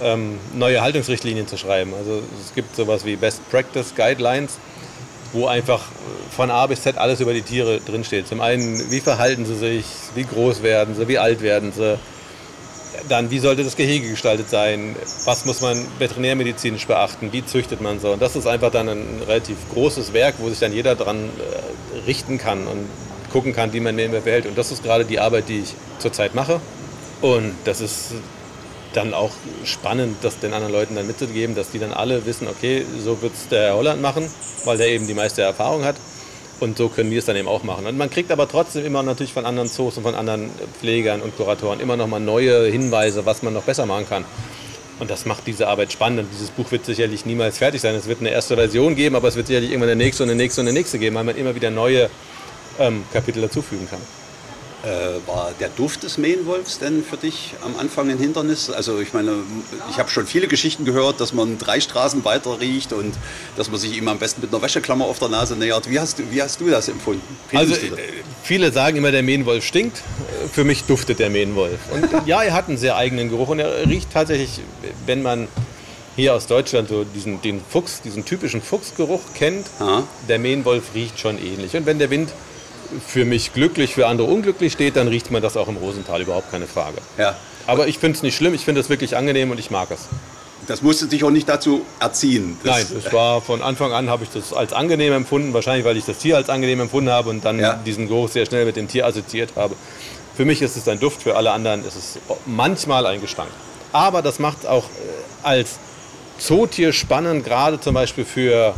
ähm, 0.00 0.38
neue 0.54 0.80
Haltungsrichtlinien 0.80 1.48
zu 1.48 1.56
schreiben. 1.58 1.92
Also 1.98 2.22
es 2.40 2.54
gibt 2.54 2.76
sowas 2.76 3.04
wie 3.04 3.16
Best 3.16 3.48
Practice 3.50 3.94
Guidelines, 3.96 4.58
wo 5.32 5.46
einfach 5.46 5.82
von 6.34 6.50
A 6.50 6.66
bis 6.66 6.82
Z 6.82 6.96
alles 6.98 7.20
über 7.20 7.34
die 7.34 7.42
Tiere 7.42 7.80
drinsteht. 7.80 8.28
Zum 8.28 8.40
einen, 8.40 8.90
wie 8.90 9.00
verhalten 9.00 9.44
sie 9.46 9.56
sich, 9.56 9.84
wie 10.14 10.24
groß 10.24 10.62
werden 10.62 10.94
sie, 10.94 11.08
wie 11.08 11.18
alt 11.18 11.42
werden 11.42 11.72
sie. 11.72 11.98
Dann, 13.08 13.30
wie 13.30 13.38
sollte 13.38 13.64
das 13.64 13.76
Gehege 13.76 14.10
gestaltet 14.10 14.50
sein? 14.50 14.96
Was 15.24 15.44
muss 15.44 15.60
man 15.60 15.86
veterinärmedizinisch 15.98 16.86
beachten? 16.86 17.32
Wie 17.32 17.44
züchtet 17.44 17.80
man 17.80 18.00
so? 18.00 18.12
Und 18.12 18.22
das 18.22 18.34
ist 18.34 18.46
einfach 18.46 18.70
dann 18.70 18.88
ein 18.88 19.22
relativ 19.26 19.56
großes 19.72 20.12
Werk, 20.12 20.36
wo 20.38 20.48
sich 20.48 20.58
dann 20.58 20.72
jeder 20.72 20.96
dran 20.96 21.18
äh, 21.18 21.98
richten 22.06 22.38
kann 22.38 22.66
und 22.66 22.88
gucken 23.32 23.54
kann, 23.54 23.72
wie 23.72 23.80
man 23.80 23.94
mehr 23.94 24.10
verhält. 24.22 24.46
Und 24.46 24.56
das 24.56 24.72
ist 24.72 24.82
gerade 24.82 25.04
die 25.04 25.20
Arbeit, 25.20 25.48
die 25.48 25.60
ich 25.60 25.74
zurzeit 25.98 26.34
mache. 26.34 26.60
Und 27.20 27.54
das 27.64 27.80
ist 27.80 28.12
dann 28.92 29.14
auch 29.14 29.32
spannend, 29.64 30.16
das 30.22 30.38
den 30.38 30.52
anderen 30.52 30.72
Leuten 30.72 30.94
dann 30.94 31.06
mitzugeben, 31.06 31.54
dass 31.54 31.70
die 31.70 31.78
dann 31.78 31.92
alle 31.92 32.24
wissen, 32.26 32.48
okay, 32.48 32.84
so 32.98 33.20
wird 33.22 33.34
es 33.34 33.48
der 33.48 33.62
Herr 33.62 33.76
Holland 33.76 34.00
machen, 34.00 34.30
weil 34.64 34.78
der 34.78 34.88
eben 34.88 35.06
die 35.06 35.14
meiste 35.14 35.42
Erfahrung 35.42 35.84
hat. 35.84 35.96
Und 36.60 36.76
so 36.76 36.88
können 36.88 37.10
wir 37.10 37.20
es 37.20 37.24
dann 37.24 37.36
eben 37.36 37.46
auch 37.46 37.62
machen. 37.62 37.86
Und 37.86 37.96
man 37.96 38.10
kriegt 38.10 38.32
aber 38.32 38.48
trotzdem 38.48 38.84
immer 38.84 39.02
natürlich 39.04 39.32
von 39.32 39.46
anderen 39.46 39.68
Zoos 39.68 39.96
und 39.96 40.02
von 40.02 40.16
anderen 40.16 40.50
Pflegern 40.80 41.20
und 41.20 41.36
Kuratoren 41.36 41.78
immer 41.78 41.96
noch 41.96 42.08
mal 42.08 42.18
neue 42.18 42.66
Hinweise, 42.66 43.24
was 43.24 43.42
man 43.42 43.54
noch 43.54 43.62
besser 43.62 43.86
machen 43.86 44.08
kann. 44.08 44.24
Und 44.98 45.08
das 45.10 45.24
macht 45.24 45.46
diese 45.46 45.68
Arbeit 45.68 45.92
spannend. 45.92 46.20
Und 46.20 46.28
dieses 46.32 46.50
Buch 46.50 46.70
wird 46.72 46.84
sicherlich 46.84 47.24
niemals 47.24 47.58
fertig 47.58 47.80
sein. 47.80 47.94
Es 47.94 48.08
wird 48.08 48.18
eine 48.20 48.30
erste 48.30 48.56
Version 48.56 48.96
geben, 48.96 49.14
aber 49.14 49.28
es 49.28 49.36
wird 49.36 49.46
sicherlich 49.46 49.70
irgendwann 49.70 49.90
eine 49.90 50.02
nächste 50.02 50.24
und 50.24 50.30
eine 50.30 50.36
nächste 50.36 50.60
und 50.60 50.66
eine 50.66 50.76
nächste 50.76 50.98
geben, 50.98 51.14
weil 51.14 51.24
man 51.24 51.36
immer 51.36 51.54
wieder 51.54 51.70
neue 51.70 52.10
ähm, 52.80 53.04
Kapitel 53.12 53.40
dazufügen 53.40 53.88
kann. 53.88 54.00
Äh, 54.84 55.26
war 55.26 55.50
der 55.58 55.70
Duft 55.70 56.04
des 56.04 56.18
Mähenwolfs 56.18 56.78
denn 56.78 57.02
für 57.02 57.16
dich 57.16 57.54
am 57.64 57.76
Anfang 57.80 58.08
ein 58.10 58.18
Hindernis? 58.18 58.70
Also 58.70 59.00
ich 59.00 59.12
meine, 59.12 59.32
ich 59.90 59.98
habe 59.98 60.08
schon 60.08 60.24
viele 60.24 60.46
Geschichten 60.46 60.84
gehört, 60.84 61.20
dass 61.20 61.32
man 61.32 61.58
drei 61.58 61.80
Straßen 61.80 62.24
weiter 62.24 62.60
riecht 62.60 62.92
und 62.92 63.12
dass 63.56 63.72
man 63.72 63.80
sich 63.80 63.96
ihm 63.96 64.06
am 64.06 64.20
besten 64.20 64.40
mit 64.40 64.54
einer 64.54 64.62
Wäscheklammer 64.62 65.06
auf 65.06 65.18
der 65.18 65.30
Nase 65.30 65.56
nähert. 65.56 65.90
Wie 65.90 65.98
hast 65.98 66.20
du, 66.20 66.30
wie 66.30 66.40
hast 66.40 66.60
du 66.60 66.70
das 66.70 66.88
empfunden? 66.88 67.36
Findest 67.48 67.82
also 67.82 67.96
viele 68.44 68.70
sagen 68.70 68.98
immer, 68.98 69.10
der 69.10 69.24
Mähenwolf 69.24 69.64
stinkt. 69.64 70.00
Für 70.52 70.62
mich 70.62 70.84
duftet 70.84 71.18
der 71.18 71.30
Mähenwolf. 71.30 71.80
Und 71.92 72.26
ja, 72.28 72.40
er 72.42 72.52
hat 72.52 72.68
einen 72.68 72.78
sehr 72.78 72.96
eigenen 72.96 73.30
Geruch 73.30 73.48
und 73.48 73.58
er 73.58 73.84
riecht 73.84 74.12
tatsächlich, 74.12 74.60
wenn 75.06 75.22
man 75.22 75.48
hier 76.14 76.34
aus 76.34 76.46
Deutschland 76.46 76.88
so 76.88 77.04
diesen 77.04 77.42
den 77.42 77.60
Fuchs, 77.68 78.00
diesen 78.02 78.24
typischen 78.24 78.62
Fuchsgeruch 78.62 79.20
kennt, 79.34 79.66
Aha. 79.80 80.04
der 80.28 80.38
Mähenwolf 80.38 80.94
riecht 80.94 81.18
schon 81.18 81.36
ähnlich. 81.38 81.76
Und 81.76 81.86
wenn 81.86 81.98
der 81.98 82.10
Wind 82.10 82.30
für 83.06 83.24
mich 83.24 83.52
glücklich, 83.52 83.94
für 83.94 84.06
andere 84.06 84.28
unglücklich 84.28 84.72
steht, 84.72 84.96
dann 84.96 85.08
riecht 85.08 85.30
man 85.30 85.42
das 85.42 85.56
auch 85.56 85.68
im 85.68 85.76
Rosental, 85.76 86.22
überhaupt 86.22 86.50
keine 86.50 86.66
Frage. 86.66 86.98
Ja. 87.16 87.36
Aber 87.66 87.86
ich 87.86 87.98
finde 87.98 88.16
es 88.16 88.22
nicht 88.22 88.36
schlimm, 88.36 88.54
ich 88.54 88.64
finde 88.64 88.80
es 88.80 88.88
wirklich 88.88 89.16
angenehm 89.16 89.50
und 89.50 89.60
ich 89.60 89.70
mag 89.70 89.90
es. 89.90 90.08
Das 90.66 90.82
musste 90.82 91.06
dich 91.06 91.24
auch 91.24 91.30
nicht 91.30 91.48
dazu 91.48 91.86
erziehen. 91.98 92.58
Nein, 92.62 92.86
es 92.96 93.12
war 93.12 93.40
von 93.40 93.62
Anfang 93.62 93.92
an 93.92 94.10
habe 94.10 94.24
ich 94.24 94.30
das 94.30 94.52
als 94.52 94.74
angenehm 94.74 95.14
empfunden, 95.14 95.54
wahrscheinlich 95.54 95.84
weil 95.86 95.96
ich 95.96 96.04
das 96.04 96.18
Tier 96.18 96.36
als 96.36 96.50
angenehm 96.50 96.80
empfunden 96.80 97.10
habe 97.10 97.30
und 97.30 97.44
dann 97.44 97.58
ja. 97.58 97.74
diesen 97.74 98.06
Geruch 98.06 98.28
sehr 98.28 98.44
schnell 98.44 98.66
mit 98.66 98.76
dem 98.76 98.86
Tier 98.86 99.06
assoziiert 99.06 99.52
habe. 99.56 99.76
Für 100.36 100.44
mich 100.44 100.60
ist 100.60 100.76
es 100.76 100.86
ein 100.86 101.00
Duft, 101.00 101.22
für 101.22 101.36
alle 101.36 101.52
anderen 101.52 101.86
ist 101.86 101.96
es 101.96 102.18
manchmal 102.44 103.06
ein 103.06 103.20
Gestank. 103.20 103.48
Aber 103.92 104.20
das 104.20 104.38
macht 104.38 104.66
auch 104.66 104.84
äh, 104.84 104.88
als 105.42 105.78
Zootier 106.38 106.92
spannend, 106.92 107.44
gerade 107.44 107.80
zum 107.80 107.94
Beispiel 107.94 108.24
für 108.24 108.74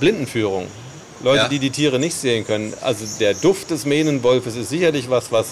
Blindenführung. 0.00 0.66
Leute, 1.22 1.42
ja. 1.42 1.48
die 1.48 1.58
die 1.58 1.70
Tiere 1.70 1.98
nicht 1.98 2.14
sehen 2.14 2.46
können. 2.46 2.74
Also 2.80 3.04
der 3.20 3.34
Duft 3.34 3.70
des 3.70 3.84
Mähnenwolfes 3.84 4.56
ist 4.56 4.68
sicherlich 4.68 5.08
was, 5.10 5.30
was 5.32 5.48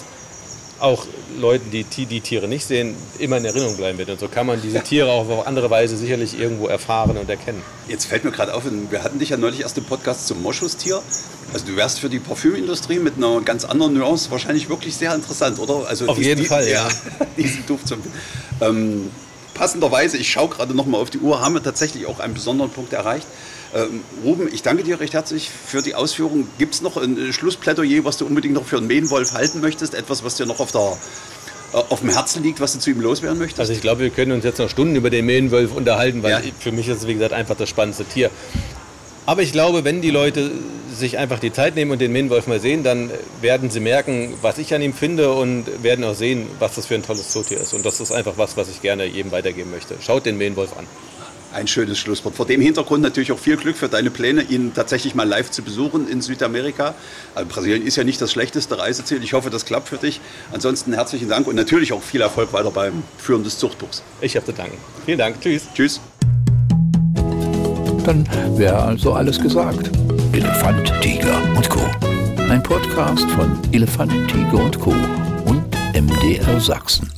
auch 0.81 1.05
Leuten, 1.39 1.69
die 1.71 1.83
die 1.83 2.21
Tiere 2.21 2.47
nicht 2.47 2.65
sehen, 2.65 2.95
immer 3.19 3.37
in 3.37 3.45
Erinnerung 3.45 3.77
bleiben 3.77 3.97
wird. 3.97 4.09
Und 4.09 4.19
so 4.19 4.27
kann 4.27 4.47
man 4.47 4.61
diese. 4.61 4.81
Tiere 4.81 5.09
auch 5.09 5.29
auf 5.29 5.47
andere 5.47 5.69
Weise 5.69 5.95
sicherlich 5.95 6.37
irgendwo 6.37 6.67
erfahren 6.67 7.17
und 7.17 7.29
erkennen. 7.29 7.61
Jetzt 7.87 8.05
fällt 8.05 8.23
mir 8.23 8.31
gerade 8.31 8.53
auf, 8.53 8.63
wir 8.89 9.03
hatten 9.03 9.19
dich 9.19 9.29
ja 9.29 9.37
neulich 9.37 9.61
erst 9.61 9.77
im 9.77 9.85
Podcast 9.85 10.27
zum 10.27 10.41
Moschustier. 10.41 11.01
Also 11.53 11.65
du 11.67 11.75
wärst 11.75 11.99
für 11.99 12.09
die 12.09 12.19
Parfümindustrie 12.19 12.99
mit 12.99 13.17
einer 13.17 13.41
ganz 13.41 13.63
anderen 13.63 13.93
Nuance 13.93 14.31
wahrscheinlich 14.31 14.69
wirklich 14.69 14.95
sehr 14.95 15.13
interessant, 15.13 15.59
oder? 15.59 15.87
Also 15.87 16.07
auf 16.07 16.17
jeden 16.17 16.41
die, 16.41 16.47
Fall, 16.47 16.67
ja. 16.67 16.87
ja. 16.87 17.25
diesen 17.37 17.65
Duft 17.65 17.87
zum... 17.87 18.01
Ähm, 18.59 19.11
passenderweise, 19.53 20.17
ich 20.17 20.31
schaue 20.31 20.49
gerade 20.49 20.73
noch 20.73 20.85
mal 20.85 20.97
auf 20.97 21.09
die 21.09 21.19
Uhr, 21.19 21.41
haben 21.41 21.53
wir 21.53 21.61
tatsächlich 21.61 22.07
auch 22.07 22.19
einen 22.19 22.33
besonderen 22.33 22.71
Punkt 22.71 22.93
erreicht. 22.93 23.27
Ähm, 23.73 24.01
Ruben, 24.23 24.49
ich 24.53 24.63
danke 24.63 24.83
dir 24.83 24.99
recht 24.99 25.13
herzlich 25.13 25.49
für 25.49 25.81
die 25.81 25.95
Ausführungen. 25.95 26.47
Gibt 26.57 26.73
es 26.73 26.81
noch 26.81 26.97
ein 26.97 27.31
Schlussplädoyer, 27.31 28.03
was 28.03 28.17
du 28.17 28.25
unbedingt 28.25 28.53
noch 28.53 28.65
für 28.65 28.77
einen 28.77 28.87
Mähenwolf 28.87 29.33
halten 29.33 29.61
möchtest? 29.61 29.93
Etwas, 29.93 30.23
was 30.23 30.35
dir 30.35 30.45
noch 30.45 30.59
auf, 30.59 30.71
der, 30.71 30.97
äh, 31.73 31.77
auf 31.77 32.01
dem 32.01 32.09
Herzen 32.09 32.43
liegt, 32.43 32.59
was 32.59 32.73
du 32.73 32.79
zu 32.79 32.89
ihm 32.89 32.99
loswerden 32.99 33.39
möchtest? 33.39 33.61
Also 33.61 33.73
ich 33.73 33.81
glaube, 33.81 34.01
wir 34.01 34.09
können 34.09 34.33
uns 34.33 34.43
jetzt 34.43 34.59
noch 34.59 34.69
Stunden 34.69 34.95
über 34.95 35.09
den 35.09 35.25
Mähenwolf 35.25 35.73
unterhalten, 35.73 36.21
weil 36.21 36.31
ja. 36.31 36.41
für 36.59 36.71
mich 36.71 36.87
ist 36.87 36.97
es, 36.97 37.07
wie 37.07 37.13
gesagt, 37.13 37.33
einfach 37.33 37.55
das 37.55 37.69
spannendste 37.69 38.03
Tier. 38.05 38.29
Aber 39.25 39.41
ich 39.41 39.53
glaube, 39.53 39.85
wenn 39.85 40.01
die 40.01 40.09
Leute 40.09 40.51
sich 40.93 41.17
einfach 41.17 41.39
die 41.39 41.53
Zeit 41.53 41.75
nehmen 41.75 41.91
und 41.91 41.99
den 41.99 42.11
Mähnenwolf 42.11 42.47
mal 42.47 42.59
sehen, 42.59 42.83
dann 42.83 43.09
werden 43.39 43.69
sie 43.69 43.79
merken, 43.79 44.33
was 44.41 44.57
ich 44.57 44.73
an 44.73 44.81
ihm 44.81 44.93
finde 44.93 45.31
und 45.31 45.65
werden 45.83 46.03
auch 46.03 46.15
sehen, 46.15 46.47
was 46.59 46.75
das 46.75 46.87
für 46.87 46.95
ein 46.95 47.03
tolles 47.03 47.29
Zootier 47.29 47.61
ist. 47.61 47.73
Und 47.73 47.85
das 47.85 48.01
ist 48.01 48.11
einfach 48.11 48.33
was, 48.35 48.57
was 48.57 48.67
ich 48.67 48.81
gerne 48.81 49.05
jedem 49.05 49.31
weitergeben 49.31 49.71
möchte. 49.71 49.95
Schaut 50.01 50.25
den 50.25 50.37
Mähnenwolf 50.37 50.77
an. 50.77 50.85
Ein 51.53 51.67
schönes 51.67 51.99
Schlusswort. 51.99 52.35
Vor 52.35 52.45
dem 52.45 52.61
Hintergrund 52.61 53.03
natürlich 53.03 53.31
auch 53.31 53.39
viel 53.39 53.57
Glück 53.57 53.75
für 53.75 53.89
deine 53.89 54.09
Pläne, 54.09 54.43
ihn 54.43 54.73
tatsächlich 54.73 55.15
mal 55.15 55.27
live 55.27 55.51
zu 55.51 55.63
besuchen 55.63 56.07
in 56.07 56.21
Südamerika. 56.21 56.95
Also 57.35 57.49
Brasilien 57.49 57.85
ist 57.85 57.97
ja 57.97 58.03
nicht 58.03 58.21
das 58.21 58.31
schlechteste 58.31 58.77
Reiseziel. 58.77 59.21
Ich 59.23 59.33
hoffe, 59.33 59.49
das 59.49 59.65
klappt 59.65 59.89
für 59.89 59.97
dich. 59.97 60.21
Ansonsten 60.53 60.93
herzlichen 60.93 61.27
Dank 61.27 61.47
und 61.47 61.55
natürlich 61.55 61.91
auch 61.91 62.01
viel 62.01 62.21
Erfolg 62.21 62.53
weiter 62.53 62.71
beim 62.71 63.03
Führen 63.17 63.43
des 63.43 63.57
Zuchtbuchs. 63.57 64.01
Ich 64.21 64.35
habe 64.35 64.45
zu 64.45 64.53
danken. 64.53 64.77
Vielen 65.05 65.17
Dank. 65.17 65.41
Tschüss. 65.41 65.63
Tschüss. 65.73 65.99
Dann 68.05 68.27
wäre 68.57 68.81
also 68.81 69.13
alles 69.13 69.39
gesagt. 69.39 69.91
Elefant, 70.33 70.91
Tiger 71.01 71.41
und 71.55 71.69
Co. 71.69 71.81
Ein 72.49 72.63
Podcast 72.63 73.29
von 73.31 73.59
Elefant, 73.71 74.11
Tiger 74.29 74.63
und 74.63 74.79
Co. 74.79 74.95
und 75.45 75.63
MDR 75.93 76.59
Sachsen. 76.59 77.09